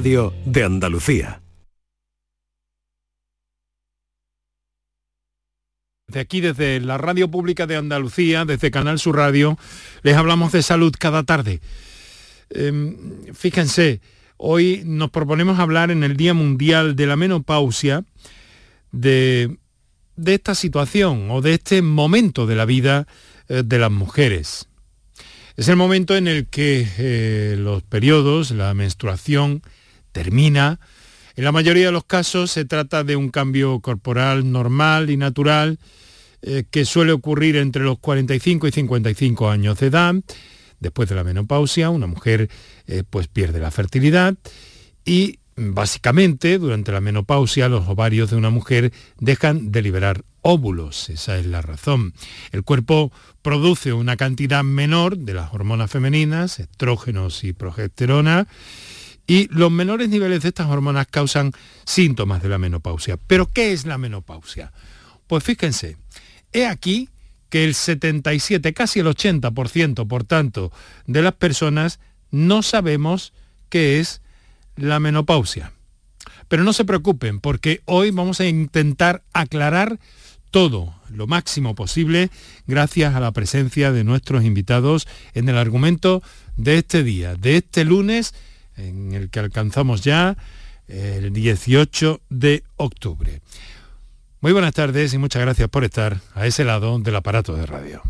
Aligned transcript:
De 0.00 0.62
Andalucía. 0.62 1.40
De 6.06 6.20
aquí, 6.20 6.40
desde 6.40 6.78
la 6.78 6.98
Radio 6.98 7.28
Pública 7.28 7.66
de 7.66 7.74
Andalucía, 7.74 8.44
desde 8.44 8.70
Canal 8.70 9.00
Sur 9.00 9.16
Radio, 9.16 9.58
les 10.02 10.14
hablamos 10.14 10.52
de 10.52 10.62
salud 10.62 10.94
cada 10.96 11.24
tarde. 11.24 11.60
Em, 12.50 13.24
fíjense, 13.34 14.00
hoy 14.36 14.82
nos 14.84 15.10
proponemos 15.10 15.58
hablar 15.58 15.90
en 15.90 16.04
el 16.04 16.16
Día 16.16 16.32
Mundial 16.32 16.94
de 16.94 17.06
la 17.08 17.16
Menopausia 17.16 18.04
de, 18.92 19.56
esta 20.24 20.54
situación 20.54 21.28
o 21.32 21.40
de 21.40 21.54
este 21.54 21.82
momento 21.82 22.46
de 22.46 22.54
la 22.54 22.66
vida 22.66 23.08
eh, 23.48 23.64
de 23.64 23.78
las 23.80 23.90
mujeres. 23.90 24.68
Es 25.56 25.66
el 25.66 25.74
momento 25.74 26.16
en 26.16 26.28
el 26.28 26.46
que 26.46 26.86
eh, 26.98 27.56
los 27.58 27.82
periodos, 27.82 28.52
la 28.52 28.72
menstruación, 28.74 29.60
termina. 30.12 30.80
En 31.36 31.44
la 31.44 31.52
mayoría 31.52 31.86
de 31.86 31.92
los 31.92 32.04
casos 32.04 32.50
se 32.50 32.64
trata 32.64 33.04
de 33.04 33.16
un 33.16 33.30
cambio 33.30 33.80
corporal 33.80 34.50
normal 34.50 35.10
y 35.10 35.16
natural 35.16 35.78
eh, 36.42 36.64
que 36.70 36.84
suele 36.84 37.12
ocurrir 37.12 37.56
entre 37.56 37.82
los 37.82 37.98
45 37.98 38.68
y 38.68 38.72
55 38.72 39.50
años 39.50 39.78
de 39.78 39.86
edad. 39.86 40.14
Después 40.80 41.08
de 41.08 41.14
la 41.14 41.24
menopausia, 41.24 41.90
una 41.90 42.06
mujer 42.06 42.48
eh, 42.86 43.02
pues 43.08 43.28
pierde 43.28 43.58
la 43.58 43.70
fertilidad 43.70 44.36
y 45.04 45.38
básicamente 45.58 46.58
durante 46.58 46.92
la 46.92 47.00
menopausia 47.00 47.68
los 47.68 47.88
ovarios 47.88 48.30
de 48.30 48.36
una 48.36 48.50
mujer 48.50 48.92
dejan 49.18 49.72
de 49.72 49.82
liberar 49.82 50.24
óvulos, 50.42 51.10
esa 51.10 51.36
es 51.36 51.46
la 51.46 51.62
razón. 51.62 52.14
El 52.52 52.62
cuerpo 52.62 53.12
produce 53.42 53.92
una 53.92 54.16
cantidad 54.16 54.62
menor 54.62 55.18
de 55.18 55.34
las 55.34 55.52
hormonas 55.52 55.90
femeninas, 55.90 56.60
estrógenos 56.60 57.44
y 57.44 57.52
progesterona, 57.52 58.46
y 59.28 59.46
los 59.52 59.70
menores 59.70 60.08
niveles 60.08 60.42
de 60.42 60.48
estas 60.48 60.66
hormonas 60.66 61.06
causan 61.06 61.52
síntomas 61.84 62.42
de 62.42 62.48
la 62.48 62.58
menopausia. 62.58 63.16
¿Pero 63.28 63.46
qué 63.46 63.72
es 63.72 63.86
la 63.86 63.98
menopausia? 63.98 64.72
Pues 65.28 65.44
fíjense, 65.44 65.96
He 66.52 66.66
aquí 66.66 67.08
que 67.50 67.64
el 67.64 67.74
77, 67.74 68.72
casi 68.74 69.00
el 69.00 69.06
80%, 69.06 70.06
por 70.06 70.24
tanto, 70.24 70.72
de 71.06 71.22
las 71.22 71.34
personas 71.34 72.00
no 72.30 72.62
sabemos 72.62 73.32
qué 73.68 74.00
es 74.00 74.20
la 74.76 75.00
menopausia. 75.00 75.72
Pero 76.48 76.64
no 76.64 76.72
se 76.72 76.84
preocupen, 76.84 77.40
porque 77.40 77.82
hoy 77.84 78.10
vamos 78.10 78.40
a 78.40 78.46
intentar 78.46 79.22
aclarar 79.32 79.98
todo 80.50 80.94
lo 81.10 81.26
máximo 81.26 81.74
posible 81.74 82.30
gracias 82.66 83.14
a 83.14 83.20
la 83.20 83.32
presencia 83.32 83.92
de 83.92 84.04
nuestros 84.04 84.44
invitados 84.44 85.06
en 85.34 85.48
el 85.48 85.58
argumento 85.58 86.22
de 86.56 86.78
este 86.78 87.02
día, 87.02 87.34
de 87.34 87.58
este 87.58 87.84
lunes, 87.84 88.34
en 88.78 89.12
el 89.12 89.30
que 89.30 89.40
alcanzamos 89.40 90.02
ya 90.02 90.36
el 90.88 91.32
18 91.32 92.20
de 92.30 92.64
octubre. 92.76 93.42
Muy 94.40 94.52
buenas 94.52 94.72
tardes 94.72 95.12
y 95.14 95.18
muchas 95.18 95.42
gracias 95.42 95.68
por 95.68 95.84
estar 95.84 96.20
a 96.34 96.46
ese 96.46 96.64
lado 96.64 96.98
del 96.98 97.16
aparato 97.16 97.54
de 97.54 97.66
radio. 97.66 98.02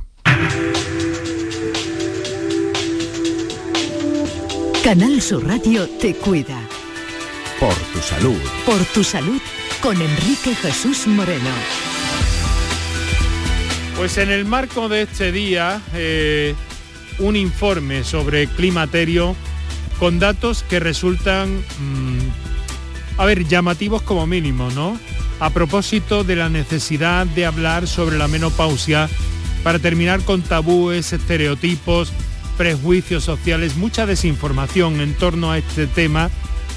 Canal 4.84 5.20
Sur 5.20 5.47
Radio 5.47 5.88
te 6.00 6.14
cuida. 6.14 6.60
Por 7.58 7.75
tu 7.75 7.98
salud. 7.98 8.38
Por 8.64 8.84
tu 8.86 9.03
salud 9.03 9.41
con 9.82 10.00
Enrique 10.00 10.55
Jesús 10.55 11.06
Moreno. 11.06 11.50
Pues 13.97 14.19
en 14.19 14.30
el 14.30 14.44
marco 14.44 14.88
de 14.88 15.03
este 15.03 15.32
día, 15.32 15.80
eh, 15.94 16.55
un 17.19 17.36
informe 17.36 18.05
sobre 18.05 18.47
climaterio 18.47 19.34
con 19.98 20.18
datos 20.18 20.62
que 20.62 20.80
resultan, 20.80 21.58
mm, 21.58 23.18
a 23.18 23.24
ver, 23.24 23.46
llamativos 23.46 24.02
como 24.02 24.27
mínimo, 24.27 24.70
¿no? 24.70 24.98
a 25.41 25.50
propósito 25.50 26.24
de 26.24 26.36
la 26.36 26.48
necesidad 26.48 27.27
de 27.27 27.46
hablar 27.46 27.86
sobre 27.86 28.19
la 28.19 28.28
menopausia 28.28 29.08
para 29.62 29.78
terminar 29.78 30.22
con 30.22 30.42
tabúes, 30.42 31.12
estereotipos, 31.12 32.12
prejuicios 32.56 33.25
sociales, 33.25 33.76
mucha 33.76 34.06
desinformación 34.06 35.00
en 35.00 35.14
torno 35.14 35.53
a 35.53 35.58
este 35.58 35.87
tema, 35.87 36.31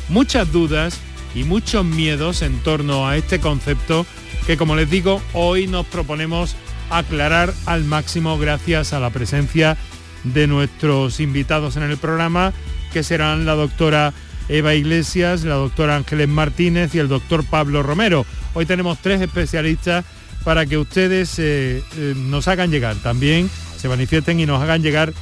muchas 0.10 0.52
dudas 0.52 1.00
y 1.34 1.44
muchos 1.44 1.86
miedos 1.86 2.42
en 2.42 2.60
torno 2.60 3.08
a 3.08 3.18
este 3.18 3.40
concepto 3.40 4.06
que 4.46 4.58
como 4.58 4.76
les 4.76 4.90
digo 4.90 5.22
hoy 5.34 5.68
nos 5.68 5.86
proponemos 5.86 6.56
aclarar 6.90 7.54
al 7.66 7.84
máximo 7.86 8.38
gracias 8.38 8.92
a 8.92 9.00
la 9.00 9.12
presencia 9.12 9.78
de 10.24 10.46
nuestros 10.46 11.20
invitados 11.20 11.78
en 11.78 11.84
el 11.84 11.98
programa 11.98 12.54
que 12.92 13.04
serán 13.04 13.46
la 13.46 13.56
doctora 13.56 14.14
Eva 14.50 14.74
Iglesias, 14.74 15.44
la 15.44 15.56
doctora 15.56 15.96
Ángeles 15.96 16.28
Martínez 16.28 16.94
y 16.94 17.00
el 17.00 17.08
doctor 17.08 17.46
Pablo 17.46 17.84
Romero. 17.84 18.26
Hoy 18.54 18.66
tenemos 18.66 19.00
tres 19.02 19.22
especialistas 19.22 20.06
para 20.44 20.66
que 20.66 20.78
ustedes 20.78 21.38
eh, 21.40 21.84
eh, 21.98 22.14
nos 22.16 22.48
hagan 22.48 22.72
llegar 22.72 22.96
también, 22.98 23.50
se 23.78 23.88
manifiesten 23.88 24.40
y 24.40 24.46
nos 24.46 24.62
hagan 24.62 24.82
llegar 24.82 25.14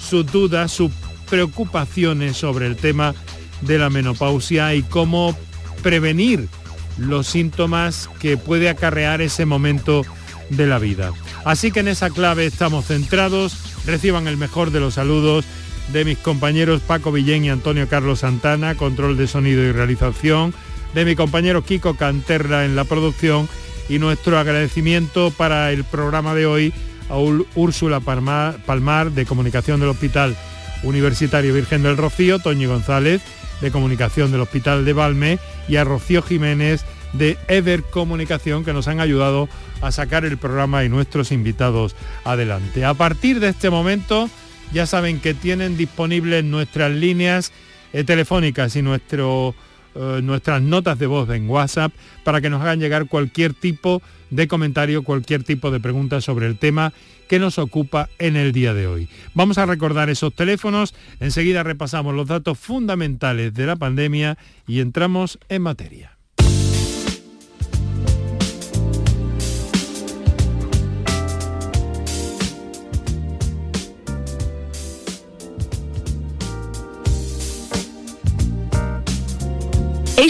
sus 0.00 0.26
dudas, 0.26 0.72
sus 0.72 0.90
preocupaciones 1.28 2.36
sobre 2.36 2.66
el 2.66 2.76
tema 2.76 3.14
de 3.60 3.78
la 3.78 3.90
menopausia 3.90 4.74
y 4.74 4.82
cómo 4.82 5.36
prevenir 5.82 6.48
los 6.96 7.26
síntomas 7.26 8.08
que 8.20 8.36
puede 8.36 8.68
acarrear 8.68 9.20
ese 9.20 9.44
momento 9.46 10.04
de 10.50 10.66
la 10.66 10.78
vida. 10.78 11.12
Así 11.44 11.70
que 11.70 11.80
en 11.80 11.88
esa 11.88 12.10
clave 12.10 12.46
estamos 12.46 12.86
centrados, 12.86 13.56
reciban 13.86 14.26
el 14.26 14.36
mejor 14.36 14.70
de 14.70 14.80
los 14.80 14.94
saludos 14.94 15.44
de 15.92 16.04
mis 16.04 16.18
compañeros 16.18 16.80
Paco 16.80 17.12
Villén 17.12 17.44
y 17.44 17.50
Antonio 17.50 17.88
Carlos 17.88 18.20
Santana, 18.20 18.74
control 18.74 19.16
de 19.16 19.26
sonido 19.26 19.62
y 19.62 19.72
realización, 19.72 20.54
de 20.94 21.04
mi 21.04 21.16
compañero 21.16 21.62
Kiko 21.62 21.94
Canterra 21.94 22.64
en 22.64 22.76
la 22.76 22.84
producción 22.84 23.48
y 23.88 23.98
nuestro 23.98 24.38
agradecimiento 24.38 25.30
para 25.30 25.72
el 25.72 25.84
programa 25.84 26.34
de 26.34 26.46
hoy 26.46 26.74
a 27.08 27.16
Úrsula 27.54 28.00
Palmar, 28.00 29.12
de 29.12 29.26
Comunicación 29.26 29.80
del 29.80 29.88
Hospital 29.88 30.36
Universitario 30.82 31.54
Virgen 31.54 31.82
del 31.82 31.96
Rocío, 31.96 32.38
Toño 32.38 32.68
González 32.68 33.22
de 33.60 33.70
Comunicación 33.70 34.30
del 34.30 34.42
Hospital 34.42 34.84
de 34.84 34.92
Valme 34.92 35.38
y 35.68 35.76
a 35.76 35.84
Rocío 35.84 36.22
Jiménez 36.22 36.84
de 37.12 37.38
Ever 37.48 37.82
Comunicación 37.82 38.64
que 38.64 38.72
nos 38.72 38.88
han 38.88 39.00
ayudado 39.00 39.48
a 39.80 39.90
sacar 39.90 40.24
el 40.24 40.38
programa 40.38 40.84
y 40.84 40.88
nuestros 40.88 41.32
invitados 41.32 41.96
adelante. 42.24 42.84
A 42.84 42.94
partir 42.94 43.40
de 43.40 43.48
este 43.48 43.70
momento 43.70 44.28
ya 44.72 44.86
saben 44.86 45.20
que 45.20 45.34
tienen 45.34 45.76
disponibles 45.76 46.44
nuestras 46.44 46.92
líneas 46.92 47.52
eh, 47.92 48.04
telefónicas 48.04 48.76
y 48.76 48.80
eh, 48.80 50.20
nuestras 50.22 50.62
notas 50.62 50.98
de 50.98 51.06
voz 51.06 51.28
en 51.30 51.48
WhatsApp 51.48 51.92
para 52.24 52.40
que 52.40 52.50
nos 52.50 52.62
hagan 52.62 52.80
llegar 52.80 53.06
cualquier 53.06 53.54
tipo 53.54 54.02
de 54.30 54.46
comentario, 54.46 55.02
cualquier 55.02 55.42
tipo 55.42 55.70
de 55.70 55.80
pregunta 55.80 56.20
sobre 56.20 56.46
el 56.46 56.58
tema 56.58 56.92
que 57.28 57.38
nos 57.38 57.58
ocupa 57.58 58.08
en 58.18 58.36
el 58.36 58.52
día 58.52 58.74
de 58.74 58.86
hoy. 58.86 59.08
Vamos 59.34 59.58
a 59.58 59.66
recordar 59.66 60.10
esos 60.10 60.34
teléfonos, 60.34 60.94
enseguida 61.20 61.62
repasamos 61.62 62.14
los 62.14 62.28
datos 62.28 62.58
fundamentales 62.58 63.54
de 63.54 63.66
la 63.66 63.76
pandemia 63.76 64.38
y 64.66 64.80
entramos 64.80 65.38
en 65.48 65.62
materia. 65.62 66.17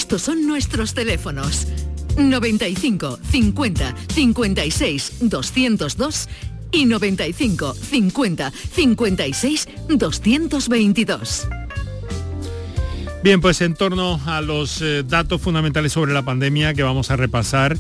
Estos 0.09 0.23
son 0.23 0.47
nuestros 0.47 0.95
teléfonos. 0.95 1.67
95 2.17 3.19
50 3.31 3.95
56 4.09 5.13
202 5.21 6.29
y 6.73 6.87
95 6.87 7.75
50 7.75 8.51
56 8.51 9.69
222. 9.91 11.49
Bien, 13.23 13.43
pues 13.43 13.61
en 13.61 13.75
torno 13.75 14.19
a 14.25 14.41
los 14.41 14.81
eh, 14.81 15.03
datos 15.07 15.43
fundamentales 15.43 15.93
sobre 15.93 16.15
la 16.15 16.23
pandemia 16.23 16.73
que 16.73 16.83
vamos 16.83 17.11
a 17.11 17.17
repasar, 17.17 17.77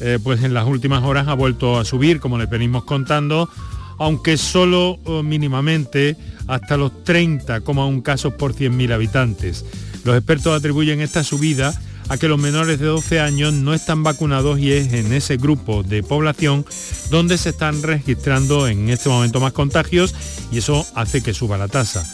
eh, 0.00 0.18
pues 0.22 0.42
en 0.44 0.52
las 0.52 0.66
últimas 0.66 1.02
horas 1.02 1.26
ha 1.26 1.32
vuelto 1.32 1.78
a 1.78 1.86
subir, 1.86 2.20
como 2.20 2.36
le 2.36 2.44
venimos 2.44 2.84
contando, 2.84 3.48
aunque 3.96 4.36
solo 4.36 4.98
eh, 5.06 5.22
mínimamente 5.22 6.18
hasta 6.48 6.76
los 6.76 6.92
30,1 7.06 8.02
casos 8.02 8.34
por 8.34 8.54
100.000 8.54 8.92
habitantes. 8.92 9.64
Los 10.04 10.16
expertos 10.16 10.56
atribuyen 10.56 11.00
esta 11.00 11.24
subida 11.24 11.74
a 12.08 12.18
que 12.18 12.28
los 12.28 12.38
menores 12.38 12.78
de 12.78 12.86
12 12.86 13.20
años 13.20 13.52
no 13.52 13.74
están 13.74 14.02
vacunados 14.02 14.58
y 14.58 14.72
es 14.72 14.92
en 14.92 15.12
ese 15.12 15.36
grupo 15.36 15.82
de 15.82 16.02
población 16.02 16.66
donde 17.10 17.38
se 17.38 17.50
están 17.50 17.82
registrando 17.82 18.68
en 18.68 18.90
este 18.90 19.08
momento 19.08 19.40
más 19.40 19.52
contagios 19.52 20.14
y 20.50 20.58
eso 20.58 20.86
hace 20.94 21.22
que 21.22 21.34
suba 21.34 21.58
la 21.58 21.68
tasa. 21.68 22.04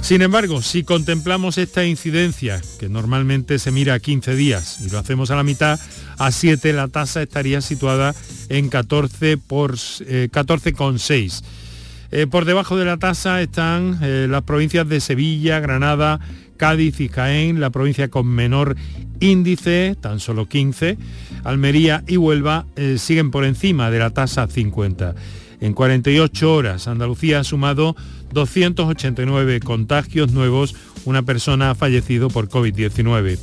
Sin 0.00 0.22
embargo, 0.22 0.62
si 0.62 0.84
contemplamos 0.84 1.58
esta 1.58 1.84
incidencia, 1.84 2.62
que 2.78 2.88
normalmente 2.88 3.58
se 3.58 3.72
mira 3.72 3.94
a 3.94 4.00
15 4.00 4.36
días 4.36 4.78
y 4.80 4.90
lo 4.90 4.98
hacemos 4.98 5.30
a 5.30 5.36
la 5.36 5.42
mitad, 5.42 5.78
a 6.18 6.30
7 6.30 6.72
la 6.72 6.88
tasa 6.88 7.20
estaría 7.20 7.60
situada 7.60 8.14
en 8.48 8.68
14 8.68 9.38
por 9.38 9.74
14,6. 9.74 11.42
Eh, 12.10 12.22
eh, 12.22 12.26
por 12.26 12.44
debajo 12.44 12.76
de 12.76 12.84
la 12.84 12.96
tasa 12.96 13.42
están 13.42 13.98
eh, 14.00 14.26
las 14.30 14.42
provincias 14.44 14.88
de 14.88 15.00
Sevilla, 15.00 15.60
Granada, 15.60 16.20
Cádiz 16.58 17.00
y 17.00 17.08
Jaén, 17.08 17.60
la 17.60 17.70
provincia 17.70 18.08
con 18.08 18.26
menor 18.26 18.76
índice, 19.20 19.96
tan 19.98 20.20
solo 20.20 20.46
15, 20.46 20.98
Almería 21.44 22.04
y 22.06 22.18
Huelva 22.18 22.66
eh, 22.76 22.96
siguen 22.98 23.30
por 23.30 23.44
encima 23.44 23.90
de 23.90 23.98
la 23.98 24.10
tasa 24.10 24.46
50. 24.46 25.14
En 25.60 25.72
48 25.72 26.54
horas, 26.54 26.86
Andalucía 26.86 27.40
ha 27.40 27.44
sumado 27.44 27.96
289 28.32 29.60
contagios 29.60 30.32
nuevos, 30.32 30.74
una 31.04 31.22
persona 31.22 31.70
ha 31.70 31.74
fallecido 31.74 32.28
por 32.28 32.48
COVID-19. 32.48 33.38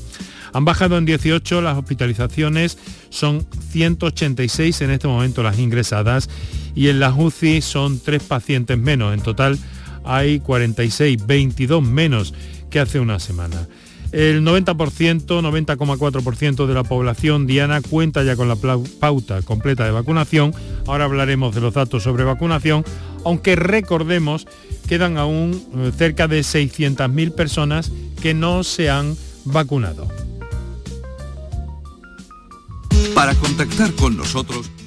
Han 0.53 0.63
bajado 0.63 0.97
en 0.97 1.05
18 1.05 1.61
las 1.61 1.77
hospitalizaciones, 1.77 2.77
son 3.09 3.45
186 3.71 4.81
en 4.81 4.91
este 4.91 5.07
momento 5.07 5.43
las 5.43 5.59
ingresadas 5.59 6.29
y 6.75 6.87
en 6.87 7.01
las 7.01 7.13
UCI 7.17 7.61
son 7.61 7.99
tres 7.99 8.23
pacientes 8.23 8.77
menos. 8.77 9.13
En 9.13 9.21
total 9.21 9.57
hay 10.05 10.39
46, 10.39 11.25
22 11.25 11.83
menos 11.83 12.33
que 12.75 12.81
hace 12.81 12.99
una 12.99 13.19
semana. 13.19 13.69
El 14.11 14.43
90%, 14.43 14.75
90,4% 14.75 16.65
de 16.65 16.73
la 16.73 16.83
población 16.83 17.47
diana 17.47 17.79
cuenta 17.79 18.21
ya 18.23 18.35
con 18.35 18.49
la 18.49 18.57
pauta 18.99 19.41
completa 19.43 19.85
de 19.85 19.91
vacunación. 19.91 20.53
Ahora 20.85 21.05
hablaremos 21.05 21.55
de 21.55 21.61
los 21.61 21.73
datos 21.73 22.03
sobre 22.03 22.25
vacunación, 22.25 22.83
aunque 23.23 23.55
recordemos 23.55 24.45
quedan 24.89 25.17
aún 25.17 25.63
eh, 25.77 25.93
cerca 25.97 26.27
de 26.27 26.41
600.000 26.41 27.33
personas 27.33 27.93
que 28.21 28.33
no 28.33 28.65
se 28.65 28.89
han 28.89 29.15
vacunado. 29.45 30.09
Para 33.13 33.35
contactar 33.35 33.93
con 33.93 34.17
nosotros 34.17 34.69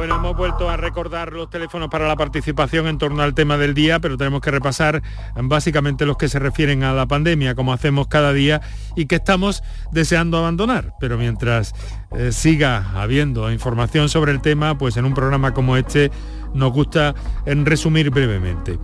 Bueno, 0.00 0.16
hemos 0.16 0.34
vuelto 0.34 0.70
a 0.70 0.78
recordar 0.78 1.34
los 1.34 1.50
teléfonos 1.50 1.90
para 1.90 2.08
la 2.08 2.16
participación 2.16 2.86
en 2.86 2.96
torno 2.96 3.20
al 3.20 3.34
tema 3.34 3.58
del 3.58 3.74
día, 3.74 4.00
pero 4.00 4.16
tenemos 4.16 4.40
que 4.40 4.50
repasar 4.50 5.02
básicamente 5.36 6.06
los 6.06 6.16
que 6.16 6.30
se 6.30 6.38
refieren 6.38 6.84
a 6.84 6.94
la 6.94 7.04
pandemia, 7.04 7.54
como 7.54 7.74
hacemos 7.74 8.06
cada 8.06 8.32
día 8.32 8.62
y 8.96 9.04
que 9.04 9.16
estamos 9.16 9.62
deseando 9.92 10.38
abandonar. 10.38 10.94
Pero 11.00 11.18
mientras 11.18 11.74
eh, 12.12 12.32
siga 12.32 12.92
habiendo 12.94 13.52
información 13.52 14.08
sobre 14.08 14.32
el 14.32 14.40
tema, 14.40 14.78
pues 14.78 14.96
en 14.96 15.04
un 15.04 15.12
programa 15.12 15.52
como 15.52 15.76
este 15.76 16.10
nos 16.54 16.72
gusta 16.72 17.14
en 17.44 17.66
resumir 17.66 18.08
brevemente. 18.08 18.78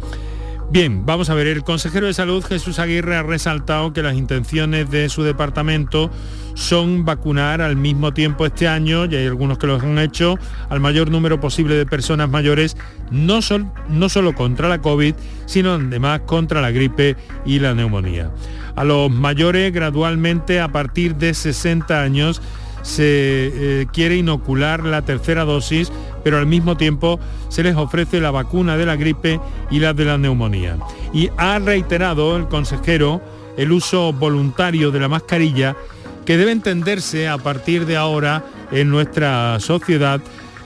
Bien, 0.69 1.07
vamos 1.07 1.31
a 1.31 1.35
ver, 1.35 1.47
el 1.47 1.63
consejero 1.63 2.09
de 2.09 2.13
salud 2.13 2.45
Jesús 2.45 2.81
Aguirre 2.81 3.15
ha 3.15 3.23
resaltado 3.23 3.93
que 3.93 4.03
las 4.03 4.17
intenciones 4.17 4.91
de 4.91 5.09
su 5.09 5.23
departamento 5.23 6.11
son 6.55 7.05
vacunar 7.05 7.63
al 7.63 7.77
mismo 7.77 8.13
tiempo 8.13 8.45
este 8.45 8.67
año, 8.67 9.05
y 9.05 9.15
hay 9.15 9.27
algunos 9.27 9.59
que 9.59 9.69
lo 9.69 9.77
han 9.77 9.99
hecho, 10.01 10.37
al 10.69 10.81
mayor 10.81 11.09
número 11.09 11.39
posible 11.39 11.77
de 11.77 11.87
personas 11.87 12.29
mayores, 12.29 12.77
no, 13.13 13.39
no 13.89 14.09
solo 14.09 14.35
contra 14.35 14.69
la 14.69 14.81
COVID, 14.81 15.15
sino 15.47 15.75
además 15.75 16.23
contra 16.27 16.61
la 16.61 16.73
gripe 16.73 17.17
y 17.45 17.61
la 17.61 17.73
neumonía. 17.73 18.33
A 18.75 18.83
los 18.83 19.09
mayores 19.09 19.73
gradualmente 19.73 20.61
a 20.61 20.73
partir 20.73 21.15
de 21.15 21.33
60 21.33 22.03
años 22.03 22.43
se 22.87 23.03
eh, 23.03 23.87
quiere 23.93 24.17
inocular 24.17 24.85
la 24.85 25.03
tercera 25.03 25.45
dosis, 25.45 25.91
pero 26.23 26.39
al 26.39 26.47
mismo 26.47 26.77
tiempo 26.77 27.19
se 27.49 27.65
les 27.65 27.75
ofrece 27.75 28.21
la 28.21 28.31
vacuna 28.31 28.77
de 28.77 28.87
la 28.87 28.95
gripe 28.95 29.41
y 29.73 29.81
la 29.81 29.93
de 29.93 30.05
la 30.05 30.19
neumonía. 30.19 30.79
Y 31.13 31.29
ha 31.37 31.59
reiterado 31.59 32.37
el 32.37 32.47
consejero 32.47 33.21
el 33.57 33.73
uso 33.73 34.13
voluntario 34.13 34.93
de 34.93 35.01
la 35.01 35.09
mascarilla 35.09 35.75
que 36.25 36.37
debe 36.37 36.53
entenderse 36.53 37.27
a 37.27 37.39
partir 37.39 37.87
de 37.87 37.97
ahora 37.97 38.45
en 38.71 38.89
nuestra 38.89 39.59
sociedad 39.59 40.21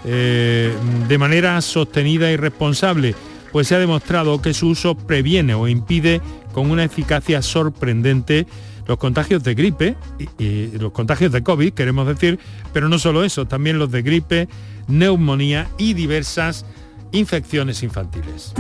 eh, 0.05 0.75
de 1.09 1.19
manera 1.19 1.61
sostenida 1.63 2.31
y 2.31 2.37
responsable, 2.37 3.15
pues 3.51 3.69
se 3.69 3.77
ha 3.77 3.79
demostrado 3.79 4.43
que 4.43 4.53
su 4.53 4.69
uso 4.69 4.95
previene 4.95 5.55
o 5.55 5.69
impide 5.69 6.21
con 6.53 6.71
una 6.71 6.85
eficacia 6.85 7.41
sorprendente 7.41 8.47
los 8.91 8.99
contagios 8.99 9.45
de 9.45 9.55
gripe 9.55 9.95
y, 10.37 10.67
los 10.77 10.91
contagios 10.91 11.31
de 11.31 11.45
COVID, 11.45 11.75
queremos 11.75 12.09
decir, 12.09 12.41
pero 12.73 12.89
no 12.89 12.99
solo 12.99 13.23
eso, 13.23 13.47
también 13.47 13.79
los 13.79 13.93
de 13.93 14.03
gripe, 14.03 14.49
neumonía 14.89 15.69
y 15.79 15.95
diversas 15.95 16.67
infecciones 17.13 17.85
infantiles. 17.85 18.53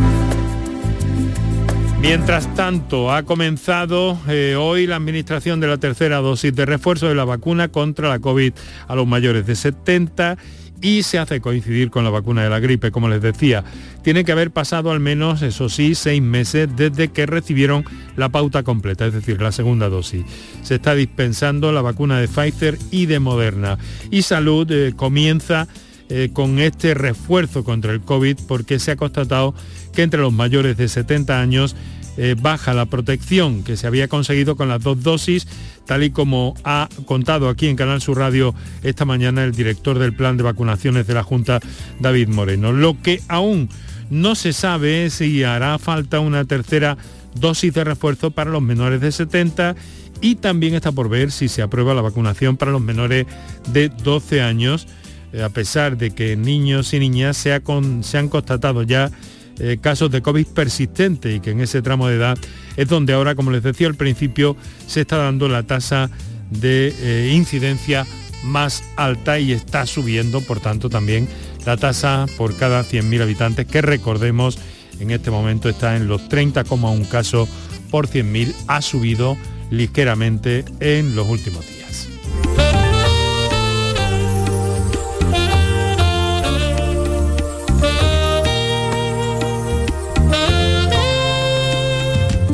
Mientras 2.01 2.55
tanto, 2.55 3.13
ha 3.13 3.25
comenzado 3.25 4.17
eh, 4.29 4.55
hoy 4.57 4.87
la 4.87 4.95
administración 4.95 5.59
de 5.59 5.67
la 5.67 5.79
tercera 5.79 6.19
dosis 6.19 6.55
de 6.55 6.65
refuerzo 6.65 7.09
de 7.09 7.17
la 7.17 7.25
vacuna 7.25 7.67
contra 7.67 8.09
la 8.09 8.21
COVID 8.21 8.53
a 8.87 8.95
los 8.95 9.09
mayores 9.09 9.47
de 9.47 9.57
70 9.57 10.39
y 10.81 11.03
se 11.03 11.19
hace 11.19 11.41
coincidir 11.41 11.91
con 11.91 12.05
la 12.05 12.11
vacuna 12.11 12.43
de 12.43 12.51
la 12.51 12.61
gripe, 12.61 12.91
como 12.91 13.09
les 13.09 13.23
decía. 13.23 13.65
Tiene 14.03 14.25
que 14.25 14.33
haber 14.33 14.51
pasado 14.51 14.91
al 14.91 15.01
menos, 15.01 15.43
eso 15.43 15.69
sí, 15.69 15.95
seis 15.95 16.23
meses 16.23 16.69
desde 16.75 17.09
que 17.09 17.27
recibieron 17.27 17.85
la 18.17 18.29
pauta 18.31 18.63
completa, 18.63 19.07
es 19.07 19.13
decir, 19.13 19.41
la 19.41 19.53
segunda 19.53 19.89
dosis. 19.89 20.25
Se 20.63 20.77
está 20.77 20.95
dispensando 20.95 21.73
la 21.73 21.83
vacuna 21.83 22.19
de 22.19 22.29
Pfizer 22.29 22.79
y 22.91 23.07
de 23.07 23.21
Moderna. 23.21 23.79
Y 24.11 24.23
Salud 24.23 24.71
eh, 24.71 24.93
comienza 24.97 25.69
eh, 26.09 26.31
con 26.33 26.59
este 26.59 26.95
refuerzo 26.95 27.63
contra 27.63 27.93
el 27.93 28.01
COVID 28.01 28.39
porque 28.49 28.81
se 28.81 28.91
ha 28.91 28.97
constatado 28.97 29.55
que 29.93 30.03
entre 30.03 30.21
los 30.21 30.33
mayores 30.33 30.77
de 30.77 30.89
70 30.89 31.41
años 31.41 31.77
eh, 32.23 32.37
baja 32.39 32.75
la 32.75 32.85
protección 32.85 33.65
que 33.65 33.79
se 33.79 33.87
había 33.87 34.07
conseguido 34.07 34.55
con 34.55 34.69
las 34.69 34.83
dos 34.83 35.03
dosis, 35.03 35.49
tal 35.87 36.05
y 36.05 36.11
como 36.11 36.55
ha 36.65 36.91
contado 37.07 37.49
aquí 37.49 37.67
en 37.67 37.77
Canal 37.77 38.03
Sur 38.03 38.19
Radio 38.19 38.55
esta 38.83 39.07
mañana 39.07 39.43
el 39.43 39.53
director 39.53 39.99
del 39.99 40.13
plan 40.13 40.37
de 40.37 40.43
vacunaciones 40.43 41.07
de 41.07 41.15
la 41.15 41.23
Junta, 41.23 41.61
David 41.99 42.29
Moreno. 42.29 42.73
Lo 42.73 43.01
que 43.01 43.23
aún 43.29 43.71
no 44.11 44.35
se 44.35 44.53
sabe 44.53 45.07
es 45.07 45.15
si 45.15 45.45
hará 45.45 45.79
falta 45.79 46.21
una 46.21 46.45
tercera 46.45 46.99
dosis 47.37 47.73
de 47.73 47.85
refuerzo 47.85 48.33
para 48.33 48.51
los 48.51 48.61
menores 48.61 49.01
de 49.01 49.13
70 49.13 49.75
y 50.21 50.35
también 50.35 50.75
está 50.75 50.93
por 50.93 51.09
ver 51.09 51.33
si 51.33 51.49
se 51.49 51.63
aprueba 51.63 51.95
la 51.95 52.03
vacunación 52.03 52.59
para 52.59 52.71
los 52.71 52.83
menores 52.83 53.25
de 53.73 53.89
12 53.89 54.43
años, 54.43 54.87
eh, 55.33 55.43
a 55.43 55.49
pesar 55.49 55.97
de 55.97 56.11
que 56.11 56.37
niños 56.37 56.93
y 56.93 56.99
niñas 56.99 57.39
se, 57.39 57.59
se 58.03 58.19
han 58.19 58.29
constatado 58.29 58.83
ya 58.83 59.11
eh, 59.61 59.79
casos 59.81 60.11
de 60.11 60.23
COVID 60.23 60.47
persistente 60.49 61.35
y 61.35 61.41
que 61.41 61.51
en 61.51 61.61
ese 61.61 61.83
tramo 61.83 62.09
de 62.09 62.17
edad 62.17 62.39
es 62.77 62.89
donde 62.89 63.13
ahora, 63.13 63.35
como 63.35 63.51
les 63.51 63.63
decía 63.63 63.87
al 63.87 63.95
principio, 63.95 64.57
se 64.87 65.03
está 65.03 65.19
dando 65.19 65.49
la 65.49 65.63
tasa 65.63 66.11
de 66.51 66.95
eh, 66.99 67.33
incidencia 67.35 68.07
más 68.43 68.83
alta 68.97 69.39
y 69.39 69.53
está 69.53 69.87
subiendo, 69.87 70.41
por 70.41 70.61
tanto, 70.61 70.89
también 70.89 71.29
la 71.67 71.77
tasa 71.77 72.27
por 72.37 72.57
cada 72.57 72.83
100.000 72.83 73.23
habitantes, 73.23 73.67
que 73.67 73.83
recordemos 73.83 74.59
en 74.99 75.11
este 75.11 75.31
momento 75.31 75.69
está 75.69 75.97
en 75.97 76.09
los 76.09 76.29
30,1 76.29 77.09
casos 77.09 77.49
por 77.91 78.07
100.000, 78.07 78.55
ha 78.67 78.83
subido 78.83 79.37
ligeramente 79.71 80.65
en 80.81 81.15
los 81.15 81.29
últimos 81.29 81.67
días. 81.67 81.80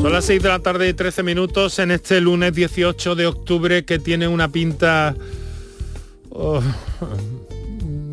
Son 0.07 0.13
las 0.13 0.23
6 0.23 0.41
de 0.41 0.47
la 0.47 0.59
tarde 0.59 0.87
y 0.87 0.93
13 0.93 1.21
minutos 1.21 1.79
en 1.79 1.91
este 1.91 2.21
lunes 2.21 2.53
18 2.53 3.13
de 3.13 3.27
octubre 3.27 3.83
que 3.83 3.99
tiene 3.99 4.25
una 4.25 4.47
pinta 4.47 5.13
oh, 6.29 6.61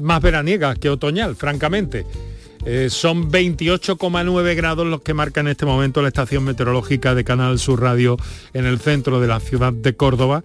más 0.01 0.21
veraniega 0.21 0.75
que 0.75 0.91
otoñal, 0.91 1.37
francamente. 1.37 2.05
Eh, 2.67 2.89
son 2.91 3.31
28,9 3.31 4.57
grados 4.57 4.89
los 4.89 5.03
que 5.03 5.15
marca 5.15 5.41
en 5.41 5.47
este 5.47 5.67
momento 5.67 6.03
la 6.03 6.09
estación 6.09 6.43
meteorológica 6.43 7.15
de 7.15 7.23
Canal 7.23 7.61
Sur 7.61 7.81
Radio 7.81 8.17
en 8.55 8.67
el 8.67 8.81
centro 8.81 9.21
de 9.21 9.29
la 9.29 9.39
ciudad 9.39 9.73
de 9.73 9.95
Córdoba. 9.95 10.43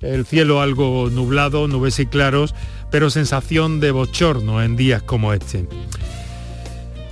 El 0.00 0.26
cielo 0.26 0.60
algo 0.60 1.10
nublado, 1.12 1.68
nubes 1.68 2.00
y 2.00 2.06
claros, 2.06 2.56
pero 2.90 3.08
sensación 3.08 3.78
de 3.78 3.92
bochorno 3.92 4.60
en 4.64 4.74
días 4.74 5.04
como 5.04 5.32
este. 5.32 5.64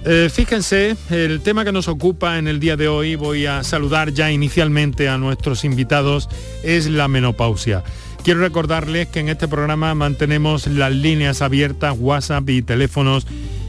Eh, 0.08 0.30
fíjense, 0.32 0.96
el 1.10 1.40
tema 1.40 1.64
que 1.64 1.72
nos 1.72 1.88
ocupa 1.88 2.38
en 2.38 2.46
el 2.46 2.60
día 2.60 2.76
de 2.76 2.86
hoy, 2.86 3.16
voy 3.16 3.46
a 3.46 3.64
saludar 3.64 4.12
ya 4.12 4.30
inicialmente 4.30 5.08
a 5.08 5.18
nuestros 5.18 5.64
invitados, 5.64 6.28
es 6.62 6.86
la 6.86 7.08
menopausia. 7.08 7.82
Quiero 8.22 8.38
recordarles 8.38 9.08
que 9.08 9.18
en 9.18 9.28
este 9.28 9.48
programa 9.48 9.96
mantenemos 9.96 10.68
las 10.68 10.92
líneas 10.92 11.42
abiertas, 11.42 11.96
WhatsApp 11.98 12.48
y 12.50 12.62
teléfonos 12.62 13.26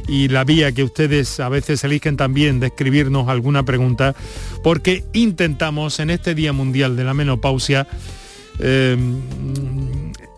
y 0.08 0.28
la 0.28 0.44
vía 0.44 0.72
que 0.72 0.84
ustedes 0.84 1.40
a 1.40 1.50
veces 1.50 1.84
eligen 1.84 2.18
también 2.18 2.60
de 2.60 2.68
escribirnos 2.68 3.30
alguna 3.30 3.64
pregunta, 3.64 4.16
porque 4.62 5.06
intentamos 5.14 6.00
en 6.00 6.12
este 6.12 6.36
Día 6.36 6.54
Mundial 6.54 6.96
de 6.96 7.04
la 7.04 7.16
Menopausia 7.16 7.88
eh, 8.60 8.96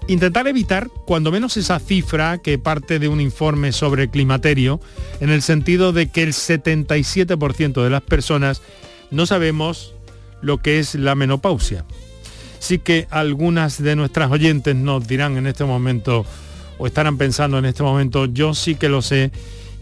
intentar 0.10 0.48
evitar 0.48 0.89
cuando 1.06 1.32
menos 1.32 1.56
esa 1.56 1.80
cifra 1.80 2.39
que 2.39 2.58
parte 2.58 2.98
de 2.98 3.08
un 3.08 3.22
informe 3.22 3.72
sobre 3.72 4.10
climaterio, 4.10 4.82
en 5.20 5.30
el 5.30 5.44
sentido 5.44 5.94
de 5.94 6.10
que 6.10 6.24
el 6.24 6.34
77% 6.34 7.84
de 7.84 7.89
las 7.89 8.01
personas 8.01 8.62
no 9.12 9.28
sabemos 9.28 9.94
lo 10.42 10.58
que 10.58 10.80
es 10.80 10.96
la 10.96 11.13
menopausia. 11.13 11.86
Sí 12.58 12.80
que 12.80 13.08
algunas 13.12 13.82
de 13.82 13.96
nuestras 13.96 14.32
oyentes 14.32 14.75
nos 14.75 15.08
dirán 15.08 15.38
en 15.38 15.46
este 15.46 15.63
momento, 15.63 16.25
o 16.80 16.88
estarán 16.88 17.18
pensando 17.18 17.60
en 17.60 17.66
este 17.66 17.84
momento, 17.84 18.25
yo 18.25 18.56
sí 18.56 18.75
que 18.75 18.89
lo 18.89 19.04
sé 19.04 19.32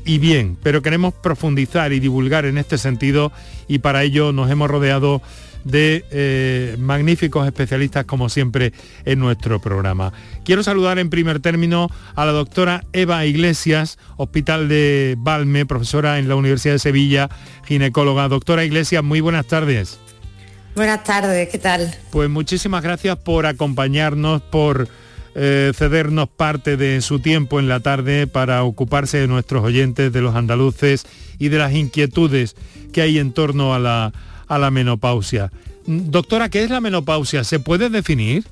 y 0.04 0.20
bien, 0.20 0.58
pero 0.62 0.82
queremos 0.82 1.14
profundizar 1.14 1.94
y 1.94 2.02
divulgar 2.02 2.46
en 2.46 2.58
este 2.58 2.78
sentido 2.78 3.32
y 3.68 3.80
para 3.80 4.04
ello 4.04 4.34
nos 4.34 4.52
hemos 4.52 4.70
rodeado 4.70 5.22
de 5.64 6.06
eh, 6.12 6.76
magníficos 6.80 7.46
especialistas 7.46 8.06
como 8.06 8.30
siempre 8.30 8.74
en 9.06 9.20
nuestro 9.20 9.60
programa. 9.60 10.14
Quiero 10.46 10.64
saludar 10.64 11.00
en 11.00 11.10
primer 11.10 11.40
término 11.40 11.90
a 12.16 12.26
la 12.26 12.32
doctora 12.32 12.84
Eva 12.94 13.26
Iglesias, 13.26 13.98
Hospital 14.18 14.70
de 14.70 15.16
Balme, 15.18 15.66
profesora 15.66 16.20
en 16.20 16.28
la 16.28 16.36
Universidad 16.36 16.76
de 16.76 16.80
Sevilla, 16.80 17.30
ginecóloga. 17.66 18.28
Doctora 18.28 18.64
Iglesias, 18.64 19.04
muy 19.04 19.22
buenas 19.22 19.48
tardes. 19.48 20.00
Buenas 20.76 21.04
tardes, 21.04 21.50
¿qué 21.50 21.58
tal? 21.58 21.94
Pues 22.12 22.30
muchísimas 22.30 22.84
gracias 22.84 23.18
por 23.18 23.48
acompañarnos, 23.48 24.44
por 24.44 24.88
eh, 25.34 25.72
cedernos 25.76 26.30
parte 26.30 26.78
de 26.78 27.02
su 27.02 27.20
tiempo 27.20 27.60
en 27.60 27.68
la 27.68 27.80
tarde 27.80 28.28
para 28.28 28.64
ocuparse 28.64 29.18
de 29.18 29.28
nuestros 29.28 29.64
oyentes, 29.64 30.14
de 30.14 30.22
los 30.22 30.36
andaluces 30.36 31.06
y 31.40 31.50
de 31.50 31.58
las 31.58 31.74
inquietudes 31.74 32.56
que 32.94 33.02
hay 33.02 33.20
en 33.20 33.34
torno 33.34 33.74
a 33.74 33.80
la, 33.80 34.14
a 34.48 34.58
la 34.58 34.72
menopausia. 34.72 35.52
Doctora, 35.86 36.50
¿qué 36.50 36.64
es 36.64 36.70
la 36.70 36.82
menopausia? 36.82 37.44
¿Se 37.44 37.60
puede 37.60 37.90
definir? 37.90 38.46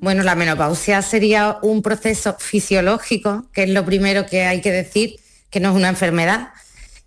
Bueno, 0.00 0.22
la 0.22 0.34
menopausia 0.34 1.00
sería 1.02 1.58
un 1.62 1.82
proceso 1.82 2.36
fisiológico, 2.38 3.46
que 3.52 3.64
es 3.64 3.70
lo 3.70 3.84
primero 3.84 4.26
que 4.26 4.44
hay 4.44 4.60
que 4.60 4.72
decir, 4.72 5.16
que 5.50 5.60
no 5.60 5.70
es 5.70 5.76
una 5.76 5.88
enfermedad 5.88 6.50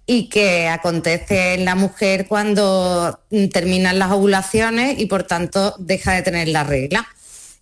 y 0.06 0.30
que 0.30 0.68
acontece 0.68 1.56
en 1.56 1.66
la 1.66 1.76
mujer 1.76 2.28
cuando 2.28 3.20
terminan 3.52 4.00
las 4.00 4.12
ovulaciones 4.12 5.00
y 5.00 5.08
por 5.08 5.24
tanto 5.24 5.76
deja 5.80 6.14
de 6.14 6.22
tener 6.22 6.48
la 6.48 6.64
regla 6.64 7.08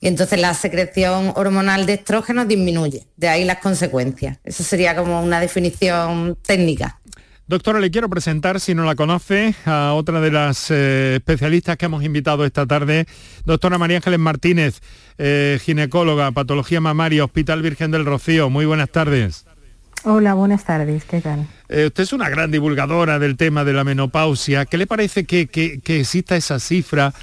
y 0.04 0.08
entonces 0.10 0.38
la 0.38 0.54
secreción 0.54 1.32
hormonal 1.36 1.86
de 1.86 1.94
estrógeno 1.94 2.44
disminuye. 2.44 3.08
De 3.16 3.30
ahí 3.30 3.46
las 3.46 3.60
consecuencias. 3.60 4.38
Eso 4.44 4.62
sería 4.62 4.98
como 4.98 5.24
una 5.24 5.40
definición 5.40 6.38
técnica. 6.46 7.00
Doctora, 7.46 7.82
le 7.82 7.92
quiero 7.92 8.10
presentar, 8.10 8.62
si 8.62 8.74
no 8.74 8.86
la 8.86 8.96
conoce, 8.96 9.54
a 9.66 9.94
otra 9.94 10.22
de 10.22 10.32
las 10.32 10.72
eh, 10.72 11.16
especialistas 11.16 11.76
que 11.76 11.88
hemos 11.88 12.02
invitado 12.04 12.46
esta 12.46 12.66
tarde, 12.66 13.06
doctora 13.44 13.78
María 13.78 13.98
Ángeles 13.98 14.20
Martínez, 14.20 14.80
eh, 15.18 15.60
ginecóloga, 15.62 16.32
patología 16.32 16.80
mamaria, 16.80 17.26
Hospital 17.26 17.62
Virgen 17.62 17.92
del 17.92 18.06
Rocío. 18.06 18.50
Muy 18.50 18.66
buenas 18.66 18.90
tardes. 18.90 19.46
Hola, 20.06 20.36
buenas 20.36 20.64
tardes, 20.64 21.04
¿qué 21.04 21.20
tal? 21.20 21.46
Eh, 21.68 21.88
usted 21.88 22.04
es 22.04 22.14
una 22.14 22.30
gran 22.30 22.50
divulgadora 22.50 23.20
del 23.20 23.36
tema 23.36 23.66
de 23.66 23.74
la 23.74 23.84
menopausia. 23.84 24.66
¿Qué 24.66 24.78
le 24.78 24.88
parece 24.88 25.26
que 25.26 25.82
exista 25.86 26.38
esa 26.38 26.60
cifra? 26.60 27.14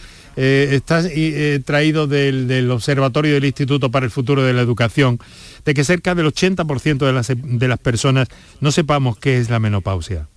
Eh, 0.43 0.75
está 0.75 1.03
eh, 1.05 1.61
traído 1.63 2.07
del, 2.07 2.71
Observatorio 2.71 3.35
del 3.35 3.45
Instituto 3.45 3.91
para 3.91 4.07
el 4.07 4.11
Futuro 4.11 4.43
de 4.43 4.55
la 4.55 4.63
Educación, 4.63 5.19
de 5.67 5.75
que 5.75 5.85
cerca 5.85 6.15
del 6.15 6.27
80% 6.29 6.97
de 6.97 7.13
las, 7.13 7.29
de 7.29 7.69
las 7.69 7.79
personas 7.79 8.29
no 8.63 8.73
sepamos 8.73 9.19
qué 9.19 9.37
es 9.37 9.51
la 9.51 9.59
menopausia. 9.59 10.29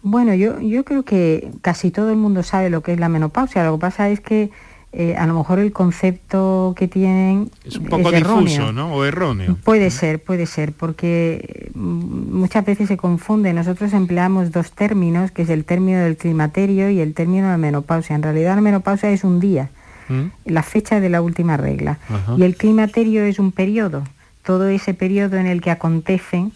Bueno, 0.00 0.32
yo, 0.32 0.58
yo 0.58 0.86
creo 0.86 1.02
que 1.02 1.50
casi 1.60 1.90
todo 1.90 2.08
el 2.08 2.16
mundo 2.16 2.42
sabe 2.42 2.70
lo 2.70 2.82
que 2.82 2.94
es 2.94 2.98
la 2.98 3.10
menopausia. 3.10 3.62
Lo 3.62 3.74
que 3.74 3.80
pasa 3.82 4.08
es 4.08 4.20
que 4.20 4.50
eh, 4.92 5.14
a 5.16 5.24
lo 5.28 5.34
mejor 5.34 5.60
el 5.60 5.72
concepto 5.72 6.74
que 6.76 6.88
tienen 6.88 7.50
es 7.64 7.76
un 7.76 7.86
poco 7.86 8.10
difuso, 8.10 8.72
¿no? 8.72 8.92
O 8.92 9.04
erróneo. 9.04 9.56
Puede 9.62 9.90
ser, 9.90 10.20
puede 10.20 10.46
ser, 10.46 10.72
porque 10.72 11.70
mm, 11.74 12.36
muchas 12.36 12.64
veces 12.64 12.88
se 12.88 12.96
confunde. 12.96 13.52
Nosotros 13.52 13.92
empleamos 13.92 14.50
dos 14.50 14.72
términos, 14.72 15.30
que 15.30 15.42
es 15.42 15.50
el 15.50 15.64
término 15.64 16.00
del 16.00 16.16
climaterio 16.16 16.90
y 16.90 17.00
el 17.00 17.14
término 17.14 17.46
de 17.46 17.52
la 17.52 17.58
menopausia. 17.58 18.16
En 18.16 18.24
realidad 18.24 18.56
la 18.56 18.62
menopausia 18.62 19.10
es 19.10 19.22
un 19.22 19.38
día, 19.38 19.70
¿Mm? 20.08 20.24
la 20.46 20.64
fecha 20.64 20.98
de 20.98 21.08
la 21.08 21.22
última 21.22 21.56
regla. 21.56 21.98
Y 22.36 22.42
el 22.42 22.56
climaterio 22.56 23.22
es 23.22 23.38
un 23.38 23.52
periodo, 23.52 24.02
todo 24.44 24.68
ese 24.68 24.92
periodo 24.92 25.36
en 25.36 25.46
el 25.46 25.60
que 25.60 25.70
acontecen 25.70 26.50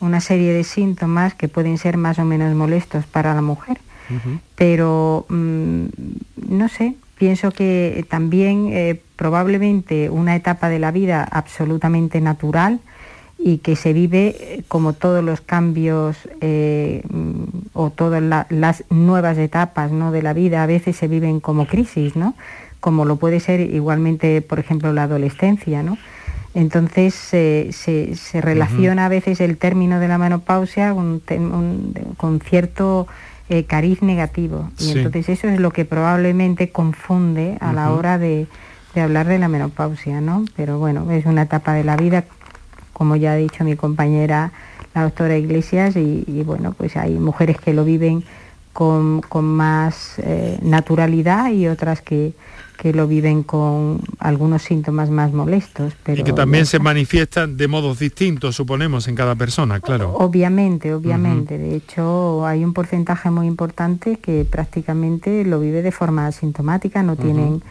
una 0.00 0.20
serie 0.20 0.52
de 0.52 0.64
síntomas 0.64 1.34
que 1.34 1.46
pueden 1.46 1.78
ser 1.78 1.96
más 1.96 2.18
o 2.18 2.24
menos 2.24 2.52
molestos 2.56 3.06
para 3.06 3.32
la 3.32 3.42
mujer. 3.42 3.78
Pero, 4.56 5.26
mm, 5.28 5.84
no 6.48 6.68
sé, 6.68 6.94
Pienso 7.18 7.50
que 7.50 8.04
también 8.10 8.68
eh, 8.72 9.00
probablemente 9.16 10.10
una 10.10 10.36
etapa 10.36 10.68
de 10.68 10.78
la 10.78 10.90
vida 10.90 11.24
absolutamente 11.24 12.20
natural 12.20 12.80
y 13.38 13.58
que 13.58 13.74
se 13.74 13.94
vive 13.94 14.36
eh, 14.38 14.62
como 14.68 14.92
todos 14.92 15.24
los 15.24 15.40
cambios 15.40 16.18
eh, 16.42 17.02
o 17.72 17.88
todas 17.88 18.22
las 18.50 18.84
nuevas 18.90 19.38
etapas 19.38 19.92
¿no? 19.92 20.12
de 20.12 20.22
la 20.22 20.34
vida 20.34 20.62
a 20.62 20.66
veces 20.66 20.96
se 20.96 21.08
viven 21.08 21.40
como 21.40 21.66
crisis, 21.66 22.16
¿no? 22.16 22.34
como 22.80 23.06
lo 23.06 23.16
puede 23.16 23.40
ser 23.40 23.60
igualmente, 23.60 24.42
por 24.42 24.58
ejemplo, 24.58 24.92
la 24.92 25.04
adolescencia. 25.04 25.82
¿no? 25.82 25.96
Entonces 26.52 27.14
se, 27.14 27.70
relaciona 28.34 29.06
a 29.06 29.08
veces 29.08 29.40
el 29.40 29.56
término 29.56 30.00
de 30.00 30.08
la 30.08 30.18
menopausia 30.18 30.94
con 30.94 32.40
cierto 32.40 33.06
eh, 33.48 33.64
cariz 33.64 34.02
negativo. 34.02 34.70
Y 34.78 34.92
entonces 34.92 35.28
eso 35.28 35.48
es 35.48 35.60
lo 35.60 35.70
que 35.70 35.84
probablemente 35.84 36.70
confunde 36.70 37.56
a 37.60 37.72
la 37.72 37.92
hora 37.92 38.18
de, 38.18 38.46
hablar 38.96 39.28
de 39.28 39.38
la 39.38 39.48
menopausia, 39.48 40.20
¿no? 40.20 40.44
Pero 40.56 40.78
bueno, 40.78 41.10
es 41.10 41.26
una 41.26 41.42
etapa 41.42 41.74
de 41.74 41.84
la 41.84 41.96
vida, 41.96 42.24
como 42.92 43.14
ya 43.16 43.32
ha 43.32 43.36
dicho 43.36 43.62
mi 43.62 43.76
compañera 43.76 44.52
la 44.94 45.02
doctora 45.02 45.36
Iglesias, 45.36 45.94
y, 45.96 46.42
bueno, 46.44 46.72
pues 46.72 46.96
hay 46.96 47.14
mujeres 47.18 47.58
que 47.58 47.74
lo 47.74 47.84
viven 47.84 48.24
con, 48.72 49.22
más 49.42 50.18
eh, 50.18 50.58
naturalidad 50.62 51.50
y 51.50 51.68
otras 51.68 52.00
que, 52.00 52.32
que 52.76 52.92
lo 52.92 53.06
viven 53.06 53.42
con 53.42 54.00
algunos 54.18 54.62
síntomas 54.62 55.10
más 55.10 55.32
molestos. 55.32 55.94
Pero 56.02 56.20
y 56.20 56.24
que 56.24 56.32
también 56.32 56.66
se 56.66 56.78
manifiestan 56.78 57.56
de 57.56 57.68
modos 57.68 57.98
distintos, 57.98 58.54
suponemos, 58.54 59.08
en 59.08 59.14
cada 59.14 59.34
persona, 59.34 59.80
claro. 59.80 60.12
Obviamente, 60.14 60.94
obviamente. 60.94 61.58
De 61.58 61.74
hecho, 61.76 62.46
hay 62.46 62.64
un 62.64 62.72
porcentaje 62.72 63.30
muy 63.30 63.46
importante 63.46 64.18
que 64.18 64.44
prácticamente 64.44 65.44
lo 65.44 65.60
vive 65.60 65.82
de 65.82 65.92
forma 65.92 66.26
asintomática, 66.26 67.02
no 67.02 67.16
tienen 67.16 67.62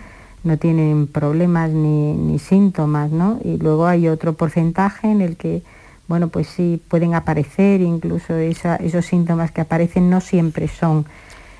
no 0.45 0.57
tienen 0.57 1.07
problemas 1.07 1.71
ni, 1.71 2.37
síntomas, 2.39 3.11
¿no? 3.11 3.39
Y 3.43 3.57
luego 3.57 3.87
hay 3.87 4.07
otro 4.07 4.33
porcentaje 4.33 5.09
en 5.09 5.21
el 5.21 5.37
que, 5.37 5.63
bueno, 6.07 6.27
pues 6.27 6.47
sí 6.47 6.79
pueden 6.87 7.15
aparecer, 7.15 7.81
incluso 7.81 8.35
esos 8.35 9.05
síntomas 9.05 9.51
que 9.51 9.61
aparecen 9.61 10.09
no 10.09 10.21
siempre 10.21 10.67
son 10.67 11.07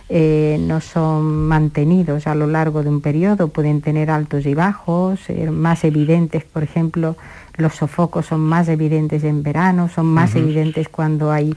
eh, 0.08 0.58
no 0.62 0.82
son 0.82 1.48
mantenidos 1.48 2.28
a 2.28 2.36
lo 2.36 2.46
largo 2.48 2.84
de 2.84 2.90
un 2.90 3.02
periodo, 3.02 3.48
pueden 3.48 3.82
tener 3.82 4.12
altos 4.12 4.46
y 4.46 4.54
bajos, 4.54 5.20
ser 5.20 5.52
más 5.52 5.84
evidentes, 5.84 6.44
por 6.44 6.64
ejemplo, 6.64 7.16
los 7.58 7.74
sofocos 7.74 8.28
son 8.28 8.42
más 8.42 8.68
evidentes 8.68 9.24
en 9.24 9.42
verano, 9.42 9.90
son 9.90 10.06
más 10.06 10.36
evidentes 10.36 10.90
cuando 10.90 11.32
hay 11.32 11.56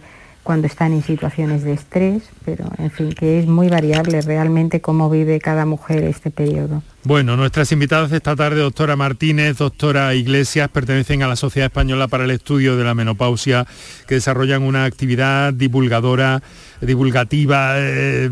cuando 0.49 0.67
están 0.67 0.95
en 0.95 1.03
situaciones 1.03 1.63
de 1.63 1.75
estrés, 1.75 2.23
pero 2.43 2.65
en 2.79 2.91
fin, 2.91 3.13
que 3.13 3.39
es 3.39 3.47
muy 3.47 3.69
variable 3.69 4.23
realmente 4.23 4.81
cómo 4.81 5.11
vive 5.11 5.41
cada 5.41 5.67
mujer 5.67 6.05
este 6.05 6.31
periodo. 6.31 6.83
Bueno, 7.05 7.37
nuestras 7.37 7.71
invitadas 7.71 8.13
esta 8.13 8.35
tarde, 8.35 8.63
doctora 8.63 8.97
Martínez, 8.97 9.59
doctora 9.59 10.15
Iglesias, 10.15 10.71
pertenecen 10.71 11.23
a 11.23 11.29
la 11.29 11.37
Sociedad 11.37 11.67
Española 11.67 12.09
para 12.09 12.25
el 12.25 12.31
Estudio 12.31 12.79
de 12.79 12.85
la 12.85 12.95
Menopausia, 12.95 13.67
que 14.07 14.15
desarrollan 14.15 14.63
una 14.63 14.87
actividad 14.87 15.53
divulgadora, 15.53 16.43
divulgativa 16.81 17.75
eh, 17.77 18.31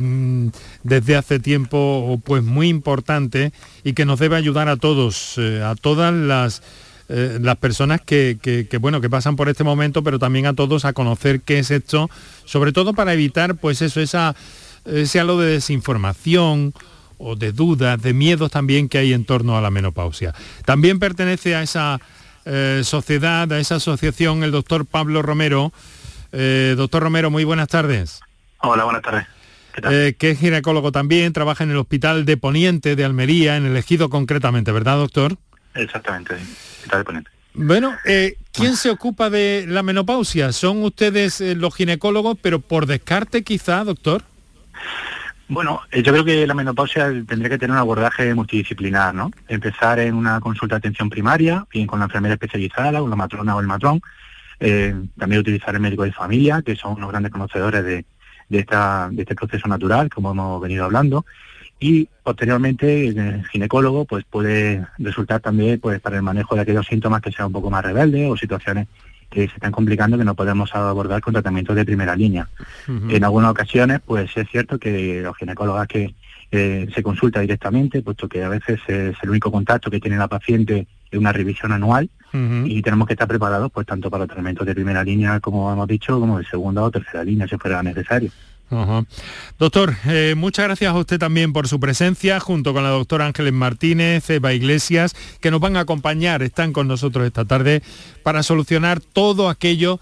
desde 0.84 1.16
hace 1.16 1.38
tiempo 1.38 2.18
pues 2.24 2.42
muy 2.42 2.68
importante 2.68 3.52
y 3.84 3.92
que 3.92 4.06
nos 4.06 4.18
debe 4.20 4.36
ayudar 4.36 4.70
a 4.70 4.78
todos, 4.78 5.34
eh, 5.36 5.62
a 5.62 5.74
todas 5.74 6.14
las 6.14 6.62
eh, 7.08 7.38
las 7.40 7.56
personas 7.56 8.00
que, 8.00 8.68
bueno, 8.80 9.00
que 9.00 9.08
pasan 9.08 9.36
por 9.36 9.48
este 9.48 9.62
momento, 9.62 10.02
pero 10.02 10.18
también 10.18 10.46
a 10.46 10.54
todos 10.54 10.84
a 10.84 10.92
conocer 10.92 11.40
qué 11.40 11.60
es 11.60 11.70
esto, 11.70 12.10
sobre 12.44 12.72
todo 12.72 12.94
para 12.94 13.12
evitar 13.12 13.54
pues 13.54 13.80
eso, 13.80 14.00
esa, 14.00 14.34
ese 14.84 15.20
halo 15.20 15.38
de 15.38 15.52
desinformación 15.52 16.74
o 17.18 17.36
de 17.36 17.52
dudas, 17.52 18.02
de 18.02 18.12
miedos 18.12 18.50
también 18.50 18.88
que 18.88 18.98
hay 18.98 19.12
en 19.12 19.24
torno 19.24 19.56
a 19.56 19.60
la 19.60 19.70
menopausia. 19.70 20.34
También 20.64 20.98
pertenece 20.98 21.54
a 21.54 21.62
esa 21.62 22.00
eh, 22.44 22.80
sociedad, 22.82 23.50
a 23.52 23.60
esa 23.60 23.76
asociación, 23.76 24.42
el 24.42 24.50
doctor 24.50 24.84
Pablo 24.84 25.22
Romero. 25.22 25.72
Eh, 26.32 26.74
doctor 26.76 27.04
Romero, 27.04 27.30
muy 27.30 27.44
buenas 27.44 27.68
tardes. 27.68 28.20
Hola, 28.58 28.82
buenas 28.82 29.02
tardes. 29.02 29.26
que 30.16 30.30
es 30.30 30.38
ginecólogo 30.40 30.90
también, 30.90 31.32
trabaja 31.32 31.62
en 31.62 31.70
el 31.70 31.76
Hospital 31.76 32.24
de 32.24 32.36
Poniente 32.36 32.96
de 32.96 33.04
Almería, 33.04 33.56
en 33.56 33.66
el 33.66 33.76
Ejido 33.76 34.08
concretamente, 34.10 34.72
¿verdad, 34.72 34.96
doctor? 34.96 35.36
Exactamente, 35.76 36.34
bueno, 37.58 37.94
eh, 38.04 38.36
¿quién 38.52 38.76
se 38.76 38.90
ocupa 38.90 39.30
de 39.30 39.64
la 39.66 39.82
menopausia? 39.82 40.52
¿Son 40.52 40.82
ustedes 40.84 41.40
eh, 41.40 41.54
los 41.54 41.74
ginecólogos, 41.74 42.36
pero 42.40 42.60
por 42.60 42.84
descarte 42.84 43.42
quizá, 43.44 43.82
doctor? 43.82 44.22
Bueno, 45.48 45.80
eh, 45.90 46.02
yo 46.02 46.12
creo 46.12 46.24
que 46.24 46.46
la 46.46 46.54
menopausia 46.54 47.06
tendría 47.26 47.48
que 47.48 47.58
tener 47.58 47.70
un 47.70 47.78
abordaje 47.78 48.34
multidisciplinar, 48.34 49.14
¿no? 49.14 49.30
Empezar 49.48 50.00
en 50.00 50.14
una 50.14 50.40
consulta 50.40 50.74
de 50.74 50.78
atención 50.78 51.08
primaria, 51.08 51.64
bien 51.72 51.86
con 51.86 52.00
la 52.00 52.06
enfermera 52.06 52.34
especializada, 52.34 53.00
con 53.00 53.08
la 53.08 53.16
matrona 53.16 53.56
o 53.56 53.60
el 53.60 53.66
matrón, 53.66 54.02
eh, 54.58 54.94
también 55.16 55.40
utilizar 55.40 55.74
el 55.74 55.80
médico 55.80 56.02
de 56.02 56.12
familia, 56.12 56.62
que 56.62 56.74
son 56.74 56.94
unos 56.94 57.10
grandes 57.10 57.30
conocedores 57.32 57.84
de, 57.84 58.04
de, 58.48 58.58
esta, 58.58 59.08
de 59.10 59.22
este 59.22 59.34
proceso 59.34 59.68
natural, 59.68 60.10
como 60.10 60.32
hemos 60.32 60.60
venido 60.60 60.84
hablando, 60.84 61.24
y 61.78 62.08
posteriormente 62.22 63.08
el 63.08 63.46
ginecólogo 63.48 64.04
pues 64.04 64.24
puede 64.24 64.86
resultar 64.98 65.40
también 65.40 65.78
pues 65.78 66.00
para 66.00 66.16
el 66.16 66.22
manejo 66.22 66.54
de 66.54 66.62
aquellos 66.62 66.86
síntomas 66.86 67.20
que 67.20 67.32
sean 67.32 67.48
un 67.48 67.52
poco 67.52 67.70
más 67.70 67.84
rebeldes 67.84 68.30
o 68.30 68.36
situaciones 68.36 68.88
que 69.30 69.48
se 69.48 69.54
están 69.54 69.72
complicando 69.72 70.16
que 70.16 70.24
no 70.24 70.34
podemos 70.34 70.74
abordar 70.74 71.20
con 71.20 71.34
tratamientos 71.34 71.76
de 71.76 71.84
primera 71.84 72.14
línea. 72.14 72.48
En 72.86 73.24
algunas 73.24 73.50
ocasiones, 73.50 74.00
pues 74.04 74.34
es 74.36 74.48
cierto 74.48 74.78
que 74.78 75.20
los 75.20 75.36
ginecólogos 75.36 75.86
que 75.88 76.14
eh, 76.52 76.88
se 76.94 77.02
consulta 77.02 77.40
directamente, 77.40 78.02
puesto 78.02 78.28
que 78.28 78.44
a 78.44 78.48
veces 78.48 78.80
es 78.86 79.16
el 79.20 79.30
único 79.30 79.50
contacto 79.50 79.90
que 79.90 80.00
tiene 80.00 80.16
la 80.16 80.28
paciente 80.28 80.86
es 81.10 81.18
una 81.18 81.32
revisión 81.32 81.72
anual 81.72 82.08
y 82.66 82.82
tenemos 82.82 83.06
que 83.06 83.14
estar 83.14 83.26
preparados 83.26 83.72
pues 83.72 83.86
tanto 83.86 84.10
para 84.10 84.26
tratamientos 84.26 84.66
de 84.66 84.74
primera 84.74 85.02
línea, 85.02 85.40
como 85.40 85.72
hemos 85.72 85.88
dicho, 85.88 86.20
como 86.20 86.38
de 86.38 86.44
segunda 86.44 86.82
o 86.82 86.90
tercera 86.90 87.24
línea, 87.24 87.48
si 87.48 87.56
fuera 87.56 87.82
necesario. 87.82 88.30
Doctor, 89.58 89.94
eh, 90.06 90.34
muchas 90.36 90.64
gracias 90.64 90.92
a 90.92 90.98
usted 90.98 91.18
también 91.18 91.52
por 91.52 91.68
su 91.68 91.78
presencia, 91.78 92.40
junto 92.40 92.72
con 92.72 92.82
la 92.82 92.90
doctora 92.90 93.26
Ángeles 93.26 93.52
Martínez, 93.52 94.28
Eva 94.28 94.52
Iglesias, 94.52 95.14
que 95.40 95.50
nos 95.50 95.60
van 95.60 95.76
a 95.76 95.80
acompañar, 95.80 96.42
están 96.42 96.72
con 96.72 96.88
nosotros 96.88 97.26
esta 97.26 97.44
tarde 97.44 97.82
para 98.22 98.42
solucionar 98.42 99.00
todo 99.00 99.48
aquello 99.48 100.00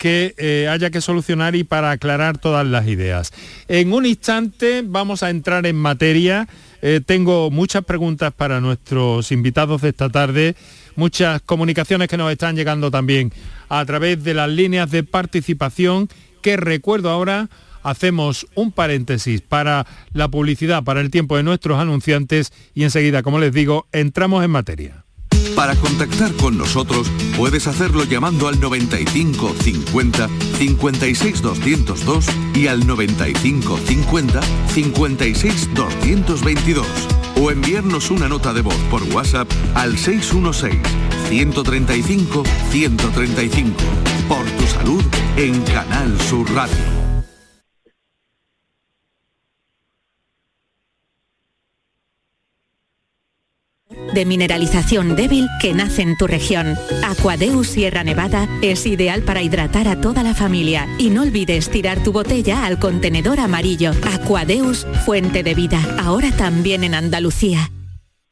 que 0.00 0.34
eh, 0.38 0.66
haya 0.66 0.88
que 0.88 1.02
solucionar 1.02 1.54
y 1.54 1.62
para 1.62 1.90
aclarar 1.90 2.38
todas 2.38 2.66
las 2.66 2.88
ideas. 2.88 3.34
En 3.68 3.92
un 3.92 4.06
instante 4.06 4.82
vamos 4.82 5.22
a 5.22 5.28
entrar 5.28 5.66
en 5.66 5.76
materia. 5.76 6.48
Eh, 6.80 7.02
tengo 7.04 7.50
muchas 7.50 7.84
preguntas 7.84 8.32
para 8.32 8.62
nuestros 8.62 9.30
invitados 9.30 9.82
de 9.82 9.90
esta 9.90 10.08
tarde, 10.08 10.56
muchas 10.96 11.42
comunicaciones 11.42 12.08
que 12.08 12.16
nos 12.16 12.32
están 12.32 12.56
llegando 12.56 12.90
también 12.90 13.30
a 13.68 13.84
través 13.84 14.24
de 14.24 14.32
las 14.32 14.48
líneas 14.48 14.90
de 14.90 15.04
participación 15.04 16.08
que 16.40 16.56
recuerdo 16.56 17.10
ahora 17.10 17.50
hacemos 17.82 18.46
un 18.54 18.72
paréntesis 18.72 19.40
para 19.40 19.86
la 20.12 20.28
publicidad, 20.28 20.84
para 20.84 21.00
el 21.00 21.10
tiempo 21.10 21.36
de 21.36 21.42
nuestros 21.42 21.78
anunciantes 21.78 22.52
y 22.74 22.84
enseguida, 22.84 23.22
como 23.22 23.38
les 23.38 23.52
digo, 23.52 23.86
entramos 23.92 24.44
en 24.44 24.50
materia. 24.50 25.04
Para 25.54 25.74
contactar 25.76 26.32
con 26.34 26.56
nosotros 26.56 27.10
puedes 27.36 27.66
hacerlo 27.66 28.04
llamando 28.04 28.48
al 28.48 28.60
95 28.60 29.54
50 29.60 30.28
56 30.58 31.42
202 31.42 32.26
y 32.54 32.66
al 32.66 32.86
95 32.86 33.78
50 33.78 34.40
56 34.68 35.74
222 35.74 36.86
o 37.36 37.50
enviarnos 37.50 38.10
una 38.10 38.28
nota 38.28 38.52
de 38.52 38.62
voz 38.62 38.76
por 38.90 39.02
WhatsApp 39.14 39.48
al 39.74 39.98
616 39.98 40.80
135 41.28 42.42
135 42.70 43.70
por 44.28 44.44
tu 44.44 44.66
salud 44.66 45.04
en 45.36 45.60
Canal 45.62 46.20
Sur 46.20 46.50
Radio. 46.54 46.99
De 54.14 54.24
mineralización 54.24 55.16
débil 55.16 55.48
que 55.60 55.74
nace 55.74 56.02
en 56.02 56.16
tu 56.16 56.26
región. 56.26 56.76
Aquadeus 57.04 57.68
Sierra 57.68 58.04
Nevada 58.04 58.48
es 58.62 58.86
ideal 58.86 59.22
para 59.22 59.42
hidratar 59.42 59.88
a 59.88 60.00
toda 60.00 60.22
la 60.22 60.34
familia 60.34 60.88
y 60.98 61.10
no 61.10 61.22
olvides 61.22 61.70
tirar 61.70 62.02
tu 62.02 62.12
botella 62.12 62.66
al 62.66 62.78
contenedor 62.78 63.40
amarillo. 63.40 63.92
Aquadeus, 64.12 64.86
fuente 65.04 65.42
de 65.42 65.54
vida, 65.54 65.80
ahora 65.98 66.30
también 66.32 66.84
en 66.84 66.94
Andalucía. 66.94 67.70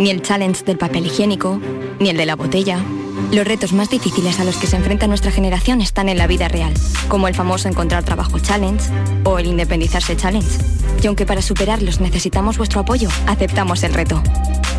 Ni 0.00 0.10
el 0.10 0.22
challenge 0.22 0.64
del 0.64 0.78
papel 0.78 1.06
higiénico, 1.06 1.60
ni 2.00 2.08
el 2.10 2.16
de 2.16 2.26
la 2.26 2.34
botella 2.34 2.84
los 3.32 3.46
retos 3.46 3.72
más 3.72 3.88
difíciles 3.88 4.40
a 4.40 4.44
los 4.44 4.56
que 4.56 4.66
se 4.66 4.76
enfrenta 4.76 5.06
nuestra 5.06 5.30
generación 5.30 5.80
están 5.80 6.08
en 6.08 6.18
la 6.18 6.26
vida 6.26 6.48
real, 6.48 6.74
como 7.08 7.28
el 7.28 7.34
famoso 7.34 7.68
encontrar 7.68 8.02
trabajo 8.02 8.40
challenge 8.40 8.90
o 9.22 9.38
el 9.38 9.46
independizarse 9.46 10.16
challenge. 10.16 10.58
Y 11.00 11.06
aunque 11.06 11.26
para 11.26 11.40
superarlos 11.40 12.00
necesitamos 12.00 12.58
vuestro 12.58 12.80
apoyo, 12.80 13.08
aceptamos 13.28 13.84
el 13.84 13.94
reto. 13.94 14.20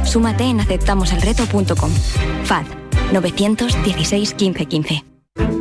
Súmate 0.03 0.43
en 0.43 0.59
aceptamoselreto.com. 0.59 1.91
FAD 2.43 2.65
916 3.13 4.35
1515. 4.37 5.05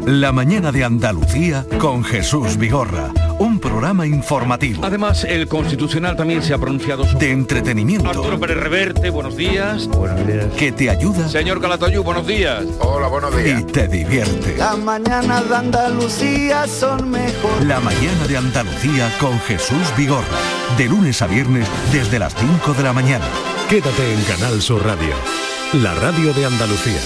La 0.07 0.33
mañana 0.33 0.73
de 0.73 0.83
Andalucía 0.83 1.64
con 1.79 2.03
Jesús 2.03 2.57
Vigorra 2.57 3.12
un 3.40 3.59
programa 3.59 4.07
informativo. 4.07 4.85
Además, 4.85 5.24
el 5.24 5.48
Constitucional 5.48 6.14
también 6.14 6.42
se 6.42 6.53
ha 6.53 6.59
pronunciado 6.59 7.07
sobre... 7.07 7.26
De 7.26 7.33
entretenimiento. 7.33 8.09
Arturo 8.09 8.38
Pérez 8.38 8.59
Reverte, 8.59 9.09
buenos 9.09 9.35
días. 9.35 9.88
Buenos 9.88 10.26
días. 10.26 10.46
Que 10.59 10.72
te 10.72 10.90
ayuda. 10.90 11.26
Señor 11.26 11.59
Calatayú, 11.61 12.03
buenos 12.03 12.26
días. 12.26 12.66
Hola, 12.81 13.09
buenos 13.09 13.35
días. 13.35 13.62
Y 13.62 13.64
te 13.64 13.88
divierte. 13.88 14.59
La 14.59 14.76
mañana 14.76 15.40
de 15.40 15.57
Andalucía 15.57 16.66
son 16.66 17.11
mejor. 17.11 17.64
La 17.64 17.81
mañana 17.81 18.26
de 18.29 18.37
Andalucía 18.37 19.11
con 19.18 19.38
Jesús 19.40 19.88
Vigorra. 19.96 20.26
De 20.76 20.87
lunes 20.87 21.22
a 21.22 21.26
viernes 21.26 21.66
desde 21.92 22.18
las 22.18 22.35
5 22.35 22.74
de 22.74 22.83
la 22.83 22.92
mañana. 22.92 23.24
Quédate 23.70 24.12
en 24.12 24.22
Canal 24.24 24.61
Sur 24.61 24.85
Radio. 24.85 25.14
La 25.83 25.94
radio 25.94 26.35
de 26.35 26.44
Andalucía. 26.44 27.00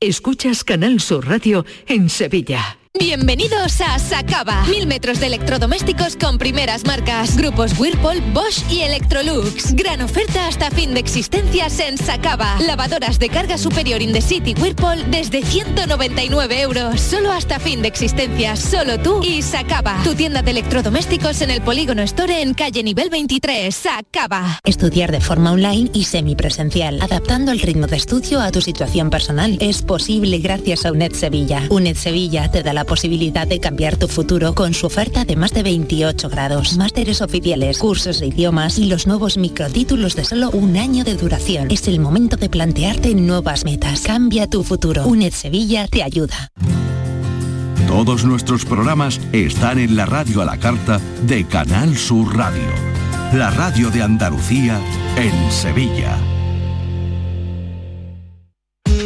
Escuchas 0.00 0.64
Canal 0.64 1.00
Sur 1.00 1.28
Radio 1.28 1.66
en 1.86 2.08
Sevilla. 2.08 2.78
Bienvenidos 2.98 3.80
a 3.80 3.98
Sacaba. 3.98 4.64
Mil 4.68 4.86
metros 4.86 5.18
de 5.18 5.26
electrodomésticos 5.26 6.14
con 6.14 6.36
primeras 6.36 6.84
marcas. 6.84 7.38
Grupos 7.38 7.78
Whirlpool, 7.78 8.20
Bosch 8.34 8.70
y 8.70 8.80
Electrolux. 8.82 9.74
Gran 9.74 10.02
oferta 10.02 10.46
hasta 10.46 10.70
fin 10.70 10.92
de 10.92 11.00
existencias 11.00 11.80
en 11.80 11.96
Sacaba. 11.96 12.58
Lavadoras 12.60 13.18
de 13.18 13.30
carga 13.30 13.56
superior 13.56 14.02
in 14.02 14.12
the 14.12 14.20
city 14.20 14.54
Whirlpool 14.60 15.10
desde 15.10 15.42
199 15.42 16.60
euros. 16.60 17.00
Solo 17.00 17.32
hasta 17.32 17.58
fin 17.58 17.80
de 17.80 17.88
existencias. 17.88 18.60
Solo 18.60 18.98
tú 18.98 19.22
y 19.24 19.40
Sacaba. 19.40 19.98
Tu 20.04 20.14
tienda 20.14 20.42
de 20.42 20.50
electrodomésticos 20.50 21.40
en 21.40 21.50
el 21.50 21.62
Polígono 21.62 22.02
Store 22.02 22.42
en 22.42 22.52
calle 22.52 22.82
nivel 22.82 23.08
23. 23.08 23.74
Sacaba. 23.74 24.60
Estudiar 24.64 25.10
de 25.10 25.22
forma 25.22 25.52
online 25.52 25.90
y 25.94 26.04
semipresencial, 26.04 27.00
adaptando 27.00 27.52
el 27.52 27.60
ritmo 27.60 27.86
de 27.86 27.96
estudio 27.96 28.40
a 28.40 28.52
tu 28.52 28.60
situación 28.60 29.08
personal. 29.08 29.56
Es 29.60 29.80
posible 29.80 30.38
gracias 30.38 30.84
a 30.84 30.92
UNED 30.92 31.12
Sevilla. 31.12 31.62
UNED 31.70 31.96
Sevilla 31.96 32.50
te 32.50 32.62
da 32.62 32.72
la 32.72 32.81
posibilidad 32.84 33.46
de 33.46 33.60
cambiar 33.60 33.96
tu 33.96 34.08
futuro 34.08 34.54
con 34.54 34.74
su 34.74 34.86
oferta 34.86 35.24
de 35.24 35.36
más 35.36 35.52
de 35.52 35.62
28 35.62 36.28
grados, 36.28 36.76
másteres 36.76 37.20
oficiales, 37.20 37.78
cursos 37.78 38.20
de 38.20 38.26
idiomas 38.26 38.78
y 38.78 38.86
los 38.86 39.06
nuevos 39.06 39.36
microtítulos 39.36 40.16
de 40.16 40.24
solo 40.24 40.50
un 40.50 40.76
año 40.76 41.04
de 41.04 41.14
duración. 41.14 41.70
Es 41.70 41.88
el 41.88 42.00
momento 42.00 42.36
de 42.36 42.48
plantearte 42.48 43.14
nuevas 43.14 43.64
metas. 43.64 44.02
Cambia 44.02 44.46
tu 44.48 44.64
futuro. 44.64 45.06
UNED 45.06 45.32
Sevilla 45.32 45.86
te 45.88 46.02
ayuda. 46.02 46.50
Todos 47.86 48.24
nuestros 48.24 48.64
programas 48.64 49.20
están 49.32 49.78
en 49.78 49.96
la 49.96 50.06
radio 50.06 50.40
a 50.40 50.44
la 50.44 50.58
carta 50.58 50.98
de 51.26 51.46
Canal 51.46 51.96
Sur 51.96 52.34
Radio, 52.36 52.68
la 53.34 53.50
radio 53.50 53.90
de 53.90 54.02
Andalucía 54.02 54.80
en 55.16 55.52
Sevilla. 55.52 56.31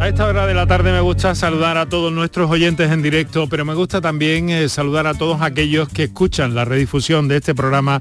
A 0.00 0.06
esta 0.08 0.26
hora 0.26 0.46
de 0.46 0.54
la 0.54 0.66
tarde 0.66 0.92
me 0.92 1.00
gusta 1.00 1.34
saludar 1.34 1.76
a 1.76 1.88
todos 1.88 2.12
nuestros 2.12 2.48
oyentes 2.50 2.90
en 2.92 3.02
directo, 3.02 3.48
pero 3.48 3.64
me 3.64 3.74
gusta 3.74 4.00
también 4.00 4.48
eh, 4.48 4.68
saludar 4.68 5.08
a 5.08 5.14
todos 5.14 5.42
aquellos 5.42 5.88
que 5.88 6.04
escuchan 6.04 6.54
la 6.54 6.64
redifusión 6.64 7.26
de 7.26 7.38
este 7.38 7.54
programa 7.54 8.00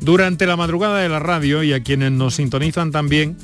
durante 0.00 0.46
la 0.46 0.56
madrugada 0.56 0.98
de 0.98 1.10
la 1.10 1.18
radio 1.18 1.62
y 1.62 1.74
a 1.74 1.82
quienes 1.82 2.12
nos 2.12 2.36
sintonizan 2.36 2.90
también, 2.90 3.36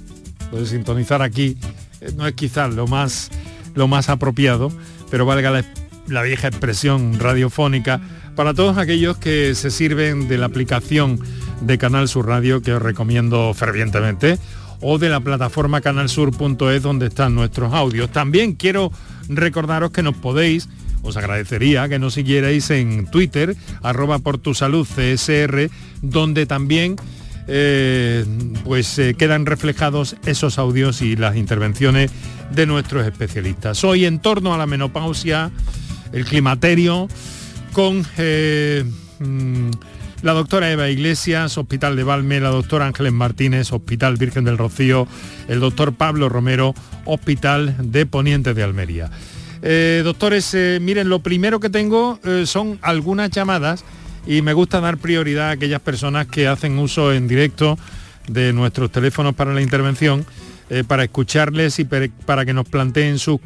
puede 0.51 0.65
sintonizar 0.67 1.21
aquí, 1.21 1.59
eh, 2.01 2.13
no 2.17 2.27
es 2.27 2.33
quizás 2.33 2.75
lo 2.75 2.87
más 2.87 3.31
lo 3.75 3.89
más 3.89 4.09
apropiado, 4.09 4.73
pero 5.11 5.27
valga 5.27 5.51
la, 5.51 5.65
la 6.09 6.23
vieja 6.23 6.49
expresión 6.49 7.19
radiofónica, 7.19 8.01
para 8.35 8.55
todos 8.55 8.79
aquellos 8.79 9.19
que 9.19 9.55
se 9.55 9.71
sirven 9.71 10.29
de 10.29 10.39
la 10.39 10.47
aplicación 10.47 11.21
de 11.61 11.79
Canal 11.79 12.09
Sur 12.09 12.27
Radio, 12.27 12.63
que 12.63 12.73
os 12.73 12.83
recomiendo 12.83 13.53
fervientemente, 13.55 14.39
o 14.83 14.99
de 14.99 15.09
la 15.09 15.21
plataforma 15.21 15.81
canalsur.es 15.81 16.83
donde 16.83 17.07
están 17.07 17.35
nuestros 17.35 17.73
audios. 17.73 18.11
También 18.11 18.55
quiero 18.55 18.93
recordaros 19.29 19.93
que 19.93 20.03
nos 20.03 20.17
podéis 20.17 20.69
os 21.03 21.17
agradecería 21.17 21.89
que 21.89 21.99
nos 21.99 22.15
siguierais 22.15 22.71
en 22.71 23.07
Twitter, 23.07 23.57
arroba 23.83 24.21
por 24.21 24.39
tu 24.39 24.55
salud 24.55 24.87
CSR, 24.87 25.69
donde 26.01 26.47
también 26.47 26.97
eh, 27.49 28.25
pues 28.65 28.99
eh, 29.01 29.15
quedan 29.15 29.47
reflejados 29.47 30.17
esos 30.25 30.59
audios 30.59 31.03
y 31.03 31.17
las 31.17 31.37
intervenciones 31.37 32.11
de 32.55 32.67
nuestros 32.67 33.05
especialistas. 33.05 33.83
Hoy 33.83 34.05
en 34.05 34.21
torno 34.21 34.55
a 34.55 34.59
la 34.59 34.67
menopausia, 34.67 35.51
el 36.13 36.25
climaterio, 36.25 37.09
con 37.73 38.07
eh, 38.17 38.85
mm, 39.19 39.71
la 40.23 40.33
doctora 40.33 40.71
Eva 40.71 40.89
Iglesias, 40.89 41.59
Hospital 41.59 41.97
de 41.97 42.05
Valme, 42.05 42.41
la 42.41 42.51
doctora 42.51 42.87
Ángeles 42.87 43.13
Martínez, 43.13 43.73
Hospital 43.73 44.17
Virgen 44.17 44.45
del 44.45 44.59
Rocío, 44.59 45.07
el 45.49 45.61
doctor 45.61 45.95
Pablo 45.95 46.29
Romero, 46.29 46.75
Hospital 47.05 47.77
de 47.79 48.07
Poniente 48.07 48.55
de 48.55 48.63
Almería. 48.63 49.11
Eh, 49.63 50.03
doctores, 50.05 50.55
eh, 50.55 50.79
miren, 50.81 51.09
lo 51.09 51.21
primero 51.21 51.61
que 51.61 51.71
tengo 51.71 52.19
eh, 52.25 52.45
son 52.47 52.79
algunas 52.83 53.31
llamadas 53.31 53.85
y 54.27 54.43
me 54.43 54.53
gusta 54.53 54.81
dar 54.81 54.99
prioridad 54.99 55.49
a 55.49 55.53
aquellas 55.53 55.81
personas 55.81 56.27
que 56.27 56.47
hacen 56.47 56.79
uso 56.79 57.13
en 57.13 57.29
directo 57.29 57.79
de 58.29 58.53
nuestros 58.53 58.91
teléfonos 58.91 59.35
para 59.35 59.53
la 59.53 59.63
intervención, 59.63 60.25
para 60.87 61.05
escucharles 61.05 61.79
y 61.79 61.85
para 61.85 62.45
que 62.45 62.55
nos 62.55 62.69
planteen 62.69 63.19
sus, 63.19 63.41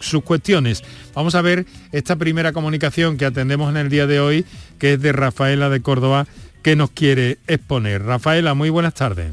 sus 0.00 0.22
cuestiones. 0.22 0.84
Vamos 1.14 1.34
a 1.34 1.42
ver 1.42 1.66
esta 1.92 2.16
primera 2.16 2.52
comunicación 2.52 3.16
que 3.16 3.24
atendemos 3.24 3.70
en 3.70 3.76
el 3.76 3.88
día 3.88 4.06
de 4.06 4.20
hoy, 4.20 4.44
que 4.78 4.94
es 4.94 5.02
de 5.02 5.12
Rafaela 5.12 5.68
de 5.68 5.80
Córdoba, 5.80 6.26
que 6.62 6.76
nos 6.76 6.90
quiere 6.90 7.38
exponer. 7.46 8.02
Rafaela, 8.02 8.54
muy 8.54 8.70
buenas 8.70 8.94
tardes. 8.94 9.32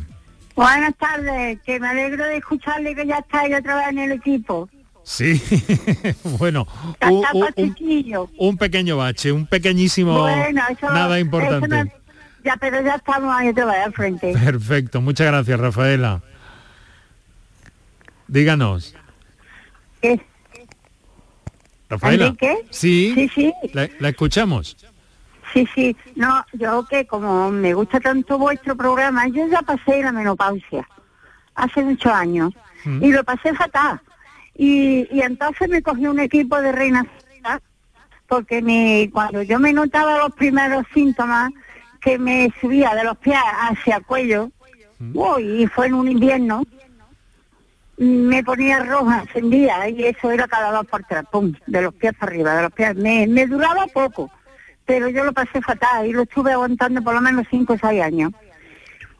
Buenas 0.55 0.95
tardes, 0.97 1.59
que 1.65 1.79
me 1.79 1.87
alegro 1.87 2.25
de 2.25 2.37
escucharle 2.37 2.93
que 2.93 3.07
ya 3.07 3.17
estáis 3.17 3.55
otra 3.57 3.77
vez 3.77 3.87
en 3.89 3.97
el 3.97 4.11
equipo. 4.11 4.69
Sí, 5.03 5.41
bueno, 6.39 6.65
un, 8.37 8.57
pequeño 8.57 8.97
bache, 8.97 9.31
un 9.31 9.47
pequeñísimo, 9.47 10.27
nada 10.81 11.19
importante. 11.19 11.91
ya, 12.45 12.55
pero 12.57 12.81
ya 12.81 12.95
estamos 12.95 13.35
ahí 13.35 13.53
te 13.53 13.61
al 13.61 13.93
frente. 13.93 14.33
Perfecto, 14.33 15.01
muchas 15.01 15.27
gracias, 15.27 15.59
Rafaela. 15.59 16.21
Díganos. 18.33 18.95
¿Qué? 20.01 20.19
Rafaela. 21.87 22.35
¿Qué? 22.39 22.65
Sí, 22.71 23.13
sí, 23.13 23.29
sí. 23.29 23.53
La, 23.73 24.09
escuchamos. 24.09 24.75
Sí, 25.53 25.67
sí. 25.75 25.95
No, 26.15 26.43
yo 26.53 26.83
que 26.89 27.05
como 27.05 27.51
me 27.51 27.75
gusta 27.75 27.99
tanto 27.99 28.39
vuestro 28.39 28.75
programa, 28.75 29.27
yo 29.27 29.45
ya 29.47 29.61
pasé 29.61 30.01
la 30.01 30.11
menopausia 30.11 30.87
hace 31.53 31.83
muchos 31.83 32.11
años 32.11 32.51
mm. 32.85 33.03
y 33.03 33.11
lo 33.11 33.23
pasé 33.23 33.53
fatal 33.53 34.01
y, 34.55 35.07
y 35.15 35.21
entonces 35.21 35.69
me 35.69 35.83
cogí 35.83 36.07
un 36.07 36.19
equipo 36.19 36.59
de 36.59 36.71
reina 36.71 37.05
porque 38.27 38.63
me, 38.63 39.11
cuando 39.13 39.43
yo 39.43 39.59
me 39.59 39.73
notaba 39.73 40.17
los 40.17 40.33
primeros 40.33 40.87
síntomas 40.91 41.51
que 42.01 42.17
me 42.17 42.51
subía 42.59 42.95
de 42.95 43.03
los 43.03 43.15
pies 43.19 43.37
hacia 43.59 43.97
el 43.97 44.03
cuello, 44.03 44.49
y 45.39 45.67
fue 45.67 45.87
en 45.87 45.93
un 45.93 46.07
invierno, 46.07 46.63
me 48.03 48.43
ponía 48.43 48.79
roja, 48.79 49.21
encendía 49.21 49.89
y 49.89 50.05
eso 50.05 50.31
era 50.31 50.47
cada 50.47 50.71
dos 50.71 50.85
por 50.85 51.03
tres, 51.03 51.23
pum, 51.31 51.53
de 51.67 51.81
los 51.81 51.93
pies 51.93 52.13
para 52.19 52.31
arriba, 52.31 52.55
de 52.55 52.61
los 52.63 52.71
pies. 52.71 52.95
Me, 52.95 53.47
duraba 53.47 53.87
poco, 53.87 54.29
pero 54.85 55.09
yo 55.09 55.23
lo 55.23 55.33
pasé 55.33 55.61
fatal 55.61 56.05
y 56.05 56.13
lo 56.13 56.23
estuve 56.23 56.51
aguantando 56.51 57.01
por 57.01 57.13
lo 57.13 57.21
menos 57.21 57.47
cinco 57.49 57.73
o 57.73 57.77
seis 57.77 58.01
años. 58.01 58.31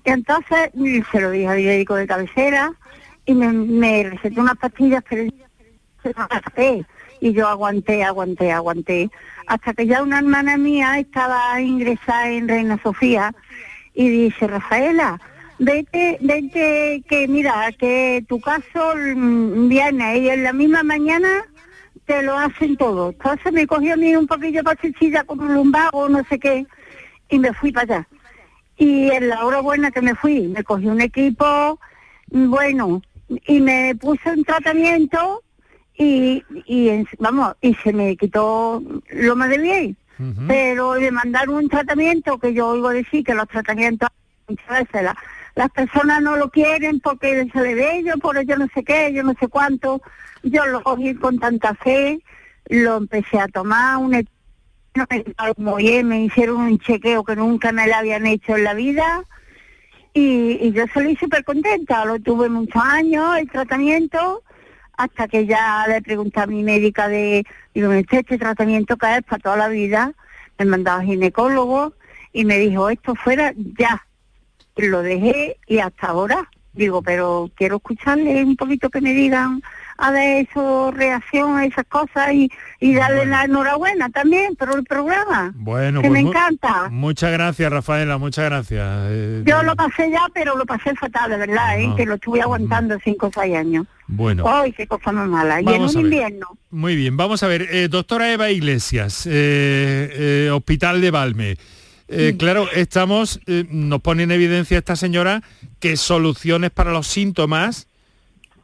Y 0.06 0.12
entonces 0.12 0.72
se 1.12 1.22
lo 1.22 1.32
dije 1.32 1.48
al 1.48 1.58
médico 1.58 1.96
de 1.96 2.08
cabecera, 2.08 2.74
y 3.26 3.34
me, 3.34 3.48
me 3.48 4.04
recetó 4.04 4.41
unas 4.41 4.58
pastillas, 4.58 5.04
pero 5.10 5.32
se 6.04 6.86
y 7.22 7.32
yo 7.32 7.48
aguanté, 7.48 8.04
aguanté, 8.04 8.52
aguanté, 8.52 9.10
hasta 9.48 9.74
que 9.74 9.88
ya 9.88 10.04
una 10.04 10.19
hermana 10.19 10.58
mía 10.58 11.00
estaba 11.00 11.62
ingresada 11.62 12.30
en 12.30 12.50
Reina 12.50 12.78
Sofía 12.84 13.34
y 13.93 14.10
dice, 14.10 14.46
Rafaela, 14.46 15.22
vete, 15.60 16.18
vete, 16.22 17.04
que 17.08 17.28
mira, 17.28 17.72
que 17.78 18.24
tu 18.28 18.39
caso 18.39 18.96
mm, 18.96 19.68
viene 19.68 20.18
y 20.20 20.30
en 20.30 20.44
la 20.44 20.54
misma 20.54 20.84
mañana 20.84 21.46
te 22.06 22.22
lo 22.24 22.38
hacen 22.38 22.76
todo. 22.78 23.10
Entonces 23.10 23.52
me 23.52 23.68
cogió 23.68 23.94
a 23.94 23.98
mí 23.98 24.16
un 24.16 24.28
poquillo 24.28 24.62
de 24.63 25.26
con 25.26 25.39
un 25.39 25.54
lumbago, 25.54 26.10
no 26.10 26.24
sé 26.26 26.39
qué, 26.39 26.66
y 27.30 27.39
me 27.39 27.54
fui 27.54 27.72
para 27.72 27.96
allá. 27.96 28.08
Y 28.78 29.10
en 29.12 29.30
la 29.30 29.46
hora 29.46 29.62
buena 29.62 29.92
que 29.92 30.02
me 30.02 30.16
fui, 30.16 30.48
me 30.48 30.63
cogí 30.63 30.88
un 30.88 31.02
equipo, 31.02 31.80
bueno, 32.28 33.02
y 33.48 33.62
me 33.62 33.96
puse 33.96 34.32
un 34.32 34.44
tratamiento 34.44 35.44
y, 35.98 36.44
y 36.66 37.06
vamos, 37.20 37.56
y 37.62 37.76
se 37.76 37.94
me 37.94 38.18
quitó 38.18 38.82
lo 39.12 39.36
más 39.36 39.50
de 39.50 39.58
bien. 39.60 39.98
Pero 40.48 40.96
le 40.96 41.12
mandaron 41.12 41.56
un 41.56 41.70
tratamiento 41.70 42.38
que 42.38 42.54
yo 42.54 42.70
oigo 42.70 42.89
decir 42.89 43.26
que 43.26 43.34
los 43.34 43.48
tratamientos 43.48 44.08
muchas 44.48 44.68
veces 44.70 45.04
las 45.56 45.70
personas 45.70 46.22
no 46.22 46.36
lo 46.38 46.50
quieren 46.50 47.00
porque 47.00 47.48
se 47.54 47.62
le 47.62 47.76
ve 47.76 48.04
yo 48.04 48.18
por 48.18 48.42
yo 48.46 48.58
no 48.58 48.68
sé 48.74 48.84
qué, 48.84 49.13
yo 49.13 49.24
no 49.24 49.34
sé 49.39 49.48
cuánto. 49.48 50.02
Yo 50.42 50.66
lo 50.66 50.84
cogí 50.84 51.16
con 51.16 51.39
tanta 51.39 51.74
fe, 51.76 52.22
lo 52.68 52.98
empecé 52.98 53.39
a 53.39 53.48
tomar, 53.48 53.98
un 53.98 54.28
me 56.04 56.24
hicieron 56.24 56.58
un 56.58 56.80
chequeo 56.80 57.24
que 57.24 57.36
nunca 57.36 57.72
me 57.72 57.88
lo 57.88 57.96
habían 57.96 58.28
hecho 58.28 58.58
en 58.58 58.63
la 58.63 58.74
vida 58.74 59.24
y, 60.13 60.72
yo 60.72 60.86
salí 60.94 61.16
súper 61.16 61.44
contenta, 61.44 62.06
lo 62.06 62.20
tuve 62.20 62.48
muchos 62.48 62.82
años, 62.84 63.36
el 63.38 63.50
tratamiento, 63.50 64.44
hasta 64.96 65.28
que 65.28 65.48
ya 65.48 65.86
le 65.88 66.02
pregunté 66.02 66.39
a 66.39 66.46
mi 66.46 66.62
médica 66.62 67.08
de, 67.08 67.46
digo, 67.74 67.92
este 67.92 68.38
tratamiento 68.38 68.96
que 68.98 69.18
es 69.18 69.24
para 69.24 69.42
toda 69.42 69.58
la 69.58 69.68
vida, 69.70 70.13
me 70.60 70.66
mandaba 70.66 71.02
ginecólogo 71.02 71.94
y 72.32 72.46
me 72.46 72.60
dijo, 72.60 72.89
esto 72.89 73.16
fuera 73.16 73.54
ya. 73.80 74.06
Lo 74.76 75.02
dejé 75.02 75.58
y 75.68 75.80
hasta 75.80 76.08
ahora, 76.08 76.50
digo, 76.74 77.02
pero 77.02 77.50
quiero 77.56 77.78
escucharle 77.78 78.44
un 78.44 78.56
poquito 78.56 78.90
que 78.90 79.02
me 79.02 79.14
digan 79.14 79.62
a 79.98 80.12
ver 80.12 80.48
eso, 80.50 80.92
reacción 80.92 81.56
a 81.56 81.66
esas 81.66 81.86
cosas 81.86 82.34
y, 82.34 82.50
y 82.80 82.96
darle 82.96 83.26
la 83.26 83.44
enhorabuena 83.44 84.10
también 84.10 84.56
por 84.56 84.76
el 84.76 84.84
programa. 84.84 85.52
Bueno, 85.56 86.02
que 86.02 86.08
pues 86.08 86.24
me 86.24 86.28
encanta. 86.30 86.90
Muchas 86.90 87.32
gracias, 87.32 87.72
Rafaela, 87.72 88.18
muchas 88.18 88.46
gracias. 88.46 88.86
Eh, 89.10 89.44
Yo 89.46 89.62
lo 89.64 89.76
pasé 89.76 90.10
ya, 90.10 90.26
pero 90.34 90.58
lo 90.58 90.66
pasé 90.66 90.96
fatal, 90.96 91.30
de 91.30 91.38
verdad, 91.38 91.80
¿eh? 91.80 91.94
que 91.96 92.06
lo 92.06 92.16
estuve 92.16 92.42
aguantando 92.42 92.98
cinco 93.04 93.28
o 93.28 93.32
seis 93.34 93.56
años. 93.56 93.86
Bueno. 94.08 94.44
Ay, 94.48 94.72
qué 94.74 94.88
cosa 94.88 95.12
más 95.12 95.28
mala. 95.28 95.62
y 95.62 95.68
en 95.68 95.82
un 95.84 96.00
invierno. 96.00 96.48
Muy 96.72 96.96
bien, 96.96 97.16
vamos 97.16 97.44
a 97.44 97.48
ver. 97.48 97.68
Eh, 97.72 97.88
doctora 97.88 98.32
Eva 98.32 98.50
Iglesias, 98.50 99.28
Hospital 100.52 101.02
de 101.02 101.12
Valme. 101.12 101.58
Claro, 102.38 102.70
estamos, 102.72 103.39
nos 103.48 104.02
pone 104.02 104.24
en 104.24 104.32
evidencia 104.32 104.78
esta 104.78 104.96
señora 104.96 105.42
que 105.80 105.98
soluciones 105.98 106.70
para 106.70 106.92
los 106.92 107.08
síntomas 107.08 107.88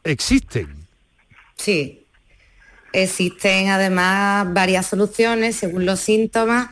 existen. 0.04 0.86
Sí, 1.56 2.04
existen 2.92 3.68
además 3.68 4.52
varias 4.52 4.86
soluciones 4.86 5.56
según 5.56 5.86
los 5.86 6.00
síntomas 6.00 6.68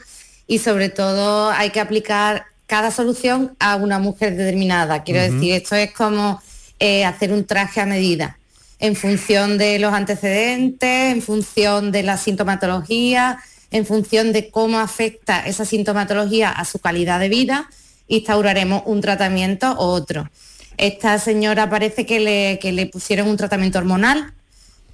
y 0.46 0.59
sobre 0.59 0.88
todo 0.88 1.50
hay 1.50 1.70
que 1.70 1.81
aplicar 1.81 2.46
cada 2.66 2.90
solución 2.90 3.54
a 3.59 3.76
una 3.76 3.98
mujer 3.98 4.37
determinada. 4.37 5.02
Quiero 5.02 5.20
decir, 5.20 5.54
esto 5.54 5.74
es 5.74 5.92
como 5.92 6.42
eh, 6.78 7.04
hacer 7.04 7.33
un 7.33 7.44
traje 7.44 7.81
a 7.81 7.87
medida 7.87 8.38
en 8.78 8.94
función 8.94 9.59
de 9.59 9.78
los 9.78 9.92
antecedentes, 9.92 11.12
en 11.12 11.22
función 11.22 11.90
de 11.90 12.02
la 12.02 12.16
sintomatología, 12.16 13.38
en 13.70 13.87
función 13.87 14.33
de 14.33 14.50
cómo 14.50 14.78
afecta 14.78 15.46
esa 15.46 15.64
sintomatología 15.64 16.50
a 16.50 16.64
su 16.64 16.78
calidad 16.78 17.20
de 17.20 17.28
vida, 17.28 17.68
instauraremos 18.07 18.83
un 18.87 19.00
tratamiento 19.00 19.74
u 19.74 19.83
otro. 19.83 20.31
Esta 20.76 21.18
señora 21.18 21.68
parece 21.68 22.07
que 22.07 22.20
le, 22.20 22.59
que 22.61 22.72
le 22.72 22.87
pusieron 22.87 23.28
un 23.28 23.37
tratamiento 23.37 23.78
hormonal 23.78 24.33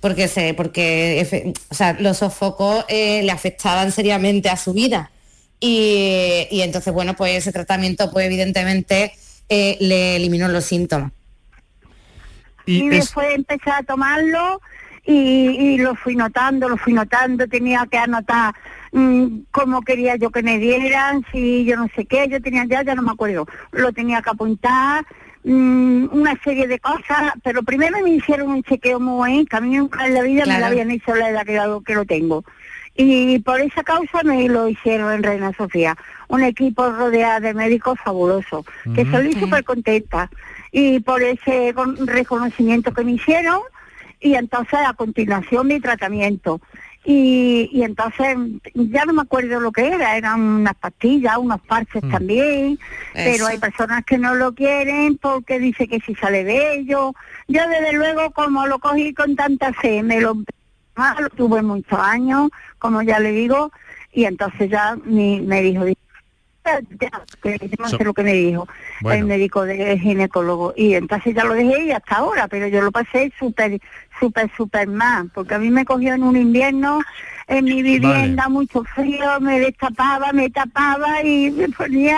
porque, 0.05 0.29
se, 0.29 0.53
porque 0.53 1.55
los 1.99 2.19
sofocos 2.19 2.85
eh, 2.89 3.23
le 3.23 3.33
afectaban 3.33 3.91
seriamente 3.91 4.51
a 4.51 4.57
su 4.59 4.75
vida. 4.75 5.11
Y, 5.61 6.61
entonces, 6.61 6.93
bueno, 6.93 7.17
pues 7.17 7.37
ese 7.37 7.53
tratamiento, 7.53 8.11
pues 8.11 8.27
evidentemente 8.27 9.15
eh, 9.49 9.79
le 9.81 10.17
eliminó 10.17 10.49
los 10.49 10.65
síntomas. 10.65 11.11
Y, 12.67 12.87
después 12.91 13.29
empecé 13.35 13.71
a 13.71 13.83
tomarlo 13.83 14.61
y, 15.07 15.77
lo 15.79 15.95
fui 15.95 16.17
notando, 16.17 16.69
lo 16.69 16.77
fui 16.77 16.93
notando, 16.93 17.47
tenía 17.47 17.87
que 17.91 17.99
anotar 17.99 18.55
mm, 18.93 19.41
cómo 19.51 19.83
quería 19.83 20.17
yo 20.17 20.31
que 20.31 20.43
me 20.43 20.59
dieran, 20.59 21.25
si 21.31 21.65
yo 21.65 21.77
no 21.77 21.89
sé 21.95 22.07
qué, 22.07 22.27
yo 22.29 22.41
tenía 22.41 22.65
ya, 22.65 22.83
ya 22.83 22.95
no 22.95 23.03
me 23.03 23.11
acuerdo, 23.13 23.47
lo 23.73 23.93
tenía 23.93 24.23
que 24.23 24.31
apuntar, 24.31 25.05
mm, 25.45 26.07
una 26.13 26.35
serie 26.43 26.67
de 26.67 26.79
cosas, 26.79 27.33
pero 27.43 27.63
primero 27.63 28.01
me 28.03 28.11
hicieron 28.11 28.51
un 28.51 28.63
chequeo 28.63 28.99
muy 29.01 29.15
bueno, 29.17 29.45
que 29.49 29.57
a 29.57 29.61
mí 29.61 29.77
nunca 29.77 30.07
en 30.07 30.15
la 30.15 30.23
vida 30.23 30.45
me 30.47 30.53
lo 30.61 30.67
habían 30.67 30.91
hecho 30.91 31.15
la 31.15 31.29
edad 31.31 31.45
que, 31.45 31.55
lo- 31.57 31.83
que 31.83 31.95
lo 31.95 32.05
tengo. 32.07 32.45
Y 32.97 33.41
por 33.41 33.61
esa 33.61 33.83
causa 33.83 34.23
me 34.23 34.49
lo 34.49 34.69
hicieron 34.69 35.13
en 35.13 35.25
Reina 35.25 35.53
Sofía. 35.57 35.97
Un 36.29 36.45
equipo 36.45 36.89
rodeado 36.93 37.41
de 37.41 37.53
médicos 37.53 37.99
fabuloso, 38.05 38.65
que 38.95 39.05
salí 39.11 39.33
súper 39.41 39.65
contenta. 39.65 40.31
Y 40.71 41.01
por 41.01 41.21
ese 41.21 41.75
con- 41.75 42.07
reconocimiento 42.07 42.95
que 42.95 43.03
me 43.03 43.13
hicieron, 43.13 43.59
y 44.25 44.37
entonces 44.37 44.79
a 44.85 44.95
continuación 44.95 45.67
mi 45.67 45.79
tratamiento. 45.81 46.61
Y, 47.05 47.69
y 47.71 47.83
entonces 47.83 48.39
ya 48.73 49.05
no 49.05 49.13
me 49.13 49.21
acuerdo 49.21 49.61
lo 49.61 49.71
que 49.71 49.87
era, 49.89 50.17
eran 50.17 50.41
unas 50.41 50.75
pastillas, 50.77 51.37
unos 51.37 51.61
parches 51.61 52.01
también, 52.11 52.79
pero 53.13 53.47
hay 53.47 53.59
personas 53.59 54.03
que 54.07 54.17
no 54.17 54.35
lo 54.35 54.55
quieren 54.55 55.19
porque 55.19 55.59
dice 55.59 55.87
que 55.87 56.01
si 56.01 56.15
sale 56.15 56.43
de 56.45 56.77
ellos. 56.77 57.13
Yo 57.47 57.69
desde 57.69 57.93
luego 57.93 58.31
como 58.31 58.67
lo 58.67 58.79
cogí 58.79 59.13
con 59.13 59.37
tanta 59.37 59.75
fe, 59.75 60.03
me 60.03 60.23
lo, 60.23 60.35
ah, 60.97 61.17
lo 61.21 61.29
tuve 61.29 61.61
muchos 61.61 61.99
años, 61.99 62.49
como 62.79 63.03
ya 63.03 63.19
le 63.19 63.33
digo, 63.33 63.71
y 64.11 64.25
entonces 64.25 64.71
ya 64.71 64.97
mi, 65.05 65.43
me 65.43 65.61
dijo, 65.61 65.85
ya, 66.65 66.81
que 67.43 67.71
no 67.79 67.89
So- 67.89 67.99
lo 67.99 68.15
que 68.15 68.23
me 68.23 68.33
dijo 68.33 68.67
Bueno. 69.03 69.19
el 69.21 69.27
médico 69.27 69.67
de 69.67 69.99
ginecólogo 69.99 70.73
y 70.75 70.95
entonces 70.95 71.35
ya 71.35 71.45
lo 71.45 71.53
dejé 71.53 71.85
y 71.85 71.91
hasta 71.91 72.17
ahora 72.17 72.49
pero 72.49 72.67
yo 72.69 72.81
lo 72.81 72.91
pasé 72.91 73.31
súper 73.39 73.79
súper 74.25 74.51
súper 74.57 74.89
mal 74.89 75.31
porque 75.35 75.55
a 75.55 75.59
mí 75.59 75.71
me 75.71 75.85
cogió 75.85 76.15
en 76.15 76.23
un 76.23 76.37
invierno 76.37 77.01
en 77.47 77.65
mi 77.65 77.83
vivienda 77.83 78.49
mucho 78.49 78.83
frío 78.95 79.41
me 79.41 79.61
destapaba 79.61 80.33
me 80.33 80.49
tapaba 80.51 81.23
y 81.23 81.51
me 81.51 81.69
ponía 81.69 82.17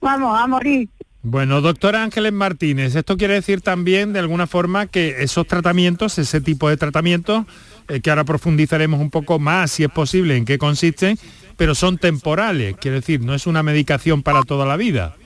vamos 0.00 0.38
a 0.40 0.46
morir 0.46 0.88
Bueno, 1.22 1.60
doctora 1.60 2.02
Ángeles 2.04 2.32
Martínez, 2.32 2.94
esto 2.94 3.16
quiere 3.16 3.34
decir 3.34 3.60
también 3.60 4.12
de 4.12 4.20
alguna 4.20 4.46
forma 4.46 4.86
que 4.86 5.22
esos 5.22 5.46
tratamientos, 5.46 6.18
ese 6.18 6.40
tipo 6.40 6.68
de 6.68 6.76
tratamientos, 6.76 7.46
eh, 7.88 8.00
que 8.00 8.10
ahora 8.10 8.24
profundizaremos 8.24 9.00
un 9.00 9.10
poco 9.10 9.38
más 9.40 9.72
si 9.72 9.82
es 9.82 9.90
posible 9.90 10.36
en 10.36 10.44
qué 10.44 10.56
consisten, 10.58 11.18
pero 11.56 11.74
son 11.74 11.98
temporales, 11.98 12.76
quiere 12.80 12.98
decir, 13.00 13.20
no 13.22 13.34
es 13.34 13.46
una 13.48 13.62
medicación 13.64 14.22
para 14.22 14.44
toda 14.44 14.66
la 14.66 14.76
vida. 14.76 15.16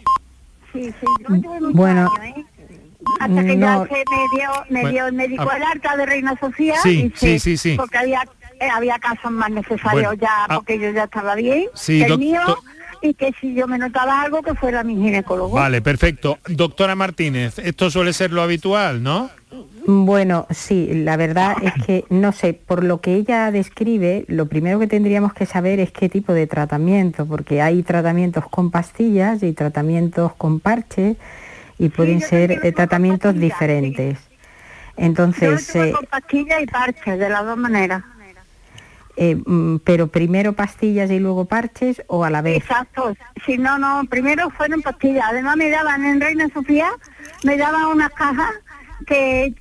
sí 0.73 0.95
sí 1.01 1.17
yo 1.29 1.37
tuve 1.41 1.61
muchos 1.61 1.75
Bueno, 1.75 2.09
años, 2.09 2.37
¿eh? 2.39 2.45
Hasta 3.21 3.45
que 3.45 3.57
no- 3.57 3.85
ya 3.85 3.89
se 3.89 4.05
me 4.11 4.37
dio 4.39 4.51
me 4.69 4.81
Bueno, 4.83 4.91
dio 4.91 5.07
el 5.07 5.13
médico 5.15 5.51
el 5.57 5.63
alta 5.63 5.97
de 5.97 6.07
Reina 6.07 6.37
Sofía 6.39 6.75
Sí, 6.83 7.13
se- 7.15 7.39
sí, 7.39 7.39
sí, 7.39 7.57
sí. 7.57 7.77
porque 7.77 7.99
había 7.99 8.23
eh, 8.61 8.69
había 8.73 8.99
casos 8.99 9.31
más 9.31 9.51
necesarios 9.51 9.93
Bueno, 9.93 10.13
ya 10.15 10.45
ah. 10.49 10.55
porque 10.57 10.79
yo 10.79 10.91
ya 10.91 11.05
estaba 11.05 11.35
bien 11.35 11.65
Sí, 11.75 12.01
que 12.05 12.13
el 12.13 12.19
mío 12.19 12.41
y 13.03 13.15
que 13.15 13.33
si 13.41 13.55
yo 13.55 13.67
me 13.67 13.79
notaba 13.79 14.21
algo 14.21 14.43
que 14.43 14.55
fuera 14.55 14.85
mi 14.85 14.95
ginecólogo 14.97 15.55
Vale, 15.57 15.81
perfecto. 15.81 16.39
Doctora 16.47 16.95
Martínez, 16.95 17.59
esto 17.59 17.91
suele 17.91 18.13
ser 18.13 18.31
lo 18.33 18.43
habitual, 18.43 19.03
¿no? 19.03 19.31
Bueno, 19.87 20.47
sí, 20.51 20.91
la 20.93 21.17
verdad 21.17 21.57
es 21.63 21.73
que 21.87 22.05
no 22.11 22.33
sé, 22.33 22.53
por 22.53 22.85
lo 22.85 23.01
que 23.01 23.15
ella 23.15 23.51
describe, 23.51 24.27
lo 24.29 24.47
primero 24.47 24.79
que 24.79 24.87
tendríamos 24.87 25.33
que 25.33 25.47
saber 25.47 25.81
es 25.81 25.91
qué 25.91 26.11
tipo 26.11 26.35
de 26.35 26.47
tratamiento, 26.47 27.25
porque 27.25 27.63
hay 27.63 27.83
tratamientos 27.83 28.45
con 28.51 28.71
pastillas 28.71 29.43
y 29.43 29.53
tratamientos 29.55 30.35
con 30.35 30.61
parches 30.61 31.17
y 31.81 31.89
pueden 31.89 32.21
ser 32.21 32.53
eh, 32.53 32.73
tratamientos 32.73 33.35
diferentes. 33.35 34.19
Yo 34.19 35.05
Entonces, 35.07 35.67
tuve 35.73 35.89
eh, 35.89 35.93
con 35.93 36.05
pastillas 36.05 36.63
y 36.63 36.67
parches, 36.67 37.19
de 37.19 37.29
las 37.31 37.45
dos 37.45 37.57
maneras. 37.57 38.03
eh, 39.17 39.35
mm, 39.35 39.79
pero 39.79 40.09
primero 40.09 40.53
pastillas 40.53 41.11
y 41.11 41.19
luego 41.19 41.47
parches 41.47 42.03
o 42.07 42.23
a 42.25 42.29
la 42.31 42.43
vez. 42.43 42.59
Exacto. 42.59 43.15
Si 43.47 43.57
no, 43.57 43.79
no, 43.79 44.03
primero 44.11 44.51
fueron 44.51 44.83
pastillas. 44.83 45.25
Además 45.31 45.57
me 45.57 45.71
daban 45.71 46.05
en 46.05 46.21
Reina 46.21 46.49
Sofía, 46.53 46.91
me 47.45 47.57
daban 47.57 47.87
unas 47.87 48.11
cajas 48.11 48.51
que 49.07 49.55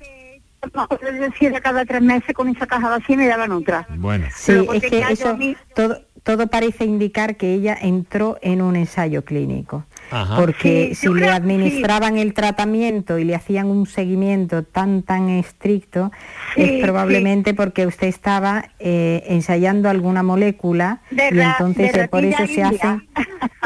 no 0.74 0.86
decir 1.18 1.52
cada 1.62 1.86
tres 1.86 2.02
meses 2.02 2.34
con 2.34 2.48
esa 2.48 2.66
caja 2.66 2.90
vacía 2.90 3.16
me 3.16 3.26
daban 3.26 3.50
otra. 3.52 3.86
Bueno. 3.96 4.26
Sí, 4.34 4.68
es 4.74 4.82
que 4.82 5.00
yo 5.00 5.08
eso, 5.08 5.36
mí- 5.38 5.56
todo, 5.74 6.02
todo 6.22 6.48
parece 6.48 6.84
indicar 6.84 7.36
que 7.36 7.54
ella 7.54 7.78
entró 7.80 8.36
en 8.42 8.60
un 8.60 8.76
ensayo 8.76 9.24
clínico. 9.24 9.86
Ajá. 10.10 10.36
Porque 10.36 10.88
Sí, 10.90 10.94
si 10.94 11.08
le 11.14 11.20
creo- 11.22 11.32
administraban 11.34 12.18
el 12.18 12.34
tratamiento 12.34 13.18
y 13.18 13.24
le 13.24 13.34
hacían 13.34 13.66
un 13.68 13.86
seguimiento 13.86 14.62
tan 14.64 15.02
tan 15.02 15.28
estricto, 15.28 16.10
Sí, 16.54 16.62
es 16.62 16.82
probablemente 16.82 17.54
porque 17.54 17.86
usted 17.86 18.08
estaba 18.08 18.64
eh, 18.78 19.22
ensayando 19.28 19.88
alguna 19.88 20.22
molécula 20.22 21.00
De 21.10 21.28
y 21.28 21.38
ra- 21.38 21.52
entonces 21.58 21.92
de 21.92 22.00
eh, 22.02 22.08
por 22.08 22.24
eso 22.24 22.46
se. 22.46 23.02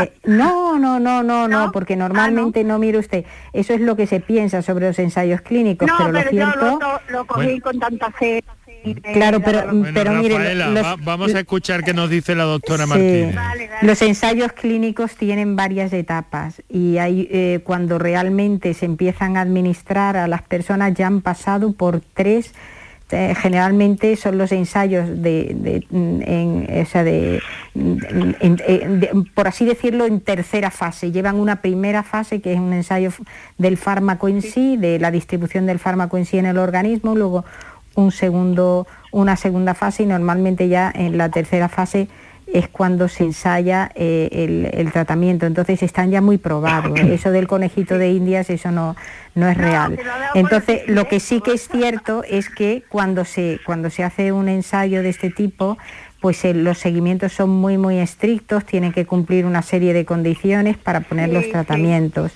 Eh, 0.01 0.13
no, 0.25 0.79
no, 0.79 0.99
no, 0.99 1.23
no, 1.23 1.47
no, 1.49 1.71
porque 1.73 1.95
Ah, 1.95 1.97
normalmente 1.97 2.65
no. 2.65 2.79
mire 2.79 2.99
usted, 2.99 3.25
eso 3.53 3.75
es 3.75 3.81
lo 3.81 3.95
que 3.97 4.07
se 4.07 4.21
piensa 4.21 4.61
sobre 4.63 4.89
los 4.89 4.99
ensayos 4.99 5.41
clínicos, 5.41 5.87
No, 5.89 5.95
pero, 5.99 6.13
pero, 6.13 6.31
lo 6.31 6.37
yo 6.37 6.47
cierto... 6.51 7.01
lo, 7.09 7.27
cogí 7.27 7.47
Bueno. 7.47 7.63
con 7.63 7.79
tanta 7.79 8.11
fe. 8.11 8.43
Claro, 9.15 9.41
pero, 9.41 9.63
Bueno, 9.67 9.89
pero 9.95 10.13
mire, 10.13 10.37
Rafaela, 10.37 10.69
los- 10.69 10.85
va- 10.85 10.97
vamos 11.03 11.35
a 11.35 11.41
escuchar 11.41 11.83
qué 11.85 11.95
nos 11.95 12.11
dice 12.11 12.35
la 12.35 12.45
doctora 12.45 12.85
Sí. 12.85 12.89
Martínez. 12.91 13.37
Los 13.83 14.03
ensayos 14.03 14.53
clínicos 14.53 15.15
tienen 15.17 15.57
varias 15.57 15.93
etapas 15.93 16.63
y 16.69 16.99
hay, 16.99 17.29
eh, 17.31 17.61
cuando 17.65 17.99
realmente 17.99 18.75
se 18.75 18.87
empiezan 18.87 19.37
a 19.37 19.41
administrar 19.43 20.17
a 20.17 20.29
las 20.29 20.43
personas 20.43 20.95
ya 20.95 21.07
han 21.07 21.21
pasado 21.23 21.73
por 21.73 22.01
tres, 22.15 22.53
eh, 23.11 23.35
generalmente 23.37 24.17
son 24.17 24.39
los 24.39 24.51
ensayos 24.51 25.07
de, 25.23 25.53
de, 25.55 25.87
mm, 25.91 26.23
en, 26.23 26.83
o 26.83 26.87
sea, 26.87 27.05
de, 27.05 27.41
mm, 27.75 27.97
en- 28.41 28.61
en- 28.67 29.01
de- 29.01 29.11
por 29.35 29.47
así 29.47 29.65
decirlo, 29.65 30.05
en 30.07 30.21
tercera 30.21 30.71
fase. 30.73 31.13
Llevan 31.13 31.37
una 31.37 31.61
primera 31.61 32.03
fase 32.03 32.41
que 32.41 32.55
es 32.55 32.59
un 32.59 32.73
ensayo 32.73 33.13
del 33.57 33.77
fármaco 33.77 34.27
en 34.29 34.43
sí, 34.43 34.77
de 34.79 34.99
la 34.99 35.11
distribución 35.13 35.65
del 35.67 35.79
fármaco 35.79 36.17
en 36.19 36.25
sí 36.25 36.39
en 36.39 36.47
el 36.47 36.59
organismo, 36.59 37.15
luego 37.15 37.45
un 37.97 38.13
segundo, 38.13 38.87
una 39.13 39.37
segunda 39.37 39.75
fase 39.75 40.03
y 40.03 40.07
normalmente 40.07 40.69
ya 40.69 40.93
en 40.95 41.17
la 41.17 41.29
tercera 41.31 41.69
fase 41.69 42.09
es 42.53 42.69
cuando 42.69 43.09
se 43.09 43.25
ensaya 43.25 43.91
eh, 43.95 44.29
el, 44.31 44.71
el 44.73 44.93
tratamiento. 44.93 45.47
Entonces 45.47 45.83
están 45.83 46.11
ya 46.11 46.21
muy 46.21 46.39
probados. 46.39 46.99
Eso 47.01 47.31
del 47.31 47.47
conejito 47.47 47.99
de 47.99 48.11
Indias, 48.11 48.51
eso 48.51 48.71
no, 48.71 48.97
no 49.35 49.49
es 49.49 49.57
real. 49.57 49.99
Entonces, 50.35 50.83
lo 50.87 51.09
que 51.09 51.21
sí 51.21 51.41
que 51.41 51.53
es 51.53 51.69
cierto 51.69 52.23
es 52.23 52.51
que 52.51 52.85
cuando 52.89 53.25
se, 53.25 53.59
cuando 53.65 53.91
se 53.91 54.05
hace 54.05 54.33
un 54.33 54.49
ensayo 54.49 55.03
de 55.03 55.09
este 55.09 55.31
tipo, 55.31 55.79
pues 56.21 56.45
eh, 56.45 56.55
los 56.55 56.79
seguimientos 56.79 57.33
son 57.33 57.51
muy, 57.51 57.77
muy 57.77 57.99
estrictos, 57.99 58.65
tienen 58.65 58.93
que 58.93 59.05
cumplir 59.05 59.47
una 59.47 59.63
serie 59.63 59.93
de 59.93 60.05
condiciones 60.05 60.77
para 60.77 61.01
poner 61.01 61.31
los 61.31 61.51
tratamientos. 61.51 62.33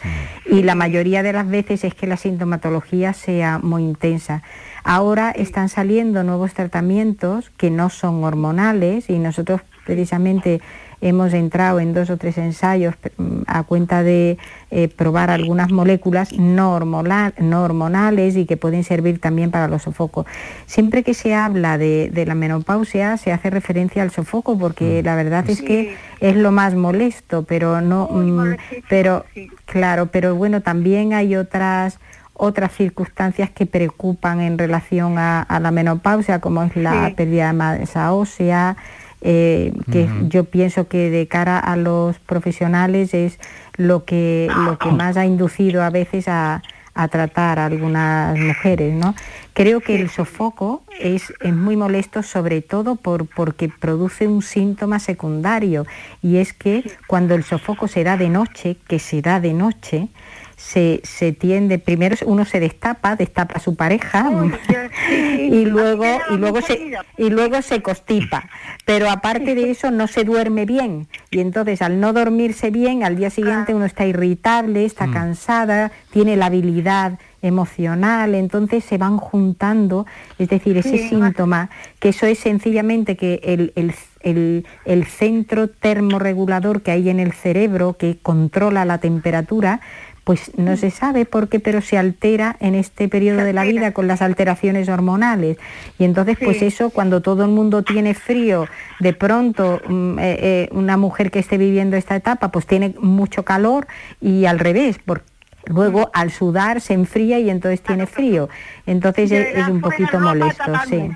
Y 0.46 0.62
la 0.62 0.74
mayoría 0.74 1.22
de 1.22 1.32
las 1.32 1.48
veces 1.48 1.84
es 1.84 1.94
que 1.94 2.06
la 2.06 2.16
sintomatología 2.16 3.12
sea 3.12 3.58
muy 3.58 3.84
intensa. 3.84 4.42
Ahora 4.84 5.30
están 5.30 5.68
saliendo 5.68 6.22
nuevos 6.24 6.54
tratamientos 6.54 7.50
que 7.56 7.70
no 7.70 7.90
son 7.90 8.22
hormonales 8.24 9.10
y 9.10 9.18
nosotros 9.18 9.60
precisamente 9.84 10.60
hemos 11.00 11.32
entrado 11.32 11.78
en 11.78 11.94
dos 11.94 12.10
o 12.10 12.16
tres 12.16 12.38
ensayos 12.38 12.94
mm, 13.18 13.42
a 13.46 13.62
cuenta 13.62 14.02
de 14.02 14.36
eh, 14.72 14.88
probar 14.88 15.30
algunas 15.30 15.70
moléculas 15.70 16.32
no, 16.32 16.76
hormonal- 16.76 17.34
no 17.38 17.62
hormonales 17.62 18.36
y 18.36 18.46
que 18.46 18.56
pueden 18.56 18.82
servir 18.82 19.20
también 19.20 19.52
para 19.52 19.68
los 19.68 19.82
sofocos. 19.82 20.26
Siempre 20.66 21.04
que 21.04 21.14
se 21.14 21.34
habla 21.34 21.78
de, 21.78 22.10
de 22.12 22.26
la 22.26 22.34
menopausia 22.34 23.16
se 23.16 23.30
hace 23.32 23.48
referencia 23.48 24.02
al 24.02 24.10
sofoco 24.10 24.58
porque 24.58 25.00
la 25.04 25.14
verdad 25.14 25.48
es 25.48 25.62
que 25.62 25.94
es 26.20 26.34
lo 26.34 26.50
más 26.50 26.74
molesto, 26.74 27.44
pero 27.44 27.80
no, 27.80 28.08
mm, 28.10 28.56
pero 28.88 29.24
claro, 29.66 30.06
pero 30.06 30.34
bueno, 30.34 30.62
también 30.62 31.12
hay 31.14 31.36
otras 31.36 32.00
otras 32.38 32.72
circunstancias 32.72 33.51
que 33.51 33.66
preocupan 33.66 34.40
en 34.40 34.57
relación 34.57 35.18
a, 35.18 35.42
a 35.42 35.61
la 35.61 35.70
menopausia, 35.70 36.40
como 36.40 36.62
es 36.62 36.74
la 36.77 37.09
Sí. 37.09 37.14
pérdida 37.14 37.48
de 37.48 37.53
masa 37.53 38.12
ósea, 38.14 38.77
eh, 39.20 39.72
que 39.90 40.09
yo 40.29 40.44
pienso 40.44 40.87
que 40.88 41.11
de 41.11 41.27
cara 41.27 41.59
a 41.59 41.77
los 41.77 42.18
profesionales 42.20 43.12
es 43.14 43.38
lo 43.77 44.05
que, 44.05 44.48
lo 44.64 44.79
que 44.79 44.90
más 44.92 45.16
ha 45.16 45.27
inducido 45.27 45.83
a 45.83 45.90
veces 45.90 46.29
a, 46.29 46.62
a 46.94 47.09
tratar 47.09 47.59
a 47.59 47.66
algunas 47.66 48.38
mujeres, 48.38 48.94
¿no? 48.94 49.14
Creo 49.55 49.81
que 49.81 49.96
el 50.01 50.09
sofoco 50.09 50.83
es, 51.01 51.33
es 51.40 51.53
muy 51.53 51.77
molesto 51.77 52.22
sobre 52.22 52.62
todo 52.62 52.94
por, 52.94 53.27
porque 53.27 53.68
produce 53.68 54.29
un 54.29 54.42
síntoma 54.42 55.01
secundario 55.01 55.85
y 56.22 56.37
es 56.37 56.53
que 56.53 56.85
cuando 57.09 57.35
el 57.35 57.42
sofoco 57.42 57.88
se 57.88 58.05
da 58.05 58.16
de 58.16 58.29
noche, 58.29 58.77
que 58.87 59.01
se 59.01 59.20
da 59.20 59.40
de 59.40 59.53
noche, 59.53 60.09
se, 60.58 61.00
se 61.04 61.32
tiende, 61.32 61.78
primero 61.78 62.16
uno 62.26 62.44
se 62.44 62.58
destapa, 62.58 63.14
destapa 63.14 63.54
a 63.54 63.60
su 63.60 63.76
pareja 63.76 64.28
y 65.38 65.64
luego, 65.64 66.04
y 66.30 66.36
luego 66.36 66.60
se 66.60 66.90
y 67.16 67.30
luego 67.30 67.62
se 67.62 67.80
constipa. 67.80 68.48
Pero 68.84 69.08
aparte 69.08 69.54
de 69.54 69.70
eso 69.70 69.90
no 69.92 70.08
se 70.08 70.24
duerme 70.24 70.64
bien. 70.66 71.06
Y 71.30 71.38
entonces 71.40 71.80
al 71.80 72.00
no 72.00 72.12
dormirse 72.12 72.70
bien, 72.70 73.04
al 73.04 73.16
día 73.16 73.30
siguiente 73.30 73.72
uno 73.72 73.84
está 73.84 74.04
irritable, 74.06 74.84
está 74.84 75.06
Mm. 75.06 75.12
cansada, 75.12 75.92
tiene 76.12 76.36
la 76.36 76.46
habilidad 76.46 77.18
emocional, 77.40 78.34
entonces 78.34 78.82
se 78.84 78.98
van 78.98 79.16
juntando, 79.16 80.06
es 80.40 80.48
decir, 80.48 80.76
ese 80.76 80.98
Sí. 80.98 81.08
síntoma, 81.10 81.70
que 82.00 82.08
eso 82.08 82.26
es 82.26 82.40
sencillamente 82.40 83.16
que 83.16 83.40
el, 83.44 83.72
el- 83.76 83.94
el- 84.22 84.66
el 84.84 85.04
centro 85.06 85.68
termorregulador 85.68 86.82
que 86.82 86.90
hay 86.90 87.08
en 87.08 87.20
el 87.20 87.32
cerebro, 87.32 87.96
que 87.96 88.18
controla 88.20 88.84
la 88.84 88.98
temperatura, 88.98 89.80
pues 90.28 90.50
no 90.58 90.76
se 90.76 90.90
sabe 90.90 91.24
por 91.24 91.48
qué, 91.48 91.58
pero 91.58 91.80
se 91.80 91.96
altera 91.96 92.54
en 92.60 92.74
este 92.74 93.08
periodo 93.08 93.44
de 93.44 93.54
la 93.54 93.64
vida 93.64 93.92
con 93.92 94.06
las 94.08 94.20
alteraciones 94.20 94.86
hormonales. 94.90 95.56
Y 95.98 96.04
entonces, 96.04 96.36
pues 96.38 96.60
eso, 96.60 96.90
cuando 96.90 97.22
todo 97.22 97.44
el 97.44 97.50
mundo 97.50 97.82
tiene 97.82 98.12
frío, 98.12 98.66
de 99.00 99.14
pronto 99.14 99.80
mm, 99.88 100.18
eh, 100.18 100.22
eh, 100.38 100.68
una 100.72 100.98
mujer 100.98 101.30
que 101.30 101.38
esté 101.38 101.56
viviendo 101.56 101.96
esta 101.96 102.14
etapa, 102.14 102.50
pues 102.50 102.66
tiene 102.66 102.94
mucho 103.00 103.42
calor 103.42 103.86
y 104.20 104.44
al 104.44 104.58
revés, 104.58 105.00
porque 105.02 105.24
luego 105.64 106.10
al 106.12 106.30
sudar 106.30 106.82
se 106.82 106.92
enfría 106.92 107.38
y 107.38 107.48
entonces 107.48 107.80
tiene 107.80 108.04
frío. 108.04 108.50
Entonces 108.84 109.32
es, 109.32 109.56
es 109.56 109.66
un 109.66 109.80
poquito 109.80 110.20
molesto, 110.20 110.74
sí. 110.90 111.08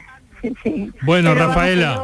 Bueno, 1.03 1.35
Rafaela. 1.35 2.03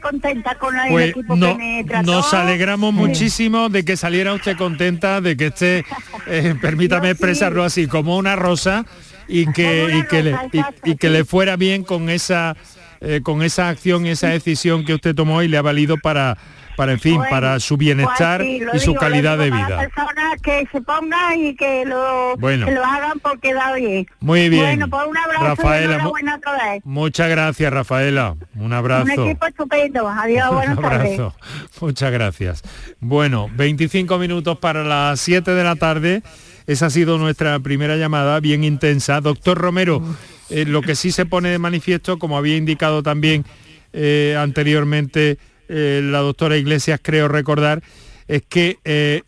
contenta 0.00 0.54
con 0.56 0.78
el 0.78 0.90
pues 0.90 1.10
equipo 1.10 1.36
no, 1.36 1.56
que 1.56 1.62
me 1.62 1.84
trató. 1.84 2.10
nos 2.12 2.34
alegramos 2.34 2.92
Sí. 2.94 3.00
muchísimo 3.00 3.68
de 3.68 3.84
que 3.84 3.96
saliera 3.96 4.32
usted 4.34 4.56
contenta, 4.56 5.20
de 5.20 5.36
que 5.36 5.46
esté, 5.46 5.84
eh, 6.26 6.54
permítame 6.60 7.10
expresarlo 7.10 7.64
así, 7.64 7.86
como 7.86 8.16
una 8.16 8.36
rosa 8.36 8.84
y 9.28 9.46
que, 9.52 9.88
y 9.98 10.06
que, 10.08 10.22
le, 10.22 10.36
y- 10.52 10.90
y 10.90 10.96
que 10.96 11.10
le 11.10 11.24
fuera 11.24 11.56
bien 11.56 11.84
con 11.84 12.10
esa, 12.10 12.56
eh, 13.00 13.20
con 13.22 13.42
esa 13.42 13.68
acción, 13.68 14.06
esa 14.06 14.28
decisión 14.28 14.84
que 14.84 14.94
usted 14.94 15.14
tomó 15.14 15.42
y 15.42 15.48
le 15.48 15.56
ha 15.56 15.62
valido 15.62 15.96
para, 15.98 16.36
para 16.76 16.92
en 16.92 17.00
fin, 17.00 17.16
Bueno, 17.16 17.30
para 17.30 17.60
su 17.60 17.76
bienestar 17.76 18.40
pues 18.40 18.48
sí, 18.50 18.60
lo 18.60 18.74
y 18.76 18.80
su 18.80 18.94
calidad 18.94 19.38
de 19.38 19.50
vida. 19.50 19.78
personas 19.78 20.40
que 20.42 20.66
se 20.72 20.80
pongan 20.80 21.38
y 21.38 21.54
que 21.54 21.84
lo, 21.84 22.36
Bueno. 22.38 22.66
que 22.66 22.72
lo 22.72 22.84
hagan 22.84 23.18
porque 23.20 23.54
da 23.54 23.74
bien. 23.74 24.06
Muy 24.20 24.48
bien. 24.48 24.62
Bueno, 24.64 24.88
pues 24.88 25.02
un 25.08 25.16
abrazo 25.16 25.44
Rafaela, 25.44 25.94
enhorabuena 25.94 26.36
otra 26.36 26.52
vez. 26.72 26.82
Muchas 26.84 27.28
gracias, 27.28 27.72
Rafaela. 27.72 28.34
Un 28.56 28.72
abrazo. 28.72 29.04
Un 29.22 29.28
equipo 29.30 29.46
estupendo. 29.46 30.08
Adiós, 30.08 30.48
Un 30.50 30.56
buenas 30.56 30.80
tardes. 30.80 31.18
abrazo. 31.20 31.34
Muchas 31.80 32.12
gracias. 32.12 32.62
Bueno, 33.00 33.48
25 33.54 34.18
minutos 34.18 34.58
para 34.58 34.82
las 34.84 35.20
7 35.20 35.50
de 35.52 35.64
la 35.64 35.76
tarde. 35.76 36.22
Esa 36.66 36.86
ha 36.86 36.90
sido 36.90 37.18
nuestra 37.18 37.58
primera 37.58 37.96
llamada, 37.96 38.38
bien 38.40 38.62
intensa. 38.64 39.20
Doctor 39.20 39.58
Romero, 39.58 40.00
eh, 40.48 40.64
lo 40.64 40.80
que 40.80 40.94
sí 40.94 41.10
se 41.10 41.26
pone 41.26 41.48
de 41.50 41.58
manifiesto, 41.58 42.18
como 42.20 42.38
había 42.38 42.56
indicado 42.56 43.02
también 43.02 43.44
eh, 43.92 44.36
anteriormente 44.38 45.38
eh, 45.72 46.00
la 46.02 46.18
doctora 46.18 46.56
Iglesias, 46.58 47.00
creo 47.02 47.28
recordar, 47.28 47.82
es 48.28 48.42
que 48.42 48.78
eh, 48.84 49.22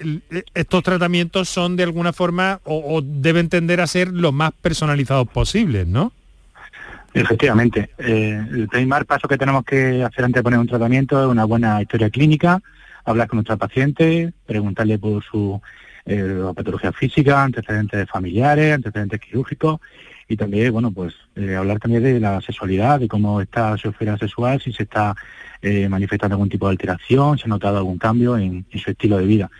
estos 0.55 0.83
tratamientos 0.83 1.49
son 1.49 1.77
de 1.77 1.83
alguna 1.83 2.13
forma 2.13 2.61
o, 2.65 2.97
o 2.97 3.03
deben 3.03 3.49
tender 3.49 3.81
a 3.81 3.87
ser 3.87 4.09
lo 4.09 4.31
más 4.31 4.53
personalizados 4.53 5.29
posibles, 5.29 5.87
¿no? 5.87 6.13
Efectivamente. 7.15 7.91
Eh, 7.99 8.45
el 8.51 8.69
primer 8.69 9.07
paso 9.07 9.29
que 9.29 9.39
tenemos 9.39 9.65
que 9.65 10.03
hacer 10.03 10.25
antes 10.25 10.41
de 10.41 10.43
poner 10.43 10.59
un 10.59 10.67
tratamiento 10.67 11.23
es 11.23 11.29
una 11.29 11.45
buena 11.45 11.81
historia 11.81 12.11
clínica, 12.11 12.61
hablar 13.05 13.29
con 13.29 13.37
nuestra 13.39 13.57
paciente, 13.57 14.33
preguntarle 14.47 14.99
por 14.99 15.23
su 15.23 15.61
eh, 16.07 16.43
patología 16.55 16.93
física, 16.93 17.43
antecedentes 17.43 18.09
familiares, 18.11 18.75
antecedentes 18.75 19.21
quirúrgicos 19.21 19.81
y 20.29 20.37
también, 20.37 20.73
bueno, 20.73 20.91
pues 20.91 21.15
hablar 21.57 21.79
también 21.79 22.03
de 22.03 22.19
la 22.19 22.41
sexualidad, 22.41 22.99
de 22.99 23.09
cómo 23.09 23.41
está 23.41 23.77
su 23.77 23.91
esfera 23.91 24.19
sexual, 24.19 24.61
si 24.61 24.73
se 24.73 24.85
está 24.85 25.15
eh, 25.65 25.89
manifestando 25.89 26.35
algún 26.35 26.51
tipo 26.51 26.67
de 26.67 26.73
alteración, 26.73 27.39
si 27.39 27.45
ha 27.45 27.49
notado 27.49 27.79
algún 27.79 27.99
cambio 27.99 28.37
en, 28.37 28.67
en 28.71 28.79
su 28.79 28.91
estilo 28.91 29.17
de 29.17 29.25
vida. 29.25 29.51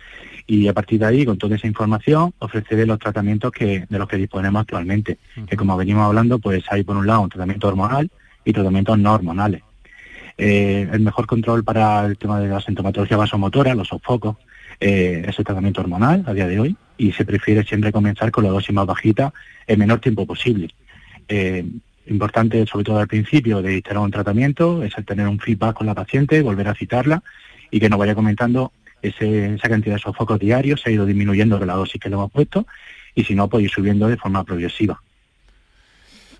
Y 0.47 0.67
a 0.67 0.73
partir 0.73 0.99
de 0.99 1.07
ahí, 1.07 1.25
con 1.25 1.37
toda 1.39 1.55
esa 1.55 1.65
información, 1.65 2.31
ofreceré 2.37 2.85
los 2.85 2.99
tratamientos 2.99 3.51
que, 3.51 3.85
de 3.89 3.99
los 3.99 4.07
que 4.07 4.17
disponemos 4.17 4.61
actualmente, 4.61 5.17
que 5.47 5.57
como 5.57 5.75
venimos 5.75 6.05
hablando, 6.05 6.37
pues 6.37 6.63
hay 6.69 6.83
por 6.83 6.95
un 6.95 7.07
lado 7.07 7.21
un 7.21 7.29
tratamiento 7.29 7.67
hormonal 7.67 8.11
y 8.43 8.53
tratamientos 8.53 8.99
no 8.99 9.13
hormonales. 9.13 9.63
Eh, 10.37 10.87
el 10.91 10.99
mejor 10.99 11.25
control 11.25 11.63
para 11.63 12.05
el 12.05 12.17
tema 12.17 12.39
de 12.39 12.49
la 12.49 12.61
sintomatología 12.61 13.17
vasomotora, 13.17 13.73
los 13.73 13.87
sofocos, 13.87 14.37
eh, 14.79 15.23
es 15.27 15.39
el 15.39 15.45
tratamiento 15.45 15.81
hormonal 15.81 16.23
a 16.27 16.33
día 16.33 16.47
de 16.47 16.59
hoy 16.59 16.75
y 16.97 17.11
se 17.13 17.25
prefiere 17.25 17.63
siempre 17.63 17.91
comenzar 17.91 18.29
con 18.29 18.43
la 18.43 18.51
dosis 18.51 18.75
más 18.75 18.85
bajita 18.85 19.33
el 19.65 19.77
menor 19.77 19.99
tiempo 19.99 20.27
posible. 20.27 20.69
Eh, 21.27 21.65
importante, 22.07 22.65
sobre 22.65 22.85
todo 22.85 22.99
al 22.99 23.07
principio, 23.07 23.61
de 23.61 23.75
instalar 23.75 24.03
un 24.03 24.11
tratamiento, 24.11 24.83
es 24.83 24.97
el 24.97 25.05
tener 25.05 25.27
un 25.27 25.39
feedback 25.39 25.77
con 25.77 25.87
la 25.87 25.95
paciente, 25.95 26.41
volver 26.41 26.67
a 26.67 26.75
citarla 26.75 27.23
y 27.71 27.79
que 27.79 27.89
nos 27.89 27.99
vaya 27.99 28.15
comentando 28.15 28.71
esa 29.01 29.69
cantidad 29.69 29.95
de 29.95 30.01
sofocos 30.01 30.39
diarios, 30.39 30.81
se 30.81 30.89
ha 30.89 30.93
ido 30.93 31.05
disminuyendo 31.05 31.59
de 31.59 31.65
la 31.65 31.73
dosis 31.73 32.01
que 32.01 32.09
le 32.09 32.15
hemos 32.15 32.31
puesto 32.31 32.65
y 33.13 33.23
si 33.23 33.35
no, 33.35 33.47
pues 33.47 33.63
ir 33.63 33.71
subiendo 33.71 34.07
de 34.07 34.17
forma 34.17 34.43
progresiva. 34.43 35.01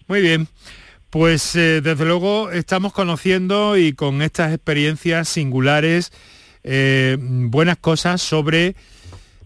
Muy 0.08 0.21
bien. 0.21 0.47
Pues 1.10 1.56
eh, 1.56 1.82
desde 1.82 2.06
luego 2.06 2.51
estamos 2.51 2.91
conociendo 2.91 3.78
y 3.78 3.93
con 3.93 4.21
estas 4.21 4.54
experiencias 4.54 5.30
singulares 5.30 6.12
eh, 6.63 7.17
buenas 7.19 7.78
cosas 7.78 8.21
sobre 8.21 8.75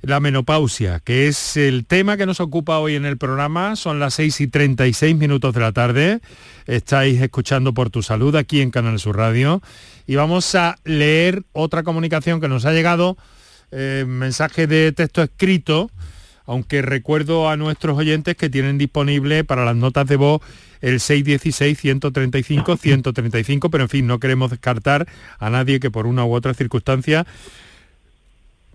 la 0.01 0.19
menopausia, 0.19 0.99
que 0.99 1.27
es 1.27 1.57
el 1.57 1.85
tema 1.85 2.17
que 2.17 2.25
nos 2.25 2.39
ocupa 2.39 2.79
hoy 2.79 2.95
en 2.95 3.05
el 3.05 3.17
programa. 3.17 3.75
Son 3.75 3.99
las 3.99 4.13
6 4.15 4.41
y 4.41 4.47
36 4.47 5.15
minutos 5.15 5.53
de 5.53 5.59
la 5.59 5.71
tarde. 5.71 6.19
Estáis 6.65 7.21
escuchando 7.21 7.73
por 7.73 7.89
tu 7.89 8.01
salud 8.01 8.35
aquí 8.35 8.61
en 8.61 8.71
Canal 8.71 8.99
Sur 8.99 9.17
Radio. 9.17 9.61
Y 10.07 10.15
vamos 10.15 10.55
a 10.55 10.77
leer 10.85 11.43
otra 11.51 11.83
comunicación 11.83 12.41
que 12.41 12.47
nos 12.47 12.65
ha 12.65 12.71
llegado, 12.71 13.17
eh, 13.71 14.05
mensaje 14.07 14.67
de 14.67 14.91
texto 14.91 15.21
escrito, 15.21 15.91
aunque 16.45 16.81
recuerdo 16.81 17.49
a 17.49 17.57
nuestros 17.57 17.97
oyentes 17.97 18.35
que 18.35 18.49
tienen 18.49 18.77
disponible 18.77 19.43
para 19.43 19.65
las 19.65 19.75
notas 19.75 20.07
de 20.07 20.15
voz 20.15 20.41
el 20.81 20.99
616-135-135, 20.99 23.69
pero 23.69 23.83
en 23.83 23.89
fin, 23.89 24.07
no 24.07 24.19
queremos 24.19 24.49
descartar 24.49 25.07
a 25.37 25.49
nadie 25.49 25.81
que 25.81 25.91
por 25.91 26.07
una 26.07 26.25
u 26.25 26.33
otra 26.33 26.53
circunstancia 26.53 27.27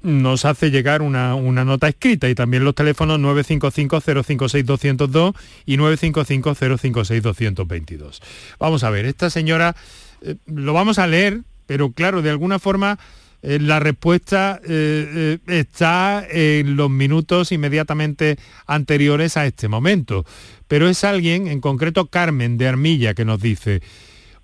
nos 0.05 0.45
hace 0.45 0.71
llegar 0.71 1.03
una, 1.03 1.35
una 1.35 1.65
nota 1.65 1.89
escrita 1.89 2.29
y 2.29 2.37
también 2.37 2.63
los 2.63 2.75
teléfonos 2.75 3.19
955-056-202 3.19 5.35
y 5.67 5.79
955-056-222. 5.79 8.21
Vamos 8.59 8.85
a 8.85 8.91
ver, 8.91 9.07
esta 9.07 9.31
señora 9.31 9.75
eh, 10.21 10.37
lo 10.47 10.75
vamos 10.75 10.99
a 10.99 11.07
leer, 11.07 11.41
pero 11.67 11.93
claro, 11.93 12.21
de 12.23 12.29
alguna 12.31 12.59
forma 12.59 12.99
eh, 13.43 13.59
la 13.59 13.81
respuesta 13.81 14.61
eh, 14.67 15.39
está 15.47 16.27
en 16.31 16.77
los 16.77 16.91
minutos 16.91 17.51
inmediatamente 17.51 18.37
anteriores 18.67 19.39
a 19.39 19.47
este 19.47 19.69
momento. 19.69 20.27
Pero 20.69 20.87
es 20.89 21.05
alguien, 21.05 21.49
en 21.49 21.61
concreto 21.61 22.07
Carmen 22.07 22.57
de 22.59 22.69
Armilla, 22.69 23.15
que 23.15 23.25
nos 23.25 23.41
dice, 23.41 23.81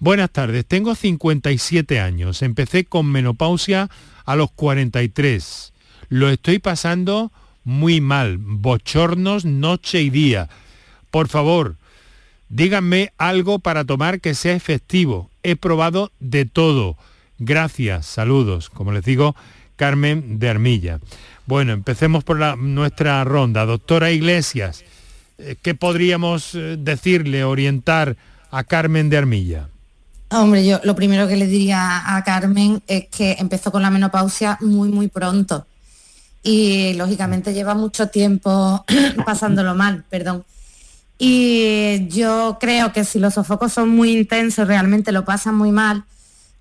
buenas 0.01 0.31
tardes, 0.31 0.67
tengo 0.67 0.95
57 0.95 2.01
años, 2.01 2.43
empecé 2.43 2.85
con 2.85 3.07
menopausia 3.07 3.89
a 4.25 4.35
los 4.35 4.51
43. 4.51 5.73
Lo 6.09 6.29
estoy 6.29 6.59
pasando 6.59 7.31
muy 7.65 8.01
mal, 8.01 8.39
bochornos 8.39 9.45
noche 9.45 10.03
y 10.03 10.11
día. 10.11 10.49
Por 11.11 11.29
favor, 11.29 11.77
díganme 12.49 13.13
algo 13.19 13.59
para 13.59 13.85
tomar 13.85 14.21
que 14.21 14.35
sea 14.35 14.55
efectivo. 14.55 15.31
He 15.43 15.57
probado 15.57 16.11
de 16.19 16.45
todo. 16.45 16.97
Gracias, 17.39 18.07
saludos. 18.07 18.71
Como 18.71 18.93
les 18.93 19.05
digo, 19.05 19.37
Carmen 19.77 20.39
de 20.39 20.49
Armilla. 20.49 21.01
Bueno, 21.47 21.73
empecemos 21.73 22.23
por 22.25 22.59
nuestra 22.59 23.25
ronda. 23.25 23.65
Doctora 23.67 24.11
Iglesias, 24.11 24.85
eh, 25.39 25.57
¿qué 25.61 25.75
podríamos 25.75 26.55
eh, 26.55 26.77
decirle, 26.79 27.45
orientar 27.45 28.17
a 28.51 28.65
Carmen 28.65 29.09
de 29.11 29.17
Armilla? 29.17 29.69
Hombre, 30.33 30.65
yo 30.65 30.81
lo 30.85 30.95
primero 30.95 31.27
que 31.27 31.37
le 31.37 31.47
diría 31.47 32.17
a 32.17 32.23
Carmen 32.23 32.81
es 32.87 33.09
que 33.09 33.37
empezó 33.41 33.73
con 33.73 33.83
la 33.83 33.91
menopausia 33.91 34.59
muy, 34.61 34.89
muy 34.89 35.09
pronto. 35.09 35.67
Y 36.43 36.95
lógicamente 36.95 37.53
lleva 37.53 37.75
mucho 37.75 38.09
tiempo 38.09 38.85
pasándolo 39.27 39.75
mal, 39.75 40.05
perdón. 40.09 40.45
Y 41.19 42.07
yo 42.09 42.59
creo 42.61 42.93
que 42.93 43.05
si 43.05 43.19
los 43.19 43.35
sofocos 43.35 43.73
son 43.73 43.91
muy 43.91 44.13
intensos, 44.13 44.67
realmente 44.67 45.13
lo 45.13 45.25
pasan 45.25 45.55
muy 45.57 45.73
mal, 45.73 46.05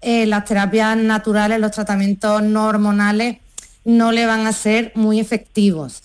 eh, 0.01 0.25
las 0.25 0.45
terapias 0.45 0.97
naturales, 0.97 1.60
los 1.60 1.71
tratamientos 1.71 2.41
no 2.41 2.65
hormonales 2.65 3.38
no 3.86 4.12
le 4.12 4.25
van 4.25 4.47
a 4.47 4.51
ser 4.53 4.91
muy 4.95 5.19
efectivos. 5.19 6.01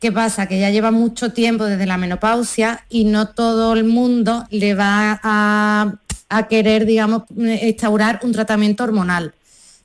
¿Qué 0.00 0.12
pasa? 0.12 0.46
Que 0.46 0.60
ya 0.60 0.70
lleva 0.70 0.90
mucho 0.90 1.32
tiempo 1.32 1.64
desde 1.64 1.86
la 1.86 1.96
menopausia 1.96 2.84
y 2.90 3.04
no 3.04 3.28
todo 3.28 3.72
el 3.72 3.84
mundo 3.84 4.46
le 4.50 4.74
va 4.74 5.18
a, 5.22 5.94
a 6.28 6.48
querer, 6.48 6.86
digamos, 6.86 7.22
instaurar 7.62 8.20
un 8.22 8.32
tratamiento 8.32 8.84
hormonal. 8.84 9.32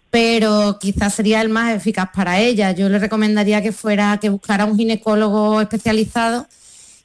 Pero 0.10 0.78
quizás 0.80 1.14
sería 1.14 1.40
el 1.42 1.50
más 1.50 1.74
eficaz 1.74 2.10
para 2.14 2.40
ella. 2.40 2.72
Yo 2.72 2.90
le 2.90 3.00
recomendaría 3.00 3.62
que 3.62 3.72
fuera, 3.72 4.18
que 4.22 4.30
buscara 4.30 4.66
un 4.66 4.78
ginecólogo 4.78 5.62
especializado 5.62 6.48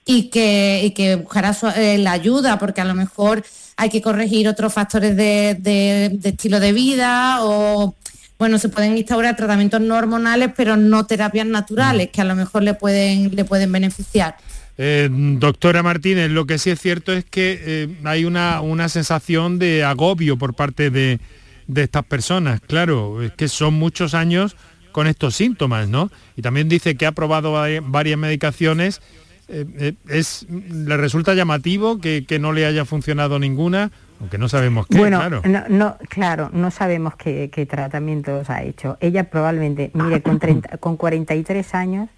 y 0.04 0.24
que, 0.30 0.82
y 0.84 0.90
que 0.90 1.16
buscara 1.16 1.54
su- 1.54 1.68
eh, 1.68 1.98
la 1.98 2.12
ayuda, 2.12 2.58
porque 2.58 2.80
a 2.80 2.84
lo 2.84 2.94
mejor 2.94 3.44
hay 3.76 3.90
que 3.90 4.02
corregir 4.02 4.48
otros 4.48 4.72
factores 4.72 5.16
de, 5.16 5.56
de- 5.60 6.10
de 6.14 6.28
estilo 6.30 6.58
de 6.58 6.72
vida 6.72 7.38
o, 7.44 7.94
bueno, 8.38 8.58
se 8.58 8.68
pueden 8.70 8.96
instaurar 8.98 9.36
tratamientos 9.36 9.80
no 9.80 9.96
hormonales, 9.96 10.50
pero 10.56 10.76
no 10.76 11.06
terapias 11.06 11.46
naturales, 11.46 12.08
que 12.12 12.20
a 12.22 12.24
lo 12.24 12.34
mejor 12.34 12.62
le 12.64 12.74
pueden, 12.74 13.34
le 13.36 13.44
pueden 13.44 13.70
beneficiar. 13.70 14.36
Eh, 14.78 15.08
doctora 15.10 15.82
Martínez, 15.82 16.30
lo 16.30 16.46
que 16.46 16.58
sí 16.58 16.70
es 16.70 16.80
cierto 16.80 17.12
es 17.12 17.24
que 17.24 17.58
eh, 17.64 17.88
hay 18.04 18.24
una, 18.24 18.60
una 18.60 18.88
sensación 18.88 19.58
de 19.58 19.84
agobio 19.84 20.36
por 20.36 20.54
parte 20.54 20.90
de, 20.90 21.18
de 21.66 21.82
estas 21.82 22.04
personas. 22.04 22.60
Claro, 22.60 23.22
es 23.22 23.32
que 23.32 23.48
son 23.48 23.74
muchos 23.74 24.14
años 24.14 24.56
con 24.92 25.06
estos 25.06 25.36
síntomas, 25.36 25.88
¿no? 25.88 26.10
Y 26.36 26.42
también 26.42 26.70
dice 26.70 26.96
que 26.96 27.06
ha 27.06 27.12
probado 27.12 27.52
varias 27.82 28.18
medicaciones. 28.18 29.02
Eh, 29.48 29.92
es, 30.08 30.46
¿Le 30.48 30.96
resulta 30.96 31.34
llamativo 31.34 32.00
que, 32.00 32.24
no 32.40 32.52
le 32.52 32.66
haya 32.66 32.84
funcionado 32.84 33.38
ninguna? 33.38 33.90
Aunque 34.20 34.38
no 34.38 34.48
sabemos 34.48 34.86
qué, 34.86 34.96
bueno, 34.96 35.18
claro. 35.18 35.42
No, 35.44 35.64
no, 35.68 35.98
claro, 36.08 36.48
no 36.52 36.70
sabemos 36.70 37.14
qué, 37.16 37.68
tratamientos 37.68 38.48
ha 38.48 38.62
hecho. 38.62 38.96
Ella 39.00 39.24
probablemente, 39.24 39.90
mire, 39.92 40.22
con, 40.22 40.40
con 40.80 40.96
43 40.96 41.74
años, 41.74 42.08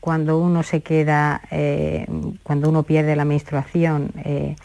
cuando 0.00 0.38
uno 0.38 0.62
se 0.62 0.80
queda, 0.80 1.42
eh, 1.50 2.06
cuando 2.42 2.68
uno 2.68 2.82
pierde 2.82 3.16
la 3.16 3.24
menstruación 3.24 4.12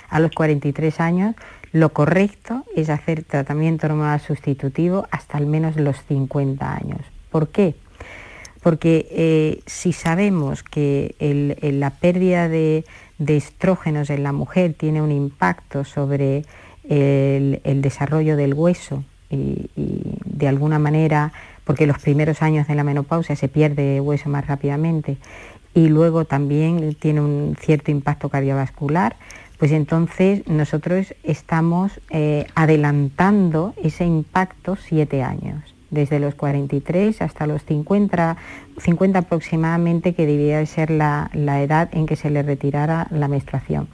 a 0.09 0.19
los 0.19 0.31
43 0.31 0.99
años, 0.99 1.35
lo 1.75 1.89
correcto 1.89 2.63
es 2.73 2.89
hacer 2.89 3.23
tratamiento 3.23 3.87
hormonal 3.87 4.21
sustitutivo 4.21 5.07
hasta 5.11 5.37
al 5.37 5.45
menos 5.45 5.75
los 5.75 5.97
50 6.07 6.73
años. 6.73 7.01
¿Por 7.29 7.49
qué? 7.49 7.75
Porque 8.63 9.09
eh, 9.11 9.59
si 9.65 9.91
sabemos 9.91 10.63
que 10.63 11.15
la 11.61 11.89
pérdida 11.89 12.47
de, 12.47 12.85
estrógenos 13.27 14.09
en 14.09 14.23
la 14.23 14.31
mujer 14.31 14.73
tiene 14.73 15.01
un 15.01 15.11
impacto 15.11 15.83
sobre 15.83 16.45
el, 16.87 17.81
desarrollo 17.81 18.37
del 18.37 18.53
hueso 18.53 19.03
y, 19.29 19.69
de 20.23 20.47
alguna 20.47 20.79
manera, 20.79 21.33
porque 21.65 21.87
los 21.87 21.99
primeros 21.99 22.41
años 22.41 22.67
de 22.67 22.75
la 22.75 22.83
menopausia 22.85 23.35
se 23.35 23.49
pierde 23.49 23.99
hueso 23.99 24.29
más 24.29 24.47
rápidamente 24.47 25.17
y 25.73 25.89
luego 25.89 26.23
también 26.23 26.95
tiene 26.95 27.19
un 27.19 27.57
cierto 27.59 27.91
impacto 27.91 28.29
cardiovascular, 28.29 29.17
pues 29.59 29.71
entonces 29.71 30.47
nosotros 30.47 31.13
estamos 31.23 31.99
eh, 32.09 32.47
adelantando 32.55 33.73
ese 33.83 34.05
impacto 34.05 34.77
siete 34.77 35.21
años, 35.21 35.74
desde 35.95 36.19
los 36.19 36.35
43 36.35 37.23
hasta 37.23 37.47
los 37.47 37.63
50, 37.63 38.37
50 38.77 39.17
aproximadamente, 39.17 40.13
que 40.13 40.27
debía 40.27 40.63
ser 40.67 40.91
la, 40.91 41.31
edad 41.33 41.89
en 41.91 42.05
que 42.05 42.15
se 42.15 42.29
le 42.29 42.43
retirara 42.43 43.07
la 43.09 43.27
menstruación. 43.27 43.87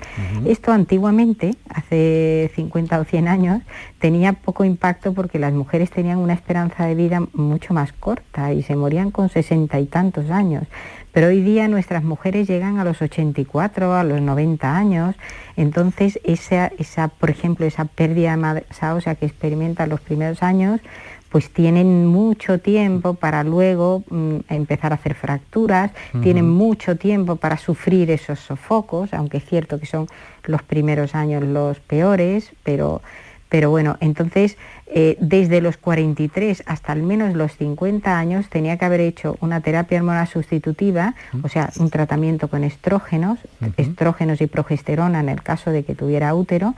Esto 0.45 0.73
antiguamente, 0.73 1.55
hace 1.69 2.51
50 2.55 2.99
o 2.99 3.03
100 3.05 3.27
años, 3.29 3.61
tenía 3.99 4.33
poco 4.33 4.65
impacto 4.65 5.13
porque 5.13 5.39
las 5.39 5.53
mujeres 5.53 5.89
tenían 5.89 6.17
una 6.17 6.33
esperanza 6.33 6.85
de 6.85 6.95
vida 6.95 7.21
mucho 7.33 7.73
más 7.73 7.93
corta 7.93 8.51
y 8.51 8.63
se 8.63 8.75
morían 8.75 9.11
con 9.11 9.29
sesenta 9.29 9.79
y 9.79 9.85
tantos 9.85 10.29
años. 10.29 10.67
Pero 11.11 11.27
hoy 11.27 11.41
día 11.41 11.67
nuestras 11.67 12.03
mujeres 12.03 12.47
llegan 12.47 12.79
a 12.79 12.85
los 12.85 13.01
84, 13.01 13.95
a 13.95 14.03
los 14.03 14.21
90 14.21 14.77
años, 14.77 15.15
entonces 15.57 16.19
esa, 16.23 16.67
esa 16.77 17.09
por 17.09 17.29
ejemplo, 17.29 17.65
esa 17.65 17.85
pérdida 17.85 18.31
de 18.31 18.37
masa 18.37 18.95
ósea 18.95 19.15
que 19.15 19.25
experimentan 19.25 19.89
los 19.89 19.99
primeros 19.99 20.41
años, 20.41 20.79
pues 21.31 21.49
tienen 21.49 22.05
mucho 22.05 22.59
tiempo 22.59 23.13
para 23.13 23.43
luego 23.43 24.03
mm, 24.09 24.35
empezar 24.49 24.91
a 24.91 24.95
hacer 24.95 25.15
fracturas, 25.15 25.91
tienen 26.21 26.47
mucho 26.49 26.97
tiempo 26.97 27.37
para 27.37 27.57
sufrir 27.57 28.11
esos 28.11 28.39
sofocos, 28.39 29.13
aunque 29.13 29.37
es 29.37 29.45
cierto 29.45 29.79
que 29.79 29.85
son 29.85 30.07
los 30.43 30.61
primeros 30.61 31.15
años 31.15 31.43
los 31.43 31.79
peores, 31.79 32.51
pero, 32.63 33.01
pero 33.47 33.69
bueno, 33.69 33.97
entonces 34.01 34.57
eh, 34.87 35.15
desde 35.21 35.61
los 35.61 35.77
43 35.77 36.63
hasta 36.65 36.91
al 36.91 37.01
menos 37.01 37.33
los 37.33 37.55
50 37.55 38.19
años 38.19 38.49
tenía 38.49 38.77
que 38.77 38.83
haber 38.83 38.99
hecho 38.99 39.37
una 39.39 39.61
terapia 39.61 39.99
hormonal 39.99 40.27
sustitutiva, 40.27 41.15
o 41.43 41.47
sea, 41.47 41.69
un 41.79 41.89
tratamiento 41.89 42.49
con 42.49 42.65
estrógenos, 42.65 43.39
estrógenos 43.77 44.41
y 44.41 44.47
progesterona 44.47 45.21
en 45.21 45.29
el 45.29 45.41
caso 45.41 45.71
de 45.71 45.85
que 45.85 45.95
tuviera 45.95 46.35
útero, 46.35 46.75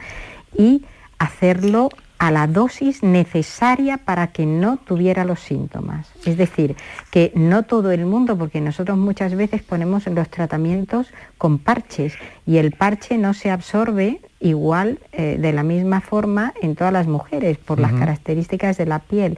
y 0.56 0.86
hacerlo 1.18 1.90
a 2.24 2.32
la 2.32 2.48
dosis 2.48 3.04
necesaria 3.04 3.98
para 3.98 4.28
que 4.28 4.46
no 4.46 4.78
tuviera 4.78 5.26
los 5.26 5.42
síntomas. 5.42 6.08
Es 6.24 6.38
decir, 6.38 6.78
que 7.12 7.34
no 7.36 7.64
todo 7.64 7.92
el 7.92 8.06
mundo, 8.06 8.38
porque 8.38 8.62
nosotros 8.62 8.98
muchas 8.98 9.36
veces 9.36 9.62
ponemos 9.62 10.08
los 10.08 10.30
tratamientos 10.30 11.08
con 11.38 11.60
parches 11.60 12.14
y 12.46 12.60
el 12.60 12.72
parche 12.72 13.18
no 13.18 13.34
se 13.34 13.52
absorbe 13.52 14.22
igual 14.40 15.00
eh, 15.12 15.36
de 15.38 15.52
la 15.52 15.64
misma 15.64 16.00
forma 16.00 16.54
en 16.62 16.76
todas 16.78 16.94
las 16.94 17.08
mujeres 17.08 17.58
por 17.58 17.78
las 17.82 17.92
características 17.92 18.78
de 18.78 18.86
la 18.86 19.00
piel. 19.00 19.38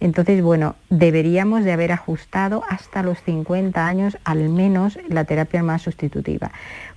Entonces, 0.00 0.42
bueno, 0.42 0.74
deberíamos 0.90 1.64
de 1.64 1.72
haber 1.72 1.92
ajustado 1.92 2.62
hasta 2.68 3.02
los 3.02 3.18
50 3.22 3.86
años 3.86 4.18
al 4.24 4.48
menos 4.48 4.98
la 5.08 5.24
terapia 5.24 5.62
más 5.62 5.82
sustitutiva. 5.82 6.50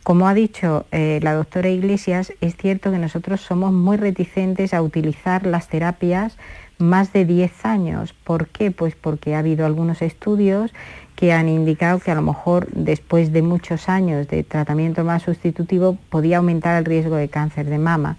Como 0.03 0.27
ha 0.27 0.33
dicho 0.33 0.85
eh, 0.91 1.19
la 1.21 1.33
doctora 1.33 1.69
Iglesias, 1.69 2.33
es 2.41 2.55
cierto 2.55 2.91
que 2.91 2.97
nosotros 2.97 3.41
somos 3.41 3.73
muy 3.73 3.97
reticentes 3.97 4.73
a 4.73 4.81
utilizar 4.81 5.45
las 5.45 5.67
terapias 5.67 6.37
más 6.77 7.11
de 7.13 7.25
10 7.25 7.65
años. 7.65 8.13
¿Por 8.13 8.47
qué? 8.47 8.71
Pues 8.71 8.95
porque 8.95 9.35
ha 9.35 9.39
habido 9.39 9.65
algunos 9.65 10.01
estudios 10.01 10.71
que 11.17 11.33
han 11.33 11.49
indicado 11.49 11.99
que 11.99 12.11
a 12.11 12.15
lo 12.15 12.21
mejor 12.21 12.67
después 12.71 13.33
de 13.33 13.41
muchos 13.41 13.89
años 13.89 14.27
de 14.27 14.43
tratamiento 14.43 15.03
más 15.03 15.23
sustitutivo 15.23 15.97
podía 16.09 16.37
aumentar 16.37 16.77
el 16.77 16.85
riesgo 16.85 17.15
de 17.15 17.27
cáncer 17.27 17.65
de 17.65 17.79
mama, 17.79 18.17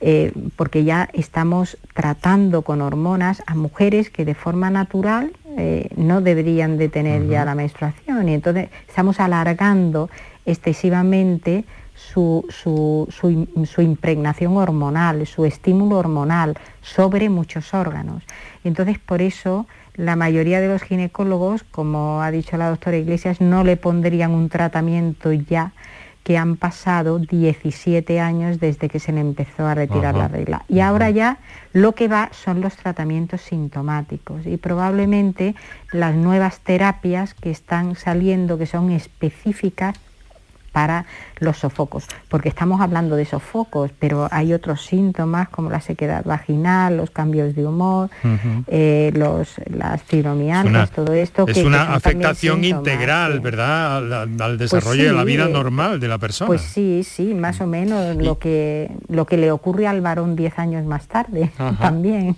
eh, 0.00 0.32
porque 0.56 0.84
ya 0.84 1.08
estamos 1.12 1.76
tratando 1.94 2.62
con 2.62 2.82
hormonas 2.82 3.42
a 3.46 3.54
mujeres 3.54 4.10
que 4.10 4.24
de 4.24 4.34
forma 4.34 4.70
natural 4.70 5.32
eh, 5.56 5.88
no 5.96 6.20
deberían 6.20 6.78
de 6.78 6.88
tener 6.88 7.26
ya 7.26 7.44
la 7.44 7.54
menstruación 7.54 8.28
y 8.28 8.34
entonces 8.34 8.68
estamos 8.86 9.18
alargando 9.18 10.08
excesivamente 10.46 11.64
su, 11.98 12.46
su, 13.10 13.80
impregnación 13.82 14.56
hormonal, 14.56 15.26
su 15.26 15.44
estímulo 15.44 15.96
hormonal 15.96 16.56
sobre 16.80 17.28
muchos 17.28 17.74
órganos. 17.74 18.22
Entonces, 18.64 18.98
por 18.98 19.20
eso 19.20 19.66
la 19.94 20.14
mayoría 20.14 20.60
de 20.60 20.68
los 20.68 20.82
ginecólogos, 20.82 21.64
como 21.64 22.22
ha 22.22 22.30
dicho 22.30 22.56
la 22.56 22.70
doctora 22.70 22.96
Iglesias, 22.96 23.40
no 23.40 23.64
le 23.64 23.76
pondrían 23.76 24.30
un 24.30 24.48
tratamiento 24.48 25.32
ya 25.32 25.72
que 26.28 26.36
han 26.36 26.56
pasado 26.56 27.18
17 27.18 28.20
años 28.20 28.60
desde 28.60 28.90
que 28.90 29.00
se 29.00 29.12
le 29.12 29.20
empezó 29.20 29.64
a 29.64 29.74
retirar 29.74 30.14
la 30.14 30.28
regla. 30.28 30.62
Y 30.68 30.80
ahora 30.80 31.08
ya 31.08 31.38
lo 31.72 31.92
que 31.94 32.06
va 32.06 32.28
son 32.32 32.60
los 32.60 32.76
tratamientos 32.76 33.40
sintomáticos 33.40 34.44
y 34.44 34.58
probablemente 34.58 35.54
las 35.90 36.14
nuevas 36.14 36.60
terapias 36.60 37.32
que 37.32 37.50
están 37.50 37.96
saliendo, 37.96 38.58
que 38.58 38.66
son 38.66 38.90
específicas 38.90 39.98
para 40.72 41.06
los 41.40 41.58
sofocos, 41.58 42.06
porque 42.28 42.48
estamos 42.48 42.80
hablando 42.80 43.16
de 43.16 43.24
sofocos, 43.24 43.90
pero 43.98 44.28
hay 44.30 44.52
otros 44.52 44.84
síntomas 44.84 45.48
como 45.48 45.70
la 45.70 45.80
sequedad 45.80 46.24
vaginal, 46.24 46.96
los 46.96 47.10
cambios 47.10 47.54
de 47.54 47.66
humor, 47.66 48.10
eh, 48.66 49.12
los, 49.14 49.54
las 49.70 50.02
fibromialgias, 50.02 50.90
todo 50.90 51.12
esto. 51.12 51.46
Es 51.46 51.58
una 51.58 51.94
afectación 51.94 52.64
integral, 52.64 53.40
¿verdad? 53.40 54.12
Al, 54.40 54.58
desarrollo 54.58 55.04
de 55.04 55.12
la 55.12 55.24
vida 55.24 55.48
normal 55.48 56.00
de 56.00 56.08
la 56.08 56.18
persona. 56.18 56.46
Pues 56.46 56.62
sí, 56.62 57.02
sí, 57.04 57.34
más 57.34 57.60
o 57.60 57.66
menos 57.66 58.16
lo, 58.16 58.38
que, 58.38 58.90
lo 59.08 59.26
que 59.26 59.36
le 59.36 59.50
ocurre 59.50 59.86
al 59.86 60.00
varón 60.00 60.36
10 60.36 60.58
años 60.58 60.84
más 60.84 61.06
tarde 61.06 61.50
también. 61.80 62.36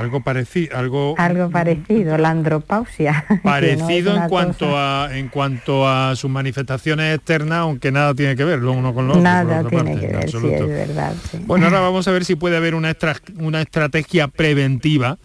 Algo 0.00 0.22
parecido, 0.22 0.78
algo, 0.78 1.14
algo 1.18 1.50
parecido, 1.50 2.16
la 2.16 2.30
andropausia. 2.30 3.26
Parecido 3.42 4.16
en 4.16 4.28
cuanto 4.30 4.78
a 4.78 5.10
en 5.12 5.28
cuanto 5.28 5.86
a 5.86 6.16
sus 6.16 6.30
manifestaciones 6.30 7.14
externas, 7.14 7.58
aunque 7.58 7.92
nada 7.92 8.14
tiene 8.14 8.34
que 8.34 8.44
ver 8.44 8.60
lo 8.60 8.72
uno 8.72 8.94
con 8.94 9.06
lo 9.06 9.12
otro. 9.12 9.22
Nada 9.22 9.62
tiene 9.68 10.00
que 10.00 10.06
ver, 10.06 10.30
sí, 10.30 10.38
es 10.38 10.66
verdad. 10.66 11.12
Bueno, 11.44 11.66
ahora 11.66 11.80
vamos 11.90 12.08
a 12.08 12.12
ver 12.12 12.24
si 12.24 12.34
puede 12.34 12.56
haber 12.56 12.74
una, 12.74 12.96
una 13.40 13.60
estrategia 13.60 14.28
preventiva 14.28 15.18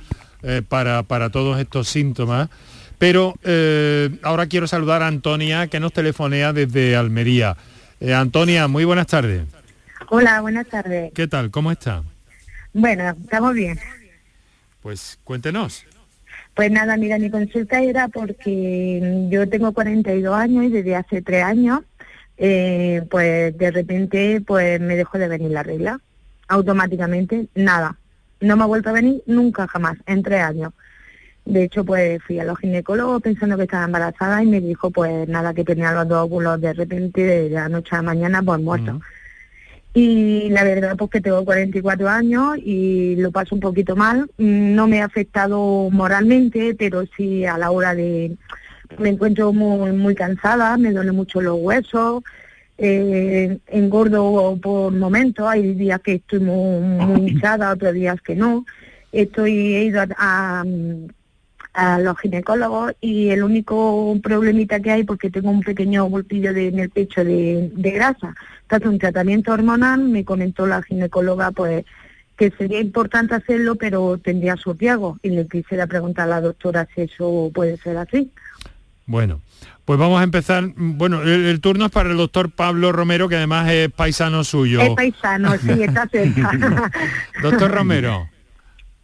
eh, 0.44 0.62
para, 0.68 1.04
para 1.04 1.30
todos 1.30 1.58
estos 1.58 1.88
síntomas. 1.88 2.50
Pero 2.98 3.34
eh, 3.44 4.10
ahora 4.24 4.48
quiero 4.48 4.68
saludar 4.68 5.04
a 5.04 5.08
Antonia, 5.08 5.68
que 5.68 5.80
nos 5.80 5.94
telefonea 5.94 6.52
desde 6.52 6.98
Almería. 6.98 7.56
Eh, 8.02 8.14
Antonia, 8.14 8.68
muy 8.68 8.84
buenas 8.84 9.08
tardes. 9.08 9.44
Hola, 10.10 10.42
buenas 10.42 10.68
tardes. 10.68 11.14
¿Qué 11.14 11.28
tal? 11.28 11.50
¿Cómo 11.50 11.72
está? 11.72 12.04
Bueno, 12.74 13.16
estamos 13.24 13.54
bien. 13.54 13.80
Pues 14.86 15.18
cuéntenos. 15.24 15.84
Pues 16.54 16.70
nada, 16.70 16.96
mira, 16.96 17.18
mi 17.18 17.32
consulta 17.32 17.82
era 17.82 18.08
porque 18.08 19.28
yo 19.32 19.50
tengo 19.50 19.74
42 19.74 20.36
años 20.36 20.66
y 20.66 20.70
desde 20.70 20.96
hace 20.96 21.24
tres 21.24 21.44
años, 21.44 21.80
eh, 22.38 23.02
pues 23.10 23.58
de 23.58 23.72
repente 23.72 24.44
pues 24.46 24.80
me 24.80 24.96
dejó 24.96 25.18
de 25.18 25.28
venir 25.28 25.50
la 25.50 25.64
regla. 25.64 26.00
Automáticamente, 26.48 27.48
nada. 27.56 27.98
No 28.42 28.58
me 28.58 28.62
ha 28.62 28.68
vuelto 28.68 28.90
a 28.90 28.94
venir 28.94 29.24
nunca 29.26 29.68
jamás, 29.68 29.98
en 30.06 30.22
tres 30.22 30.44
años. 30.44 30.72
De 31.46 31.64
hecho, 31.64 31.84
pues 31.84 32.22
fui 32.22 32.40
a 32.40 32.44
los 32.44 32.60
ginecólogos 32.60 33.24
pensando 33.24 33.58
que 33.58 33.64
estaba 33.64 33.86
embarazada 33.86 34.44
y 34.44 34.46
me 34.46 34.62
dijo 34.62 34.92
pues 34.92 35.28
nada, 35.28 35.56
que 35.56 35.64
tenía 35.64 35.94
los 35.94 36.08
dos 36.08 36.26
óvulos 36.26 36.62
de 36.62 36.74
repente 36.74 37.24
de 37.24 37.50
la 37.50 37.70
noche 37.70 37.90
a 37.94 37.96
la 37.96 38.02
mañana 38.04 38.44
pues 38.44 38.62
muertos. 38.62 39.02
Y 39.96 40.50
la 40.50 40.66
verdad 40.66 40.98
pues 40.98 41.10
que 41.10 41.22
tengo 41.22 41.46
44 41.46 42.10
años 42.10 42.58
y 42.58 43.16
lo 43.16 43.32
paso 43.32 43.56
un 43.56 43.62
poquito 43.62 43.96
mal. 43.96 44.30
No 44.38 44.88
me 44.88 45.02
ha 45.02 45.06
afectado 45.06 45.90
moralmente, 45.90 46.76
pero 46.78 47.06
sí 47.16 47.46
a 47.46 47.58
la 47.58 47.72
hora 47.72 47.96
de... 47.96 48.36
Me 49.00 49.10
encuentro 49.10 49.54
muy, 49.54 49.94
muy 49.94 50.14
cansada, 50.14 50.76
me 50.76 50.92
duelen 50.92 51.16
mucho 51.16 51.40
los 51.40 51.58
huesos, 51.60 52.24
eh, 52.78 53.58
engordo 53.68 54.60
por 54.62 54.92
momentos, 54.92 55.48
hay 55.48 55.74
días 55.74 56.02
que 56.02 56.16
estoy 56.16 56.40
muy, 56.40 57.30
hinchada, 57.30 57.72
otros 57.72 57.94
días 57.94 58.22
que 58.22 58.36
no. 58.36 58.66
Estoy, 59.14 59.76
he 59.76 59.84
ido 59.86 60.02
a, 60.02 60.08
a 60.18 60.66
los 62.00 62.18
ginecólogos 62.20 62.94
y 63.02 63.30
el 63.30 63.44
único 63.44 64.18
problemita 64.24 64.80
que 64.80 64.92
hay 64.92 65.04
porque 65.04 65.30
tengo 65.30 65.50
un 65.50 65.62
pequeño 65.62 66.08
bultillo 66.10 66.54
de, 66.54 66.68
en 66.70 66.80
el 66.80 66.90
pecho 66.90 67.24
de, 67.24 67.70
de 67.74 67.92
grasa. 67.92 68.34
Tanto 68.68 68.90
un 68.90 69.00
tratamiento 69.00 69.52
hormonal, 69.52 70.04
me 70.04 70.24
comentó 70.24 70.66
la 70.66 70.82
ginecóloga 70.82 71.52
pues 71.52 71.86
que 72.38 72.52
sería 72.58 72.82
importante 72.82 73.36
hacerlo 73.36 73.76
pero 73.76 74.18
tendría 74.18 74.58
su 74.58 74.74
riesgo 74.74 75.18
y 75.24 75.30
le 75.30 75.48
quisiera 75.48 75.88
preguntar 75.88 76.26
a 76.26 76.32
la 76.32 76.42
doctora 76.42 76.88
si 76.94 77.02
eso 77.02 77.52
puede 77.54 77.78
ser 77.78 77.98
así. 77.98 78.32
Bueno, 79.08 79.42
pues 79.86 80.00
vamos 80.00 80.20
a 80.20 80.24
empezar. 80.24 80.72
Bueno, 80.76 81.22
el, 81.22 81.62
turno 81.62 81.86
es 81.86 81.92
para 81.92 82.10
el 82.10 82.18
doctor 82.18 82.50
Pablo 82.50 82.92
Romero, 82.92 83.30
que 83.30 83.36
además 83.36 83.70
es 83.70 83.92
paisano 83.92 84.44
suyo. 84.44 84.82
Es 84.82 84.90
paisano, 84.96 85.56
sí, 85.58 85.84
está 85.84 86.08
cerca. 86.08 86.52
doctor 87.44 87.72
Romero. 87.72 88.28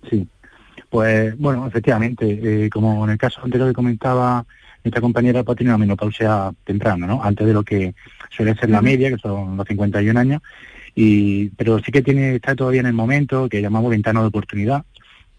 Sí, 0.10 0.28
pues 0.92 1.38
bueno, 1.38 1.66
efectivamente, 1.66 2.66
eh, 2.66 2.70
como 2.70 3.06
en 3.06 3.12
el 3.12 3.18
caso 3.18 3.40
anterior 3.42 3.70
que 3.70 3.74
comentaba 3.74 4.46
esta 4.84 5.00
compañera, 5.00 5.42
pues 5.42 5.58
tiene 5.58 5.72
una 5.72 5.78
menopausia 5.78 6.52
temprana, 6.66 7.08
¿no? 7.08 7.24
Antes 7.24 7.48
de 7.48 7.54
lo 7.54 7.64
que 7.64 7.96
suele 8.30 8.56
ser 8.56 8.70
la 8.70 8.82
media, 8.82 9.10
que 9.10 9.18
son 9.18 9.56
los 9.56 9.66
51 9.66 10.20
años, 10.20 10.42
y 10.94 11.48
pero 11.52 11.80
sí 11.80 11.94
que 11.94 12.02
tiene 12.02 12.36
está 12.36 12.56
todavía 12.56 12.82
en 12.82 12.88
el 12.88 12.94
momento 12.94 13.48
que 13.48 13.62
llamamos 13.62 13.90
ventana 13.90 14.20
de 14.20 14.28
oportunidad, 14.28 14.84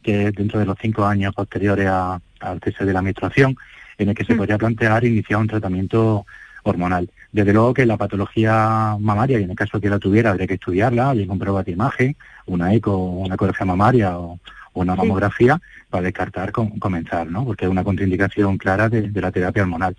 que 0.02 0.28
es 0.28 0.32
dentro 0.32 0.58
de 0.58 0.64
los 0.64 0.78
cinco 0.80 1.04
años 1.04 1.34
posteriores 1.34 1.86
al 1.86 2.60
cese 2.64 2.86
de 2.86 2.92
la 2.94 3.02
menstruación, 3.02 3.54
en 3.98 4.08
el 4.08 4.14
que 4.14 4.24
se 4.24 4.32
mm. 4.32 4.38
podría 4.38 4.56
plantear 4.56 5.04
iniciar 5.04 5.38
un 5.38 5.48
tratamiento 5.48 6.24
hormonal. 6.62 7.10
Desde 7.30 7.52
luego 7.52 7.74
que 7.74 7.84
la 7.84 7.98
patología 7.98 8.96
mamaria, 8.98 9.38
y 9.38 9.42
en 9.42 9.50
el 9.50 9.56
caso 9.56 9.80
que 9.80 9.90
la 9.90 9.98
tuviera, 9.98 10.30
habría 10.30 10.46
que 10.46 10.54
estudiarla, 10.54 11.12
bien 11.12 11.28
comprobar 11.28 11.64
de 11.64 11.72
imagen, 11.72 12.16
una 12.46 12.72
eco, 12.72 12.96
una 12.96 13.34
ecografía 13.34 13.66
mamaria 13.66 14.18
o, 14.18 14.38
una 14.74 14.96
mamografía, 14.96 15.60
para 15.90 16.04
descartar 16.04 16.52
comenzar, 16.52 17.26
¿no? 17.30 17.44
Porque 17.44 17.66
es 17.66 17.70
una 17.70 17.84
contraindicación 17.84 18.58
clara 18.58 18.88
de, 18.88 19.10
la 19.20 19.30
terapia 19.30 19.62
hormonal. 19.62 19.96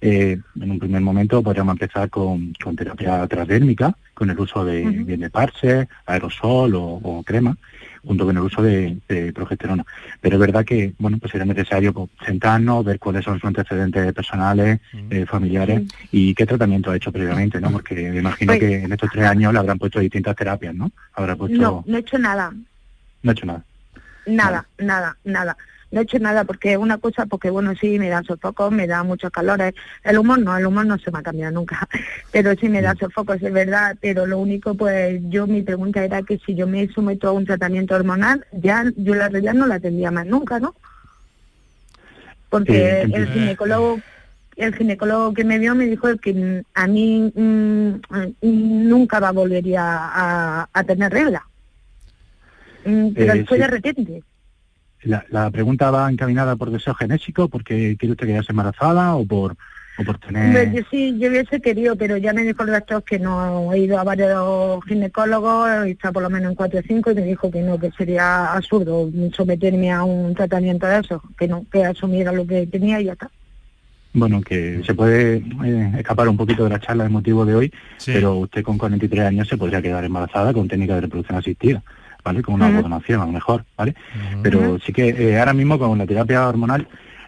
Eh, 0.00 0.38
en 0.60 0.70
un 0.70 0.78
primer 0.78 1.00
momento 1.00 1.42
podríamos 1.42 1.72
empezar 1.72 2.10
con, 2.10 2.52
terapia 2.76 3.26
transdérmica, 3.26 3.96
con 4.12 4.28
el 4.28 4.38
uso 4.38 4.64
de, 4.64 4.84
de 5.04 5.30
parche, 5.30 5.88
aerosol 6.06 6.74
o 6.74 7.22
crema, 7.24 7.56
junto 8.06 8.24
con 8.24 8.36
el 8.36 8.42
uso 8.42 8.62
de, 8.62 9.32
progesterona. 9.34 9.84
Pero 10.20 10.36
es 10.36 10.40
verdad 10.40 10.64
que, 10.64 10.94
bueno, 10.98 11.18
pues 11.18 11.32
sería 11.32 11.44
necesario 11.44 11.92
pues, 11.92 12.08
sentarnos, 12.24 12.84
ver 12.84 12.98
cuáles 12.98 13.24
son 13.24 13.34
sus 13.34 13.48
antecedentes 13.48 14.12
personales, 14.12 14.80
eh, 15.10 15.26
familiares 15.26 15.82
y 16.12 16.34
qué 16.34 16.46
tratamiento 16.46 16.90
ha 16.90 16.96
hecho 16.96 17.12
previamente, 17.12 17.60
¿no? 17.60 17.70
Porque 17.72 17.94
me 17.94 18.20
imagino 18.20 18.52
pues 18.52 18.60
que 18.60 18.84
en 18.84 18.92
estos 18.92 19.10
tres 19.10 19.26
años 19.26 19.52
le 19.52 19.58
habrán 19.58 19.78
puesto 19.78 19.98
distintas 19.98 20.36
terapias, 20.36 20.74
¿no? 20.74 20.90
Habrá 21.14 21.36
puesto... 21.36 21.60
No, 21.60 21.84
no 21.86 21.96
he 21.96 22.00
hecho 22.00 22.18
nada. 22.18 22.52
No 23.22 23.30
he 23.30 23.32
hecho 23.32 23.46
nada. 23.46 23.64
Nada, 24.26 24.66
nada, 24.78 25.16
nada 25.24 25.56
no 25.90 26.00
he 26.00 26.04
hecho 26.04 26.18
nada 26.18 26.44
porque 26.44 26.72
es 26.72 26.78
una 26.78 26.98
cosa, 26.98 27.26
porque 27.26 27.50
bueno, 27.50 27.72
sí, 27.80 27.98
me 27.98 28.08
da 28.08 28.22
sofocos, 28.22 28.72
me 28.72 28.86
da 28.86 29.02
muchos 29.02 29.30
calores. 29.30 29.74
El 30.02 30.18
humor 30.18 30.38
no, 30.40 30.56
el 30.56 30.66
humor 30.66 30.86
no 30.86 30.98
se 30.98 31.10
me 31.10 31.18
ha 31.18 31.22
cambiado 31.22 31.52
nunca, 31.52 31.88
pero 32.32 32.54
sí 32.54 32.68
me 32.68 32.82
da 32.82 32.94
mm. 32.94 32.98
sofocos, 32.98 33.42
es 33.42 33.52
verdad. 33.52 33.96
Pero 34.00 34.26
lo 34.26 34.38
único, 34.38 34.74
pues 34.74 35.20
yo, 35.28 35.46
mi 35.46 35.62
pregunta 35.62 36.04
era 36.04 36.22
que 36.22 36.38
si 36.38 36.54
yo 36.54 36.66
me 36.66 36.88
someto 36.88 37.28
a 37.28 37.32
un 37.32 37.46
tratamiento 37.46 37.94
hormonal, 37.94 38.44
ya 38.52 38.84
yo 38.96 39.14
la 39.14 39.28
realidad 39.28 39.54
no 39.54 39.66
la 39.66 39.80
tendría 39.80 40.10
más 40.10 40.26
nunca, 40.26 40.58
¿no? 40.58 40.74
Porque 42.48 43.02
el 43.02 43.28
ginecólogo 43.28 44.00
el 44.56 44.74
ginecólogo 44.74 45.34
que 45.34 45.44
me 45.44 45.58
vio 45.58 45.74
me 45.74 45.84
dijo 45.84 46.08
que 46.16 46.64
a 46.72 46.86
mí 46.86 47.30
mm, 47.34 48.00
nunca 48.40 49.20
va 49.20 49.28
a 49.28 49.32
volver 49.32 49.64
a, 49.76 50.68
a, 50.72 50.84
tener 50.84 51.12
regla. 51.12 51.46
Mm, 52.86 53.08
pero 53.14 53.34
eh, 53.34 53.44
fue 53.46 53.58
de 53.58 53.66
repente. 53.66 54.22
La, 55.02 55.50
pregunta 55.50 55.90
va 55.90 56.10
encaminada 56.10 56.56
por 56.56 56.70
deseo 56.70 56.94
genético, 56.94 57.48
porque 57.48 57.96
quiere 57.98 58.12
usted 58.12 58.26
quedarse 58.26 58.52
embarazada 58.52 59.14
o 59.14 59.24
por, 59.24 59.56
o 59.98 60.04
por 60.04 60.18
tener... 60.18 60.72
Yo 60.72 60.82
sí, 60.90 61.16
yo 61.18 61.28
hubiese 61.28 61.60
querido, 61.60 61.96
pero 61.96 62.16
ya 62.16 62.32
me 62.32 62.42
dijo 62.42 62.62
el 62.62 62.72
doctor 62.72 63.04
que 63.04 63.18
no 63.18 63.72
he 63.72 63.80
ido 63.80 63.98
a 63.98 64.04
varios 64.04 64.84
ginecólogos, 64.84 65.86
está 65.86 66.10
por 66.10 66.22
lo 66.22 66.30
menos 66.30 66.50
en 66.50 66.56
4 66.56 66.80
o 66.80 66.82
5, 66.82 67.10
y 67.10 67.14
me 67.14 67.22
dijo 67.22 67.50
que 67.50 67.62
no, 67.62 67.78
que 67.78 67.92
sería 67.92 68.52
absurdo 68.52 69.08
someterme 69.32 69.92
a 69.92 70.02
un 70.02 70.34
tratamiento 70.34 70.86
de 70.86 71.00
eso, 71.00 71.22
que 71.38 71.46
no, 71.46 71.64
que 71.70 71.84
asumiera 71.84 72.32
lo 72.32 72.46
que 72.46 72.66
tenía 72.66 73.00
y 73.00 73.04
ya 73.04 73.12
está. 73.12 73.30
Bueno, 74.12 74.40
que 74.40 74.82
se 74.84 74.94
puede 74.94 75.36
eh, 75.36 75.92
escapar 75.98 76.26
un 76.26 76.38
poquito 76.38 76.64
de 76.64 76.70
la 76.70 76.80
charla 76.80 77.04
de 77.04 77.10
motivo 77.10 77.44
de 77.44 77.54
hoy, 77.54 77.72
pero 78.06 78.36
usted 78.36 78.62
con 78.62 78.78
43 78.78 79.26
años 79.26 79.46
se 79.46 79.58
podría 79.58 79.82
quedar 79.82 80.04
embarazada 80.04 80.54
con 80.54 80.66
técnica 80.66 80.94
de 80.94 81.02
reproducción 81.02 81.38
asistida. 81.38 81.82
¿Vale? 82.26 82.42
Con 82.42 82.56
una 82.56 82.70
donación 82.82 83.22
a 83.22 83.26
lo 83.26 83.32
mejor, 83.32 83.64
¿vale? 83.76 83.94
Pero 84.42 84.78
sí 84.80 84.92
que 84.92 85.08
eh, 85.08 85.38
ahora 85.38 85.54
mismo 85.54 85.78
con 85.78 85.96
la 85.96 86.06
terapia 86.06 86.46
hormonal 86.48 86.86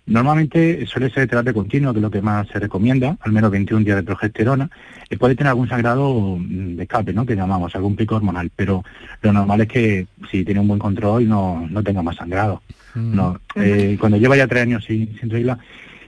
Normalmente 0.08 0.86
suele 0.86 1.10
ser 1.10 1.28
terapia 1.28 1.52
continua, 1.52 1.92
que 1.92 1.98
es 1.98 2.02
lo 2.02 2.10
que 2.10 2.22
más 2.22 2.48
se 2.48 2.58
recomienda, 2.58 3.18
al 3.20 3.30
menos 3.30 3.50
21 3.50 3.84
días 3.84 3.96
de 3.96 4.02
progesterona. 4.02 4.70
Eh, 5.10 5.18
puede 5.18 5.34
tener 5.34 5.50
algún 5.50 5.68
sangrado 5.68 6.38
mm, 6.38 6.76
de 6.76 6.82
escape, 6.82 7.12
¿no? 7.12 7.26
Que 7.26 7.36
llamamos, 7.36 7.74
algún 7.76 7.94
pico 7.94 8.16
hormonal, 8.16 8.50
pero 8.56 8.82
lo 9.20 9.32
normal 9.34 9.60
es 9.60 9.68
que 9.68 10.06
si 10.30 10.44
tiene 10.46 10.60
un 10.60 10.68
buen 10.68 10.80
control 10.80 11.28
no, 11.28 11.66
no 11.70 11.82
tenga 11.82 12.02
más 12.02 12.16
sangrado. 12.16 12.62
no, 12.94 13.38
eh, 13.54 13.98
cuando 14.00 14.16
lleva 14.16 14.34
ya 14.34 14.46
tres 14.46 14.62
años 14.62 14.84
sin, 14.86 15.14
sin 15.18 15.28
regla, 15.28 15.58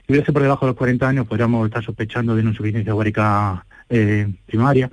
si 0.07 0.13
hubiese 0.13 0.33
por 0.33 0.41
debajo 0.41 0.65
de 0.65 0.71
los 0.71 0.77
40 0.77 1.07
años, 1.07 1.27
podríamos 1.27 1.67
estar 1.67 1.83
sospechando 1.83 2.33
de 2.33 2.41
una 2.41 2.49
insuficiencia 2.49 2.95
ovárica 2.95 3.63
primaria. 4.47 4.89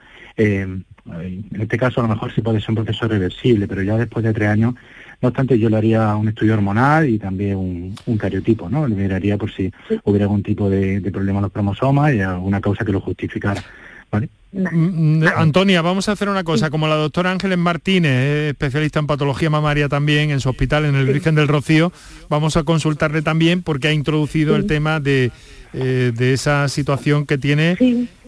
En 1.20 1.61
este 1.61 1.78
caso 1.78 2.00
a 2.00 2.04
lo 2.04 2.09
mejor 2.09 2.32
sí 2.34 2.40
puede 2.40 2.61
ser 2.61 2.70
un 2.70 2.84
proceso 2.84 3.09
reversible, 3.09 3.66
pero 3.66 3.82
ya 3.82 3.96
después 3.96 4.24
de 4.24 4.32
tres 4.32 4.48
años, 4.48 4.74
no 5.20 5.28
obstante 5.28 5.59
yo 5.59 5.68
le 5.68 5.76
haría 5.76 6.14
un 6.14 6.28
estudio 6.28 6.54
hormonal 6.54 7.09
y 7.09 7.18
también 7.18 7.56
un, 7.56 7.94
un 8.06 8.18
cariotipo, 8.18 8.68
¿no? 8.68 8.86
Le 8.86 8.94
miraría 8.94 9.36
por 9.36 9.52
si 9.52 9.70
hubiera 10.04 10.26
algún 10.26 10.42
tipo 10.42 10.70
de, 10.70 11.00
problema 11.12 11.38
en 11.38 11.44
los 11.44 11.52
cromosomas 11.52 12.14
y 12.14 12.20
alguna 12.20 12.61
causa 12.61 12.84
que 12.84 12.92
lo 12.92 13.00
justificara. 13.00 13.62
¿Vale? 14.11 14.28
Mm, 14.52 15.18
mm, 15.18 15.26
Antonia, 15.36 15.82
vamos 15.82 16.09
a 16.09 16.12
hacer 16.12 16.28
una 16.28 16.44
cosa, 16.44 16.70
como 16.70 16.88
la 16.88 16.94
doctora 16.94 17.30
Ángeles 17.30 17.59
Martínez, 17.59 18.50
especialista 18.50 19.00
en 19.00 19.06
patología 19.06 19.50
mamaria 19.50 19.88
también 19.88 20.30
en 20.30 20.40
su 20.40 20.48
hospital 20.48 20.86
en 20.86 20.94
el 20.94 21.06
Virgen 21.06 21.34
del 21.34 21.48
Rocío, 21.48 21.92
vamos 22.30 22.56
a 22.56 22.62
consultarle 22.62 23.20
también 23.20 23.62
porque 23.62 23.88
ha 23.88 23.92
introducido 23.92 24.56
el 24.56 24.66
tema 24.66 25.00
de, 25.00 25.30
eh, 25.74 26.12
de 26.14 26.32
esa 26.32 26.68
situación 26.68 27.26
que 27.26 27.36
tiene 27.36 27.76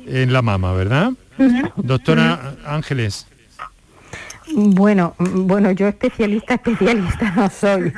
en 0.06 0.32
la 0.32 0.42
mama, 0.42 0.72
¿verdad? 0.72 1.12
Doctora 1.76 2.56
Ángeles. 2.64 3.26
Bueno, 4.54 5.14
bueno, 5.18 5.70
yo 5.70 5.86
especialista, 5.88 6.54
especialista 6.62 7.32
no 7.36 7.48
soy. 7.50 7.92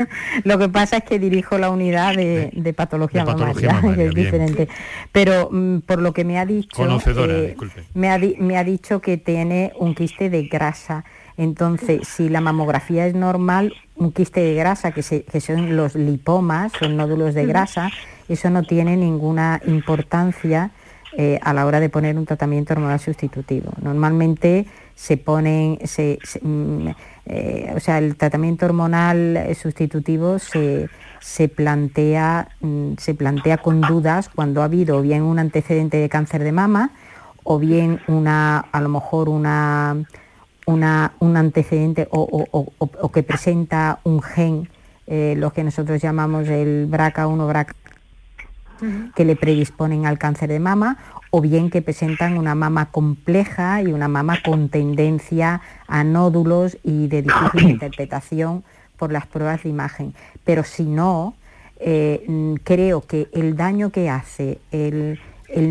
Lo 0.45 0.59
que 0.59 0.69
pasa 0.69 0.99
es 0.99 1.05
que 1.05 1.19
dirijo 1.19 1.59
la 1.59 1.71
unidad 1.71 2.15
de, 2.15 2.75
patología, 2.77 3.25
mamaria, 3.25 3.81
que 3.95 4.07
es 4.07 4.15
diferente. 4.15 4.69
Pero 5.13 5.49
mm, 5.51 5.79
por 5.81 6.01
lo 6.01 6.13
que 6.13 6.25
me 6.25 6.39
ha 6.39 6.47
dicho, 6.47 6.83
eh, 6.85 7.57
me, 7.95 8.11
ha 8.11 8.19
me 8.19 8.57
ha 8.59 8.65
dicho 8.65 9.01
que 9.01 9.17
tiene 9.17 9.73
un 9.79 9.95
quiste 9.95 10.31
de 10.31 10.45
grasa. 10.45 11.05
Entonces, 11.39 12.07
si 12.07 12.29
la 12.29 12.41
mamografía 12.41 13.07
es 13.07 13.15
normal, 13.15 13.75
un 13.97 14.13
quiste 14.13 14.41
de 14.41 14.55
grasa, 14.55 14.93
que, 14.93 15.03
que 15.03 15.41
son 15.41 15.77
los 15.77 15.95
lipomas, 15.95 16.73
son 16.79 16.97
nódulos 16.97 17.35
de 17.35 17.47
grasa, 17.47 17.91
eso 18.29 18.51
no 18.51 18.63
tiene 18.63 18.97
ninguna 18.97 19.61
importancia 19.67 20.71
eh, 21.17 21.39
a 21.43 21.53
la 21.53 21.67
hora 21.67 21.81
de 21.81 21.89
poner 21.89 22.17
un 22.17 22.25
tratamiento 22.25 22.73
hormonal 22.73 22.99
sustitutivo. 22.99 23.71
Normalmente 23.83 24.67
se 24.95 25.17
ponen, 25.17 25.79
mm, 26.43 26.89
eh, 27.27 27.73
o 27.77 27.81
sea, 27.81 27.99
el 27.99 28.17
tratamiento 28.17 28.67
hormonal 28.67 29.39
sustitutivo 29.61 30.39
se, 30.39 30.89
plantea, 31.55 32.49
mm, 32.61 32.95
se 32.99 33.15
plantea 33.15 33.59
con 33.59 33.81
dudas 33.83 34.29
cuando 34.29 34.63
ha 34.63 34.65
habido 34.65 35.03
bien 35.03 35.23
un 35.23 35.39
antecedente 35.39 35.99
de 35.99 36.09
cáncer 36.09 36.43
de 36.45 36.53
mama 36.53 36.93
o 37.45 37.59
bien 37.59 38.01
una, 38.09 38.59
a 38.59 38.81
lo 38.81 38.89
mejor 38.89 39.29
una, 39.29 39.97
una 40.67 41.13
un 41.19 41.37
antecedente 41.37 42.09
o, 42.11 43.11
que 43.13 43.23
presenta 43.23 44.01
un 44.05 44.23
gen, 44.23 44.69
eh, 45.07 45.35
lo 45.37 45.53
que 45.53 45.65
nosotros 45.65 46.01
llamamos 46.01 46.49
el 46.49 46.89
BRCA1, 46.89 47.47
BRCA 47.47 47.75
que 49.15 49.25
le 49.25 49.37
predisponen 49.37 50.07
al 50.07 50.19
cáncer 50.19 50.49
de 50.49 50.59
mama 50.59 50.99
o 51.31 51.41
bien 51.41 51.71
que 51.71 51.83
presentan 51.83 52.37
una 52.37 52.55
mama 52.55 52.91
compleja 52.91 53.81
y 53.81 53.87
una 53.87 54.09
mama 54.09 54.39
con 54.45 54.69
tendencia 54.69 55.63
a 55.87 56.05
nódulos 56.05 56.77
y 56.83 57.07
de 57.09 57.23
difícil 57.23 57.71
interpretación 57.71 58.65
por 58.99 59.13
las 59.13 59.27
pruebas 59.27 59.63
de 59.63 59.71
imagen. 59.71 60.15
Pero 60.45 60.63
si 60.63 60.85
no, 60.85 61.35
eh, 61.81 62.25
creo 62.65 63.01
que 63.01 63.29
el 63.33 63.57
daño 63.57 63.91
que 63.91 64.09
hace 64.11 64.59
el, 64.71 65.19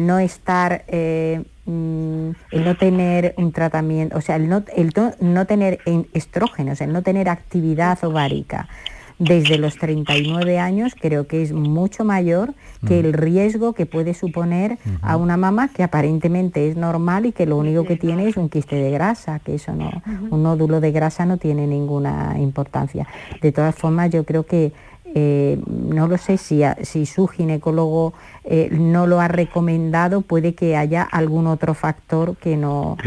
no 0.06 0.20
estar, 0.20 0.84
eh, 0.88 1.44
mm, 1.66 2.30
el 2.52 2.66
no 2.66 2.76
tener 2.76 3.34
un 3.38 3.52
tratamiento, 3.52 4.18
o 4.18 4.22
sea, 4.22 4.36
el 4.36 4.50
no, 4.50 4.64
el 4.76 4.92
no 5.22 5.46
tener 5.46 5.80
estrógenos, 6.14 6.82
el 6.82 6.92
no 6.92 7.04
tener 7.04 7.30
actividad 7.30 8.04
ovárica, 8.04 8.68
desde 9.22 9.60
los 9.60 9.78
39 9.78 10.58
años 10.58 10.96
creo 11.00 11.28
que 11.28 11.44
es 11.44 11.54
mucho 11.54 12.04
mayor 12.04 12.56
que 12.88 13.00
el 13.00 13.14
riesgo 13.14 13.74
que 13.74 13.86
puede 13.86 14.16
suponer 14.16 14.80
a 15.04 15.16
una 15.16 15.38
mamá 15.38 15.68
que 15.68 15.84
aparentemente 15.84 16.68
es 16.68 16.76
normal 16.76 17.28
y 17.28 17.32
que 17.32 17.46
lo 17.46 17.58
único 17.58 17.86
que 17.86 17.98
tiene 17.98 18.28
es 18.28 18.36
un 18.36 18.50
quiste 18.50 18.76
de 18.76 18.90
grasa, 18.90 19.38
que 19.38 19.56
eso 19.56 19.74
no, 19.74 19.92
un 20.32 20.42
nódulo 20.42 20.82
de 20.82 20.92
grasa 20.92 21.28
no 21.28 21.38
tiene 21.38 21.68
ninguna 21.68 22.36
importancia. 22.40 23.08
De 23.42 23.52
todas 23.52 23.76
formas, 23.76 24.10
yo 24.10 24.24
creo 24.24 24.48
que 24.48 24.74
eh, 25.14 25.60
no 25.68 26.08
lo 26.08 26.18
sé 26.18 26.38
si, 26.38 26.64
si 26.82 27.06
su 27.06 27.28
ginecólogo 27.28 28.14
eh, 28.44 28.70
no 28.72 29.06
lo 29.06 29.22
ha 29.22 29.28
recomendado, 29.28 30.22
puede 30.22 30.56
que 30.56 30.76
haya 30.76 31.04
algún 31.04 31.46
otro 31.46 31.76
factor 31.76 32.38
que 32.38 32.58
no, 32.58 32.98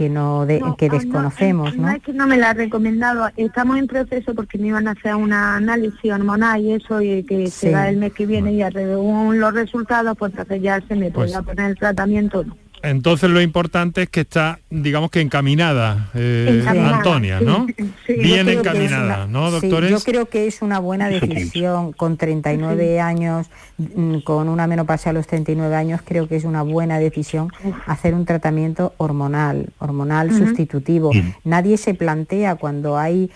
que 0.00 0.08
no, 0.08 0.46
que 0.78 0.88
desconocemos, 0.88 1.76
no, 1.76 1.90
es 1.90 2.02
que 2.02 2.14
no 2.14 2.26
me 2.26 2.38
la 2.38 2.50
ha 2.50 2.54
recomendado, 2.54 3.28
estamos 3.36 3.76
en 3.76 3.86
proceso 3.86 4.34
porque 4.34 4.56
me 4.56 4.68
iban 4.68 4.88
a 4.88 4.92
hacer 4.92 5.14
un 5.14 5.30
análisis 5.30 6.10
hormonal 6.10 6.58
y 6.62 6.72
eso 6.72 7.02
y 7.02 7.22
que 7.22 7.48
se 7.48 7.70
va 7.70 7.86
el 7.90 7.98
mes 7.98 8.14
que 8.14 8.24
viene 8.24 8.50
y 8.50 8.62
según 8.72 9.38
los 9.38 9.52
resultados 9.52 10.16
pues 10.16 10.32
entonces 10.32 10.62
ya 10.62 10.80
se 10.88 10.96
me 10.96 11.10
pues, 11.10 11.32
poner 11.32 11.72
el 11.72 11.76
tratamiento. 11.76 12.46
Entonces 12.82 13.30
lo 13.30 13.40
importante 13.40 14.02
es 14.02 14.08
que 14.08 14.20
está, 14.20 14.60
digamos 14.70 15.10
que 15.10 15.20
encaminada, 15.20 16.10
eh, 16.14 16.64
Antonia, 16.66 17.40
¿no? 17.40 17.66
Bien 18.08 18.48
encaminada, 18.48 19.26
¿no, 19.26 19.50
doctores? 19.50 19.90
yo 19.90 20.00
creo 20.00 20.28
que 20.28 20.46
es 20.46 20.62
una 20.62 20.78
buena 20.78 21.08
decisión 21.08 21.92
con 21.92 22.16
39 22.16 23.00
años, 23.00 23.48
mm, 23.78 24.20
con 24.20 24.48
una 24.48 24.66
menopausia 24.66 25.10
a 25.10 25.12
los 25.12 25.26
39 25.26 25.74
años, 25.74 26.00
creo 26.04 26.28
que 26.28 26.36
es 26.36 26.44
una 26.44 26.62
buena 26.62 26.98
decisión 26.98 27.50
hacer 27.86 28.14
un 28.14 28.24
tratamiento 28.24 28.94
hormonal, 28.96 29.70
hormonal 29.78 30.32
sustitutivo. 30.32 31.10
Nadie 31.44 31.76
se 31.76 31.94
plantea 31.94 32.54
cuando 32.54 32.96
hay 32.96 33.30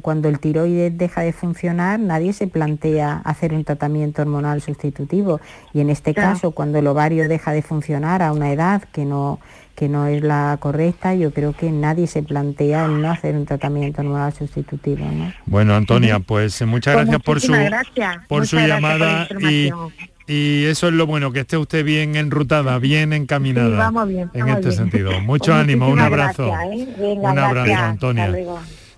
cuando 0.00 0.28
el 0.28 0.38
tiroides 0.38 0.96
deja 0.96 1.20
de 1.20 1.32
funcionar, 1.32 2.00
nadie 2.00 2.32
se 2.32 2.46
plantea 2.46 3.20
hacer 3.24 3.52
un 3.52 3.64
tratamiento 3.64 4.22
hormonal 4.22 4.62
sustitutivo. 4.62 5.40
Y 5.74 5.80
en 5.80 5.90
este 5.90 6.14
caso, 6.14 6.52
cuando 6.52 6.78
el 6.78 6.86
ovario 6.86 7.28
deja 7.28 7.52
de 7.52 7.62
funcionar 7.62 8.22
a 8.22 8.32
una 8.32 8.52
edad 8.52 8.82
que 8.92 9.04
no, 9.04 9.38
que 9.74 9.88
no 9.88 10.06
es 10.06 10.22
la 10.22 10.56
correcta, 10.60 11.14
yo 11.14 11.30
creo 11.30 11.52
que 11.52 11.70
nadie 11.70 12.06
se 12.06 12.22
plantea 12.22 12.86
el 12.86 13.02
no 13.02 13.10
hacer 13.10 13.36
un 13.36 13.44
tratamiento 13.44 14.00
hormonal 14.00 14.32
sustitutivo. 14.32 15.04
Bueno, 15.44 15.74
Antonia, 15.74 16.20
pues 16.20 16.60
eh, 16.62 16.66
muchas 16.66 16.94
pues 16.94 17.06
gracias 17.06 17.22
por 17.22 17.40
su, 17.40 17.52
por 18.28 18.46
su 18.46 18.56
llamada 18.56 19.28
y, 19.40 19.70
y 20.26 20.64
eso 20.64 20.88
es 20.88 20.94
lo 20.94 21.06
bueno, 21.06 21.32
que 21.32 21.40
esté 21.40 21.58
usted 21.58 21.84
bien 21.84 22.16
enrutada, 22.16 22.78
bien 22.78 23.12
encaminada 23.12 23.92
en 24.32 24.48
este 24.48 24.72
sentido. 24.72 25.20
Mucho 25.20 25.52
pues 25.52 25.62
ánimo, 25.62 25.88
un 25.88 26.00
abrazo. 26.00 26.50
¿eh? 26.72 27.18
un 27.20 27.38
abrazo, 27.38 27.74
Antonia. 27.74 28.34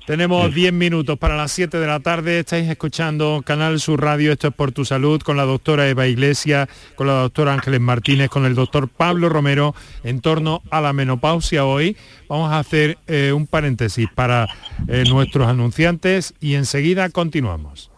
Tenemos 0.08 0.54
10 0.54 0.72
minutos 0.72 1.18
para 1.18 1.36
las 1.36 1.52
7 1.52 1.78
de 1.78 1.86
la 1.86 2.00
tarde. 2.00 2.38
Estáis 2.38 2.66
escuchando 2.66 3.42
Canal 3.44 3.78
Sur 3.78 4.00
Radio, 4.00 4.32
esto 4.32 4.48
es 4.48 4.54
por 4.54 4.72
tu 4.72 4.86
salud, 4.86 5.20
con 5.20 5.36
la 5.36 5.44
doctora 5.44 5.86
Eva 5.86 6.06
Iglesias, 6.06 6.66
con 6.94 7.08
la 7.08 7.12
doctora 7.12 7.52
Ángeles 7.52 7.82
Martínez, 7.82 8.30
con 8.30 8.46
el 8.46 8.54
doctor 8.54 8.88
Pablo 8.88 9.28
Romero, 9.28 9.74
en 10.04 10.22
torno 10.22 10.62
a 10.70 10.80
la 10.80 10.94
menopausia 10.94 11.66
hoy. 11.66 11.94
Vamos 12.26 12.50
a 12.50 12.58
hacer 12.58 12.96
eh, 13.06 13.34
un 13.34 13.46
paréntesis 13.46 14.08
para 14.14 14.48
eh, 14.88 15.04
nuestros 15.10 15.46
anunciantes 15.46 16.32
y 16.40 16.54
enseguida 16.54 17.10
continuamos. 17.10 17.90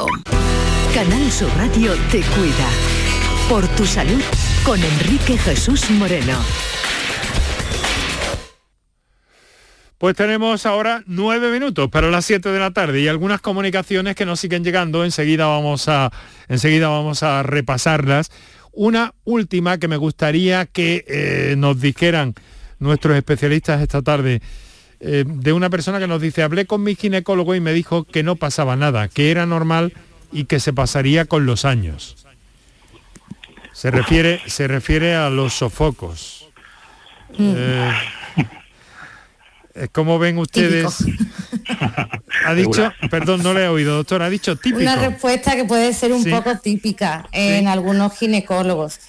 Canal 0.94 1.32
Sur 1.32 1.50
Radio 1.58 1.94
te 2.12 2.22
cuida. 2.22 2.68
Por 3.50 3.68
tu 3.70 3.86
salud 3.86 4.22
con 4.64 4.82
Enrique 4.82 5.38
Jesús 5.38 5.90
Moreno. 5.92 6.38
Pues 9.98 10.16
tenemos 10.16 10.68
ahora 10.68 11.02
nueve 11.08 11.52
minutos 11.52 11.90
para 11.90 12.12
las 12.12 12.24
siete 12.24 12.50
de 12.50 12.60
la 12.60 12.70
tarde 12.70 13.02
y 13.02 13.08
algunas 13.08 13.42
comunicaciones 13.42 14.16
que 14.16 14.28
nos 14.28 14.40
siguen 14.40 14.64
llegando. 14.64 15.04
Enseguida 15.04 15.48
vamos 15.48 15.88
a, 15.88 16.12
enseguida 16.48 16.88
vamos 16.88 17.24
a 17.24 17.42
repasarlas. 17.42 18.32
Una 18.72 19.16
última 19.24 19.80
que 19.80 19.88
me 19.88 19.98
gustaría 19.98 20.68
que 20.68 21.04
eh, 21.08 21.56
nos 21.58 21.82
dijeran 21.82 22.36
nuestros 22.78 23.18
especialistas 23.18 23.82
esta 23.82 24.04
tarde. 24.04 24.40
Eh, 25.00 25.24
de 25.26 25.54
una 25.54 25.72
persona 25.72 26.00
que 26.00 26.08
nos 26.08 26.22
dice, 26.22 26.44
hablé 26.44 26.68
con 26.68 26.84
mi 26.84 26.96
ginecólogo 26.96 27.56
y 27.56 27.60
me 27.60 27.74
dijo 27.74 28.04
que 28.04 28.22
no 28.22 28.36
pasaba 28.36 28.76
nada, 28.76 29.08
que 29.08 29.32
era 29.32 29.48
normal 29.48 29.94
y 30.32 30.46
que 30.46 30.60
se 30.60 30.74
pasaría 30.74 31.26
con 31.26 31.48
los 31.48 31.66
años. 31.66 32.18
Se 33.74 33.90
refiere, 33.90 34.42
se 34.46 34.68
refiere 34.68 35.16
a 35.16 35.32
los 35.32 35.54
sofocos. 35.54 36.48
Mm. 37.38 37.54
Eh, 37.56 37.94
¿Cómo 39.92 40.20
ven 40.20 40.38
ustedes? 40.38 41.04
ha 42.46 42.54
dicho, 42.54 42.92
perdón, 43.10 43.44
no 43.44 43.54
le 43.54 43.66
he 43.66 43.68
oído, 43.68 43.96
doctor, 43.98 44.22
ha 44.22 44.30
dicho 44.30 44.56
típico. 44.56 44.82
Una 44.82 44.96
respuesta 44.96 45.56
que 45.56 45.66
puede 45.66 45.94
ser 45.94 46.14
un 46.14 46.24
poco 46.24 46.58
típica 46.58 47.28
en 47.32 47.68
algunos 47.68 48.18
ginecólogos. 48.18 49.00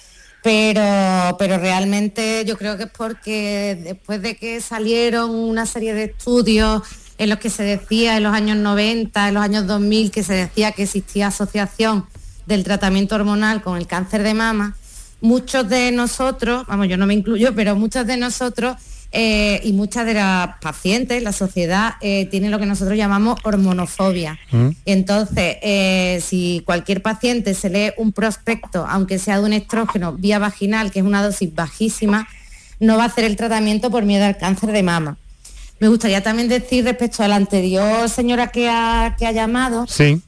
Pero, 0.41 1.35
pero 1.37 1.57
realmente 1.57 2.45
yo 2.45 2.57
creo 2.57 2.77
que 2.77 2.83
es 2.83 2.89
porque 2.89 3.77
después 3.83 4.21
de 4.21 4.37
que 4.37 4.61
salieron 4.61 5.31
una 5.31 5.65
serie 5.65 5.93
de 5.93 6.05
estudios 6.05 6.81
en 7.17 7.29
los 7.29 7.39
que 7.39 7.49
se 7.49 7.63
decía 7.63 8.15
en 8.15 8.23
los 8.23 8.33
años 8.33 8.55
90, 8.55 9.27
en 9.27 9.33
los 9.33 9.43
años 9.43 9.67
2000, 9.67 10.11
que 10.11 10.23
se 10.23 10.33
decía 10.33 10.71
que 10.71 10.83
existía 10.83 11.27
asociación 11.27 12.05
del 12.45 12.63
tratamiento 12.63 13.15
hormonal 13.15 13.61
con 13.61 13.77
el 13.77 13.85
cáncer 13.85 14.23
de 14.23 14.33
mama, 14.33 14.77
muchos 15.19 15.67
de 15.67 15.91
nosotros, 15.91 16.65
vamos, 16.67 16.87
yo 16.87 16.95
no 16.95 17.05
me 17.05 17.13
incluyo, 17.13 17.53
pero 17.53 17.75
muchos 17.75 18.07
de 18.07 18.15
nosotros 18.15 18.77
eh, 19.11 19.59
y 19.63 19.73
muchas 19.73 20.05
de 20.05 20.13
las 20.13 20.57
pacientes, 20.61 21.23
la 21.23 21.33
sociedad, 21.33 21.95
eh, 22.01 22.27
tiene 22.29 22.49
lo 22.49 22.59
que 22.59 22.67
nosotros 22.67 22.95
llamamos 22.97 23.39
hormonofobia. 23.43 24.37
Mm. 24.51 24.69
Entonces, 24.85 25.57
eh, 25.63 26.21
si 26.23 26.61
cualquier 26.65 27.01
paciente 27.01 27.55
se 27.55 27.69
lee 27.69 27.91
un 27.97 28.11
prospecto, 28.11 28.85
aunque 28.87 29.17
sea 29.17 29.39
de 29.39 29.45
un 29.45 29.53
estrógeno 29.53 30.13
vía 30.13 30.37
vaginal, 30.37 30.91
que 30.91 30.99
es 30.99 31.05
una 31.05 31.23
dosis 31.23 31.53
bajísima, 31.53 32.27
no 32.79 32.97
va 32.97 33.03
a 33.03 33.07
hacer 33.07 33.25
el 33.25 33.35
tratamiento 33.35 33.89
por 33.89 34.03
miedo 34.03 34.25
al 34.25 34.37
cáncer 34.37 34.71
de 34.71 34.83
mama. 34.83 35.17
Me 35.79 35.87
gustaría 35.87 36.21
también 36.21 36.49
decir 36.49 36.83
respecto 36.83 37.23
a 37.23 37.27
la 37.27 37.37
anterior 37.37 38.09
señora 38.09 38.47
que 38.47 38.69
ha, 38.69 39.15
que 39.17 39.25
ha 39.25 39.31
llamado, 39.31 39.85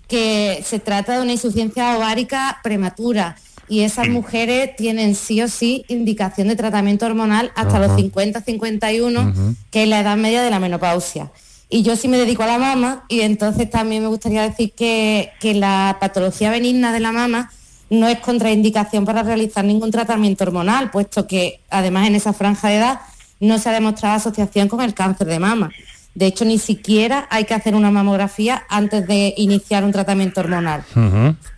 que 0.07 0.63
se 0.65 0.79
trata 0.79 1.17
de 1.17 1.21
una 1.21 1.33
insuficiencia 1.33 1.97
ovárica 1.97 2.59
prematura 2.63 3.35
y 3.71 3.83
esas 3.83 4.09
mujeres 4.09 4.75
tienen 4.75 5.15
sí 5.15 5.41
o 5.41 5.47
sí 5.47 5.85
indicación 5.87 6.49
de 6.49 6.57
tratamiento 6.57 7.05
hormonal 7.05 7.53
hasta 7.55 7.79
los 7.79 7.91
50-51, 7.91 9.55
que 9.71 9.83
es 9.83 9.87
la 9.87 10.01
edad 10.01 10.17
media 10.17 10.43
de 10.43 10.49
la 10.49 10.59
menopausia. 10.59 11.31
Y 11.69 11.81
yo 11.81 11.95
sí 11.95 12.09
me 12.09 12.17
dedico 12.17 12.43
a 12.43 12.47
la 12.47 12.57
mama 12.57 13.05
y 13.07 13.21
entonces 13.21 13.69
también 13.69 14.03
me 14.03 14.09
gustaría 14.09 14.41
decir 14.41 14.73
que, 14.73 15.31
que 15.39 15.53
la 15.53 15.95
patología 16.01 16.51
benigna 16.51 16.91
de 16.91 16.99
la 16.99 17.13
mama 17.13 17.49
no 17.89 18.09
es 18.09 18.19
contraindicación 18.19 19.05
para 19.05 19.23
realizar 19.23 19.63
ningún 19.63 19.89
tratamiento 19.89 20.43
hormonal, 20.43 20.91
puesto 20.91 21.25
que 21.25 21.61
además 21.69 22.09
en 22.09 22.15
esa 22.15 22.33
franja 22.33 22.67
de 22.67 22.75
edad 22.75 22.99
no 23.39 23.57
se 23.57 23.69
ha 23.69 23.71
demostrado 23.71 24.17
asociación 24.17 24.67
con 24.67 24.81
el 24.81 24.93
cáncer 24.93 25.27
de 25.27 25.39
mama. 25.39 25.71
De 26.13 26.25
hecho, 26.27 26.43
ni 26.43 26.59
siquiera 26.59 27.27
hay 27.29 27.45
que 27.45 27.53
hacer 27.53 27.73
una 27.73 27.89
mamografía 27.89 28.65
antes 28.67 29.07
de 29.07 29.33
iniciar 29.37 29.85
un 29.85 29.93
tratamiento 29.93 30.41
hormonal, 30.41 30.83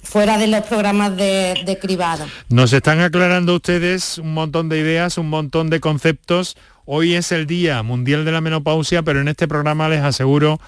fuera 0.04 0.38
de 0.38 0.47
los 0.47 0.62
programas 0.62 1.18
de, 1.18 1.78
cribado. 1.82 2.26
Nos 2.49 2.72
están 2.72 2.99
aclarando 2.99 3.56
ustedes 3.56 4.20
un 4.20 4.34
montón 4.34 4.70
de 4.70 4.80
ideas, 4.80 5.18
un 5.18 5.30
montón 5.30 5.72
de 5.72 5.80
conceptos. 5.80 6.56
Hoy 6.86 7.14
es 7.16 7.32
el 7.32 7.47
Día 7.47 7.82
Mundial 7.82 8.26
de 8.26 8.32
la 8.32 8.41
Menopausia, 8.41 9.01
pero 9.01 9.22
en 9.22 9.28
este 9.28 9.47
programa 9.47 9.89
les 9.89 10.04
aseguro, 10.04 10.60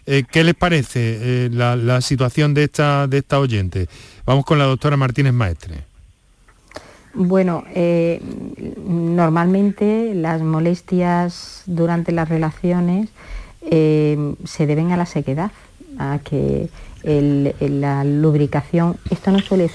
Eh, 0.07 0.25
¿Qué 0.31 0.45
les 0.45 0.55
parece 0.55 1.47
eh, 1.47 1.51
la, 1.53 2.01
situación 2.01 2.53
de 2.53 2.65
esta, 2.65 3.07
de 3.07 3.19
esta 3.19 3.39
oyente? 3.39 3.89
Vamos 4.27 4.45
con 4.45 4.59
la 4.59 4.65
doctora 4.65 4.97
Martínez 4.97 5.33
Maestre. 5.33 5.85
Bueno, 7.15 7.65
eh, 7.75 8.21
normalmente 8.87 10.15
las 10.15 10.43
molestias 10.43 11.63
durante 11.67 12.11
las 12.11 12.29
relaciones 12.29 13.09
se 13.71 14.67
deben 14.67 14.93
a 14.93 14.97
la 14.99 15.07
sequedad, 15.07 15.51
a 15.99 16.19
que 16.23 16.69
la 17.05 18.05
lubricación, 18.05 18.97
esto 19.11 19.31
no 19.31 19.39
suele 19.41 19.71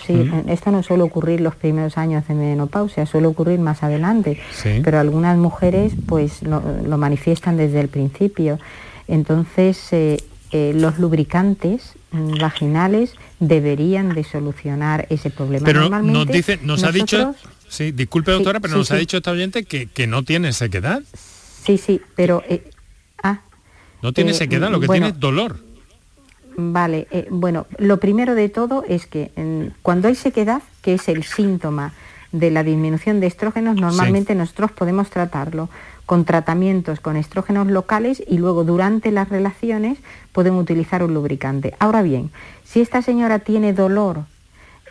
esto 0.47 0.71
no 0.71 0.83
suele 0.83 1.03
ocurrir 1.03 1.41
los 1.41 1.55
primeros 1.55 1.97
años 1.97 2.27
de 2.27 2.33
menopausia, 2.33 3.05
suele 3.05 3.27
ocurrir 3.27 3.59
más 3.59 3.83
adelante, 3.83 4.39
pero 4.83 4.99
algunas 4.99 5.37
mujeres 5.37 5.93
pues 6.07 6.41
lo, 6.43 6.61
manifiestan 6.97 7.57
desde 7.57 7.79
el 7.81 7.87
principio. 7.87 8.59
Entonces 9.07 9.91
eh, 9.91 10.17
eh, 10.51 10.73
los 10.75 10.97
lubricantes 10.97 11.93
vaginales 12.11 13.13
deberían 13.39 14.13
de 14.15 14.23
solucionar 14.23 15.05
ese 15.09 15.29
problema. 15.29 15.65
Pero 15.65 15.89
nos 15.89 16.27
dice, 16.27 16.59
nos 16.63 16.83
ha 16.83 16.91
dicho, 16.91 17.35
sí, 17.67 17.91
disculpe 17.91 18.31
doctora, 18.31 18.59
pero 18.59 18.77
nos 18.77 18.91
ha 18.91 18.95
dicho 18.95 19.17
esta 19.17 19.31
oyente 19.31 19.63
que, 19.63 19.87
que, 19.87 20.07
no 20.07 20.23
tiene 20.23 20.53
sequedad. 20.53 21.03
Sí, 21.63 21.77
sí, 21.77 22.01
pero 22.15 22.43
eh, 22.49 22.69
ah, 23.21 23.41
no 24.01 24.13
tiene 24.13 24.33
sequedad, 24.33 24.71
lo 24.71 24.79
que 24.79 24.87
tiene 24.87 25.09
es 25.09 25.19
dolor. 25.19 25.59
Vale, 26.61 27.07
eh, 27.11 27.27
bueno, 27.29 27.67
lo 27.77 27.97
primero 27.99 28.35
de 28.35 28.49
todo 28.49 28.83
es 28.87 29.07
que 29.07 29.31
cuando 29.81 30.09
hay 30.09 30.15
sequedad, 30.15 30.61
que 30.81 30.95
es 30.95 31.07
el 31.07 31.23
síntoma 31.23 31.93
de 32.33 32.51
la 32.51 32.63
disminución 32.63 33.19
de 33.19 33.27
estrógenos, 33.27 33.77
normalmente 33.77 34.35
nosotros 34.35 34.71
podemos 34.71 35.09
tratarlo 35.09 35.69
con 36.09 36.25
tratamientos 36.25 36.99
con 36.99 37.17
estrógenos 37.17 37.67
locales 37.67 38.23
y 38.27 38.39
luego 38.39 38.63
durante 38.63 39.11
las 39.11 39.29
relaciones 39.29 39.99
pueden 40.31 40.55
utilizar 40.55 41.03
un 41.03 41.13
lubricante. 41.13 41.75
Ahora 41.77 42.01
bien, 42.01 42.31
si 42.63 42.81
esta 42.81 43.03
señora 43.03 43.37
tiene 43.37 43.73
dolor, 43.73 44.25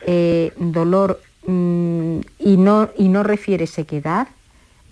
eh, 0.06 0.52
dolor 0.58 1.20
mm, 1.44 2.20
y, 2.38 2.56
no, 2.56 2.90
y 2.96 3.08
no 3.08 3.24
refiere 3.24 3.66
sequedad, 3.66 4.28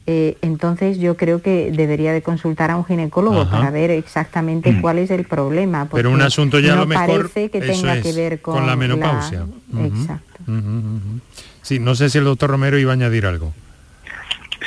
eh, 0.06 0.36
entonces 0.40 0.98
yo 0.98 1.16
creo 1.16 1.42
que 1.42 1.72
debería 1.72 2.12
de 2.12 2.22
consultar 2.22 2.70
a 2.70 2.76
un 2.76 2.84
ginecólogo 2.84 3.50
para 3.50 3.70
ver 3.70 3.90
exactamente 3.90 4.70
mm. 4.70 4.80
cuál 4.80 4.98
es 4.98 5.10
el 5.10 5.24
problema. 5.24 5.88
Pero 5.90 6.10
un 6.10 6.22
asunto 6.22 6.60
ya 6.60 6.76
lo 6.76 6.86
mejor 6.86 7.06
parece 7.06 7.50
que 7.50 7.60
tenga 7.60 8.00
que 8.00 8.12
ver 8.12 8.40
con, 8.40 8.66
la 8.66 8.76
menopausia. 8.76 9.46
Exacto. 9.78 10.52
Sí, 11.62 11.80
no 11.80 11.96
sé 11.96 12.08
si 12.08 12.18
el 12.18 12.24
doctor 12.24 12.50
Romero 12.50 12.78
iba 12.78 12.92
a 12.92 12.94
añadir 12.94 13.26
algo. 13.26 13.52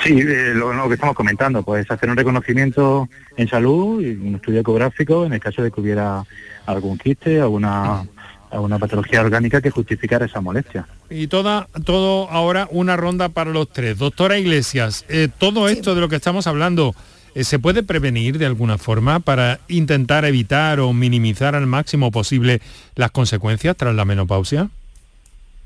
Sí, 0.03 0.19
eh, 0.19 0.53
lo, 0.53 0.87
que 0.87 0.93
estamos 0.93 1.15
comentando, 1.15 1.63
pues 1.63 1.89
hacer 1.89 2.09
un 2.09 2.17
reconocimiento 2.17 3.09
en 3.37 3.47
salud 3.47 4.01
y 4.01 4.11
un 4.11 4.35
estudio 4.35 4.61
ecográfico 4.61 5.25
en 5.25 5.33
el 5.33 5.39
caso 5.39 5.61
de 5.61 5.71
que 5.71 5.81
hubiera 5.81 6.23
algún 6.65 6.97
quiste, 6.97 7.39
alguna 7.39 8.03
a 8.51 8.59
una 8.59 8.79
patología 8.79 9.21
orgánica 9.21 9.61
que 9.61 9.69
justificara 9.69 10.25
esa 10.25 10.41
molestia. 10.41 10.87
Y 11.09 11.27
toda, 11.27 11.67
todo 11.85 12.29
ahora 12.29 12.67
una 12.71 12.95
ronda 12.95 13.29
para 13.29 13.51
los 13.51 13.69
tres. 13.71 13.97
Doctora 13.97 14.37
Iglesias, 14.37 15.05
eh, 15.09 15.27
todo 15.37 15.69
esto 15.69 15.95
de 15.95 16.01
lo 16.01 16.09
que 16.09 16.15
estamos 16.15 16.47
hablando, 16.47 16.95
eh, 17.35 17.43
¿se 17.43 17.59
puede 17.59 17.83
prevenir 17.83 18.37
de 18.37 18.45
alguna 18.45 18.77
forma 18.77 19.19
para 19.19 19.59
intentar 19.67 20.25
evitar 20.25 20.79
o 20.79 20.93
minimizar 20.93 21.55
al 21.55 21.67
máximo 21.67 22.11
posible 22.11 22.61
las 22.95 23.11
consecuencias 23.11 23.75
tras 23.77 23.93
la 23.93 24.05
menopausia? 24.05 24.69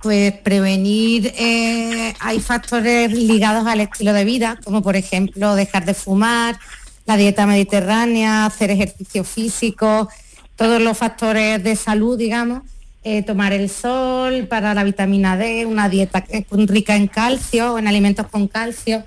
Pues 0.02 0.34
prevenir, 0.34 1.34
eh, 1.38 2.14
hay 2.20 2.42
factores 2.42 3.14
ligados 3.14 3.66
al 3.66 3.80
estilo 3.80 4.12
de 4.12 4.26
vida, 4.26 4.60
como 4.66 4.82
por 4.82 4.98
ejemplo 4.98 5.56
dejar 5.56 5.86
de 5.86 5.94
fumar, 5.94 6.60
la 7.06 7.16
dieta 7.16 7.46
mediterránea, 7.46 8.46
hacer 8.46 8.72
ejercicio 8.72 9.24
físico, 9.24 10.10
todos 10.58 10.82
los 10.82 10.98
factores 10.98 11.64
de 11.64 11.78
salud, 11.78 12.18
digamos, 12.18 12.64
eh, 13.04 13.24
tomar 13.24 13.54
el 13.54 13.70
sol 13.70 14.48
para 14.48 14.74
la 14.74 14.84
vitamina 14.84 15.38
D, 15.38 15.66
una 15.66 15.90
dieta 15.90 16.24
rica 16.52 16.96
en 16.96 17.08
calcio, 17.08 17.78
en 17.78 17.88
alimentos 17.88 18.28
con 18.28 18.48
calcio. 18.48 19.04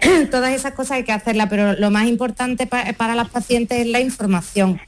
Todas 0.30 0.52
esas 0.52 0.72
cosas 0.72 0.98
hay 0.98 1.04
que 1.04 1.12
hacerlas, 1.12 1.48
pero 1.48 1.74
lo 1.74 1.90
más 1.90 2.06
importante 2.06 2.66
para 2.66 3.14
las 3.14 3.28
pacientes 3.28 3.80
es 3.80 3.86
la 3.86 4.00
información. 4.00 4.80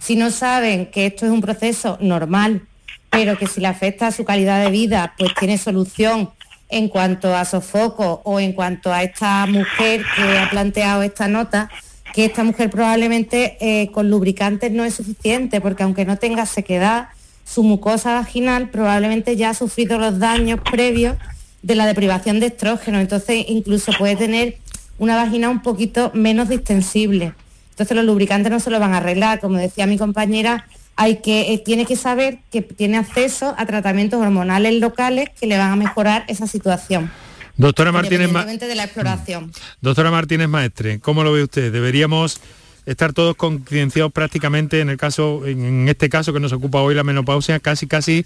Si 0.00 0.16
no 0.16 0.30
saben 0.30 0.86
que 0.86 1.06
esto 1.06 1.26
es 1.26 1.32
un 1.32 1.40
proceso 1.40 1.98
normal, 2.00 2.62
pero 3.10 3.36
que 3.36 3.46
si 3.46 3.60
le 3.60 3.68
afecta 3.68 4.08
a 4.08 4.12
su 4.12 4.24
calidad 4.24 4.64
de 4.64 4.70
vida, 4.70 5.14
pues 5.18 5.34
tiene 5.38 5.58
solución 5.58 6.30
en 6.70 6.88
cuanto 6.88 7.36
a 7.36 7.44
sofoco 7.44 8.22
o 8.24 8.40
en 8.40 8.52
cuanto 8.54 8.92
a 8.92 9.02
esta 9.02 9.46
mujer 9.46 10.02
que 10.16 10.38
ha 10.38 10.48
planteado 10.48 11.02
esta 11.02 11.28
nota, 11.28 11.70
que 12.14 12.24
esta 12.24 12.42
mujer 12.42 12.70
probablemente 12.70 13.58
eh, 13.60 13.90
con 13.92 14.10
lubricantes 14.10 14.72
no 14.72 14.82
es 14.84 14.94
suficiente, 14.94 15.60
porque 15.60 15.82
aunque 15.82 16.04
no 16.04 16.16
tenga 16.16 16.46
sequedad, 16.46 17.08
su 17.44 17.62
mucosa 17.62 18.14
vaginal 18.14 18.70
probablemente 18.70 19.36
ya 19.36 19.50
ha 19.50 19.54
sufrido 19.54 19.98
los 19.98 20.18
daños 20.18 20.60
previos 20.60 21.16
de 21.62 21.74
la 21.74 21.86
deprivación 21.86 22.40
de 22.40 22.46
estrógeno, 22.46 23.00
entonces 23.00 23.44
incluso 23.48 23.92
puede 23.98 24.16
tener 24.16 24.58
una 24.98 25.16
vagina 25.16 25.48
un 25.48 25.62
poquito 25.62 26.10
menos 26.14 26.48
distensible. 26.48 27.34
Entonces 27.70 27.96
los 27.96 28.04
lubricantes 28.04 28.50
no 28.50 28.60
se 28.60 28.70
lo 28.70 28.78
van 28.78 28.94
a 28.94 28.98
arreglar, 28.98 29.40
como 29.40 29.58
decía 29.58 29.86
mi 29.86 29.96
compañera, 29.96 30.66
hay 30.96 31.16
que, 31.16 31.52
eh, 31.52 31.58
tiene 31.58 31.86
que 31.86 31.96
saber 31.96 32.38
que 32.50 32.62
tiene 32.62 32.98
acceso 32.98 33.54
a 33.56 33.66
tratamientos 33.66 34.20
hormonales 34.20 34.74
locales 34.80 35.30
que 35.38 35.46
le 35.46 35.56
van 35.56 35.72
a 35.72 35.76
mejorar 35.76 36.24
esa 36.28 36.46
situación. 36.46 37.10
Doctora 37.56 37.92
Martínez, 37.92 38.30
de 38.32 38.74
la 38.74 38.84
exploración. 38.84 39.46
Mm. 39.46 39.52
Doctora 39.80 40.10
Martínez 40.10 40.48
Maestre, 40.48 41.00
¿cómo 41.00 41.22
lo 41.22 41.32
ve 41.32 41.42
usted? 41.42 41.72
¿Deberíamos 41.72 42.40
estar 42.86 43.12
todos 43.12 43.36
concienciados 43.36 44.12
prácticamente 44.12 44.80
en 44.80 44.90
el 44.90 44.96
caso, 44.96 45.46
en 45.46 45.88
este 45.88 46.08
caso 46.08 46.32
que 46.32 46.40
nos 46.40 46.52
ocupa 46.52 46.80
hoy 46.80 46.94
la 46.94 47.04
menopausia, 47.04 47.60
casi 47.60 47.86
casi 47.86 48.24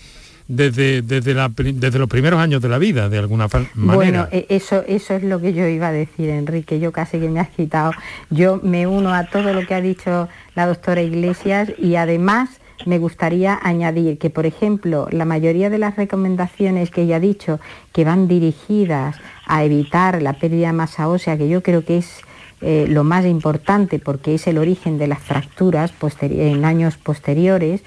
desde, 0.48 1.02
desde, 1.02 1.34
desde 1.72 1.98
los 1.98 2.08
primeros 2.08 2.40
años 2.40 2.62
de 2.62 2.68
la 2.68 2.78
vida, 2.78 3.08
de 3.08 3.18
alguna 3.18 3.48
manera. 3.74 3.94
Bueno, 3.94 4.28
e, 4.30 4.46
eso, 4.48 4.84
eso 4.86 5.14
es 5.14 5.22
lo 5.22 5.40
que 5.40 5.52
yo 5.52 5.66
iba 5.66 5.88
a 5.88 5.92
decir, 5.92 6.30
Enrique, 6.30 6.78
yo 6.78 6.92
casi 6.92 7.18
que 7.18 7.28
me 7.28 7.40
has 7.40 7.48
quitado. 7.48 7.92
Yo 8.30 8.60
me 8.62 8.86
uno 8.86 9.12
a 9.12 9.24
todo 9.24 9.52
lo 9.52 9.66
que 9.66 9.74
ha 9.74 9.80
dicho 9.80 10.28
la 10.54 10.66
doctora 10.66 11.02
Iglesias 11.02 11.72
y 11.78 11.96
además 11.96 12.48
me 12.84 12.98
gustaría 12.98 13.58
añadir 13.60 14.18
que, 14.18 14.30
por 14.30 14.46
ejemplo, 14.46 15.08
la 15.10 15.24
mayoría 15.24 15.70
de 15.70 15.78
las 15.78 15.96
recomendaciones 15.96 16.90
que 16.90 17.02
ella 17.02 17.16
ha 17.16 17.20
dicho 17.20 17.58
que 17.92 18.04
van 18.04 18.28
dirigidas 18.28 19.16
a 19.46 19.64
evitar 19.64 20.22
la 20.22 20.34
pérdida 20.34 20.68
de 20.68 20.72
masa 20.74 21.08
ósea, 21.08 21.38
que 21.38 21.48
yo 21.48 21.62
creo 21.62 21.84
que 21.84 21.98
es 21.98 22.20
eh, 22.60 22.86
lo 22.88 23.04
más 23.04 23.26
importante 23.26 23.98
porque 23.98 24.34
es 24.34 24.46
el 24.46 24.58
origen 24.58 24.98
de 24.98 25.06
las 25.06 25.20
fracturas 25.20 25.92
en 26.20 26.64
años 26.64 26.96
posteriores, 26.96 27.82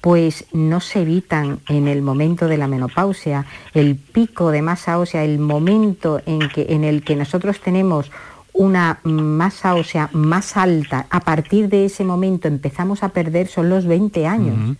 pues 0.00 0.46
no 0.52 0.80
se 0.80 1.02
evitan 1.02 1.60
en 1.68 1.86
el 1.86 2.02
momento 2.02 2.48
de 2.48 2.58
la 2.58 2.66
menopausia. 2.66 3.46
El 3.72 3.96
pico 3.96 4.50
de 4.50 4.60
masa 4.60 4.98
ósea, 4.98 5.24
el 5.24 5.38
momento 5.38 6.20
en, 6.26 6.48
que, 6.48 6.66
en 6.70 6.82
el 6.82 7.04
que 7.04 7.14
nosotros 7.14 7.60
tenemos 7.60 8.10
una 8.52 8.98
masa 9.04 9.74
ósea 9.74 10.10
más 10.12 10.56
alta, 10.56 11.06
a 11.08 11.20
partir 11.20 11.68
de 11.68 11.86
ese 11.86 12.04
momento 12.04 12.48
empezamos 12.48 13.02
a 13.02 13.10
perder 13.10 13.46
son 13.46 13.70
los 13.70 13.86
20 13.86 14.26
años. 14.26 14.76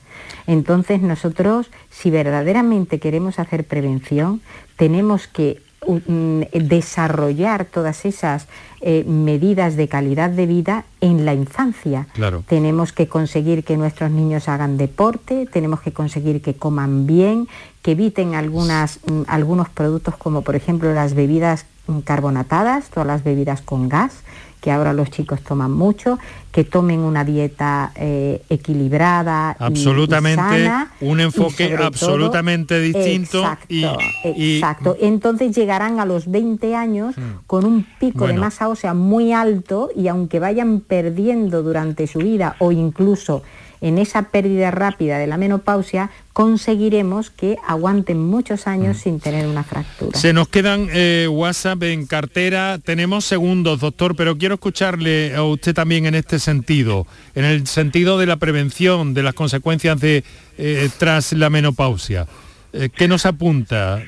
Entonces 0.46 1.00
nosotros, 1.00 1.70
si 1.88 2.10
verdaderamente 2.10 2.98
queremos 2.98 3.38
hacer 3.38 3.64
prevención, 3.64 4.42
tenemos 4.76 5.26
que 5.26 5.62
mm, 5.86 6.42
desarrollar 6.52 7.64
todas 7.64 8.04
esas 8.04 8.48
eh, 8.84 9.04
medidas 9.04 9.76
de 9.76 9.86
calidad 9.86 10.30
de 10.30 10.46
vida 10.46 10.84
en 11.00 11.24
la 11.24 11.34
infancia. 11.34 12.08
Tenemos 12.48 12.92
que 12.92 13.06
conseguir 13.06 13.62
que 13.62 13.76
nuestros 13.76 14.10
niños 14.10 14.48
hagan 14.48 14.76
deporte, 14.76 15.46
tenemos 15.46 15.80
que 15.80 15.92
conseguir 15.92 16.42
que 16.42 16.54
coman 16.54 17.06
bien, 17.06 17.46
que 17.82 17.92
eviten 17.92 18.34
algunas, 18.34 18.98
mm, 19.06 19.22
algunos 19.28 19.68
productos 19.68 20.16
como 20.16 20.42
por 20.42 20.56
ejemplo 20.56 20.92
las 20.92 21.14
bebidas 21.14 21.66
carbonatadas, 22.04 22.90
todas 22.90 23.06
las 23.06 23.24
bebidas 23.24 23.62
con 23.62 23.88
gas, 23.88 24.22
que 24.62 24.70
ahora 24.70 24.92
los 24.92 25.10
chicos 25.10 25.42
toman 25.42 25.72
mucho, 25.72 26.20
que 26.52 26.62
tomen 26.62 27.00
una 27.00 27.24
dieta 27.24 27.90
eh, 27.96 28.42
equilibrada. 28.48 29.56
Absolutamente, 29.58 30.68
un 31.00 31.18
enfoque 31.18 31.76
absolutamente 31.76 32.78
distinto. 32.80 33.40
Exacto, 33.40 33.98
exacto. 34.22 34.96
Entonces 35.00 35.56
llegarán 35.56 35.98
a 35.98 36.04
los 36.04 36.30
20 36.30 36.76
años 36.76 37.18
mm. 37.18 37.46
con 37.48 37.64
un 37.64 37.84
pico 37.98 38.28
de 38.28 38.34
masa 38.34 38.68
ósea 38.68 38.94
muy 38.94 39.32
alto 39.32 39.90
y 39.96 40.06
aunque 40.06 40.38
vayan 40.38 40.78
perdiendo 40.78 41.64
durante 41.64 42.06
su 42.06 42.20
vida 42.20 42.54
o 42.60 42.70
incluso 42.70 43.42
en 43.82 43.98
esa 43.98 44.30
pérdida 44.30 44.70
rápida 44.70 45.18
de 45.18 45.26
la 45.26 45.36
menopausia, 45.36 46.10
conseguiremos 46.32 47.30
que 47.30 47.58
aguanten 47.66 48.18
muchos 48.18 48.66
años 48.66 48.96
mm. 48.96 49.00
sin 49.00 49.20
tener 49.20 49.46
una 49.46 49.64
fractura. 49.64 50.18
Se 50.18 50.32
nos 50.32 50.48
quedan 50.48 50.88
eh, 50.92 51.26
WhatsApp 51.28 51.82
en 51.82 52.06
cartera, 52.06 52.78
tenemos 52.78 53.24
segundos, 53.24 53.80
doctor, 53.80 54.16
pero 54.16 54.38
quiero 54.38 54.54
escucharle 54.54 55.34
a 55.34 55.42
usted 55.42 55.74
también 55.74 56.06
en 56.06 56.14
este 56.14 56.38
sentido, 56.38 57.06
en 57.34 57.44
el 57.44 57.66
sentido 57.66 58.18
de 58.18 58.26
la 58.26 58.36
prevención 58.36 59.14
de 59.14 59.24
las 59.24 59.34
consecuencias 59.34 60.00
de 60.00 60.24
eh, 60.56 60.88
tras 60.96 61.32
la 61.32 61.50
menopausia. 61.50 62.26
Eh, 62.72 62.88
¿Qué 62.88 63.08
nos 63.08 63.26
apunta? 63.26 64.00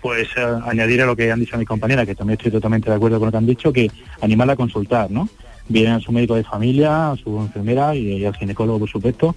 Pues 0.00 0.28
añadir 0.64 1.02
a 1.02 1.06
lo 1.06 1.14
que 1.14 1.30
han 1.30 1.40
dicho 1.40 1.58
mis 1.58 1.68
compañeras, 1.68 2.06
que 2.06 2.14
también 2.14 2.38
estoy 2.38 2.52
totalmente 2.52 2.88
de 2.88 2.96
acuerdo 2.96 3.18
con 3.18 3.26
lo 3.26 3.32
que 3.32 3.38
han 3.38 3.46
dicho, 3.46 3.72
que 3.72 3.90
animarla 4.20 4.54
a 4.54 4.56
consultar, 4.56 5.10
¿no? 5.10 5.28
Vienen 5.72 5.94
a 5.94 6.00
su 6.00 6.12
médico 6.12 6.34
de 6.34 6.44
familia, 6.44 7.12
a 7.12 7.16
su 7.16 7.38
enfermera 7.40 7.94
y, 7.94 8.24
al 8.24 8.36
ginecólogo, 8.36 8.80
por 8.80 8.90
supuesto. 8.90 9.34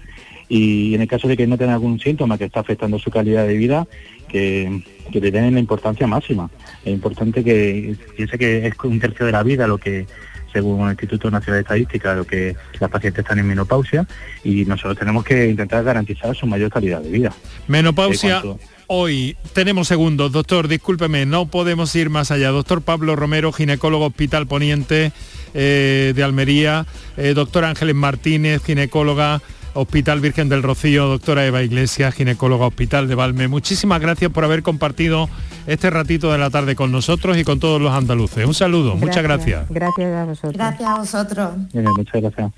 Y 0.48 0.94
en 0.94 1.02
el 1.02 1.08
caso 1.08 1.28
de 1.28 1.36
que 1.36 1.48
no 1.48 1.58
tenga 1.58 1.74
algún 1.74 2.00
síntoma 2.00 2.38
que 2.38 2.46
está 2.46 2.60
afectando 2.60 3.00
su 3.00 3.10
calidad 3.10 3.48
de 3.48 3.58
vida, 3.58 3.88
que, 4.28 4.82
le 5.12 5.32
den 5.32 5.54
la 5.54 5.60
importancia 5.60 6.08
máxima. 6.08 6.50
Es 6.84 6.94
importante 6.94 7.44
que 7.44 7.96
piense 8.16 8.38
que 8.38 8.68
es 8.68 8.74
un 8.84 9.00
tercio 9.00 9.26
de 9.26 9.32
la 9.32 9.44
vida 9.44 9.68
lo 9.68 9.78
que 9.78 10.06
según 10.52 10.86
el 10.86 10.92
Instituto 10.92 11.30
Nacional 11.30 11.58
de 11.58 11.62
Estadística, 11.64 12.16
lo 12.16 12.26
que 12.26 12.56
las 12.80 12.90
pacientes 12.90 13.24
están 13.24 13.40
en 13.40 13.48
menopausia 13.48 14.08
y 14.44 14.64
nosotros 14.64 14.98
tenemos 14.98 15.26
que 15.26 15.50
intentar 15.50 15.84
garantizar 15.84 16.34
su 16.34 16.48
mayor 16.48 16.70
calidad 16.70 17.02
de 17.02 17.10
vida. 17.10 17.34
Menopausia. 17.68 18.42
Hoy 18.88 19.36
tenemos 19.54 19.88
segundos, 19.88 20.32
doctor, 20.32 20.68
discúlpeme, 20.68 21.26
no 21.26 21.48
podemos 21.48 21.94
ir 21.96 22.10
más 22.10 22.30
allá. 22.30 22.50
Doctor 22.52 22.82
Pablo 22.84 23.16
Romero, 23.16 23.52
ginecólogo 23.52 24.06
Hospital 24.06 24.46
Poniente, 24.46 25.12
eh, 25.56 26.14
de 26.16 26.24
Almería, 26.24 26.86
eh, 27.18 27.34
doctora 27.34 27.70
Ángeles 27.70 27.96
Martínez, 27.96 28.62
ginecóloga 28.64 29.42
Hospital 29.74 30.20
Virgen 30.20 30.50
del 30.50 30.64
Rocío, 30.64 31.08
doctora 31.08 31.46
Eva 31.46 31.64
Iglesias, 31.64 32.14
ginecóloga 32.14 32.68
Hospital 32.68 33.08
de 33.08 33.16
Valme. 33.16 33.48
Muchísimas 33.48 34.00
gracias 34.00 34.32
por 34.32 34.44
haber 34.44 34.64
compartido 34.64 35.30
este 35.66 35.90
ratito 35.90 36.32
de 36.32 36.38
la 36.38 36.50
tarde 36.50 36.76
con 36.76 36.92
nosotros 36.92 37.38
y 37.38 37.44
con 37.44 37.60
todos 37.60 37.82
los 37.82 37.92
andaluces. 37.94 38.46
Un 38.46 38.54
saludo, 38.54 38.96
muchas 38.96 39.24
gracias. 39.24 39.68
Gracias 39.70 40.14
a 40.14 40.26
vosotros. 40.26 40.54
Gracias 40.54 40.90
a 40.90 40.98
vosotros. 40.98 41.50
muchas 41.74 42.22
gracias. 42.22 42.52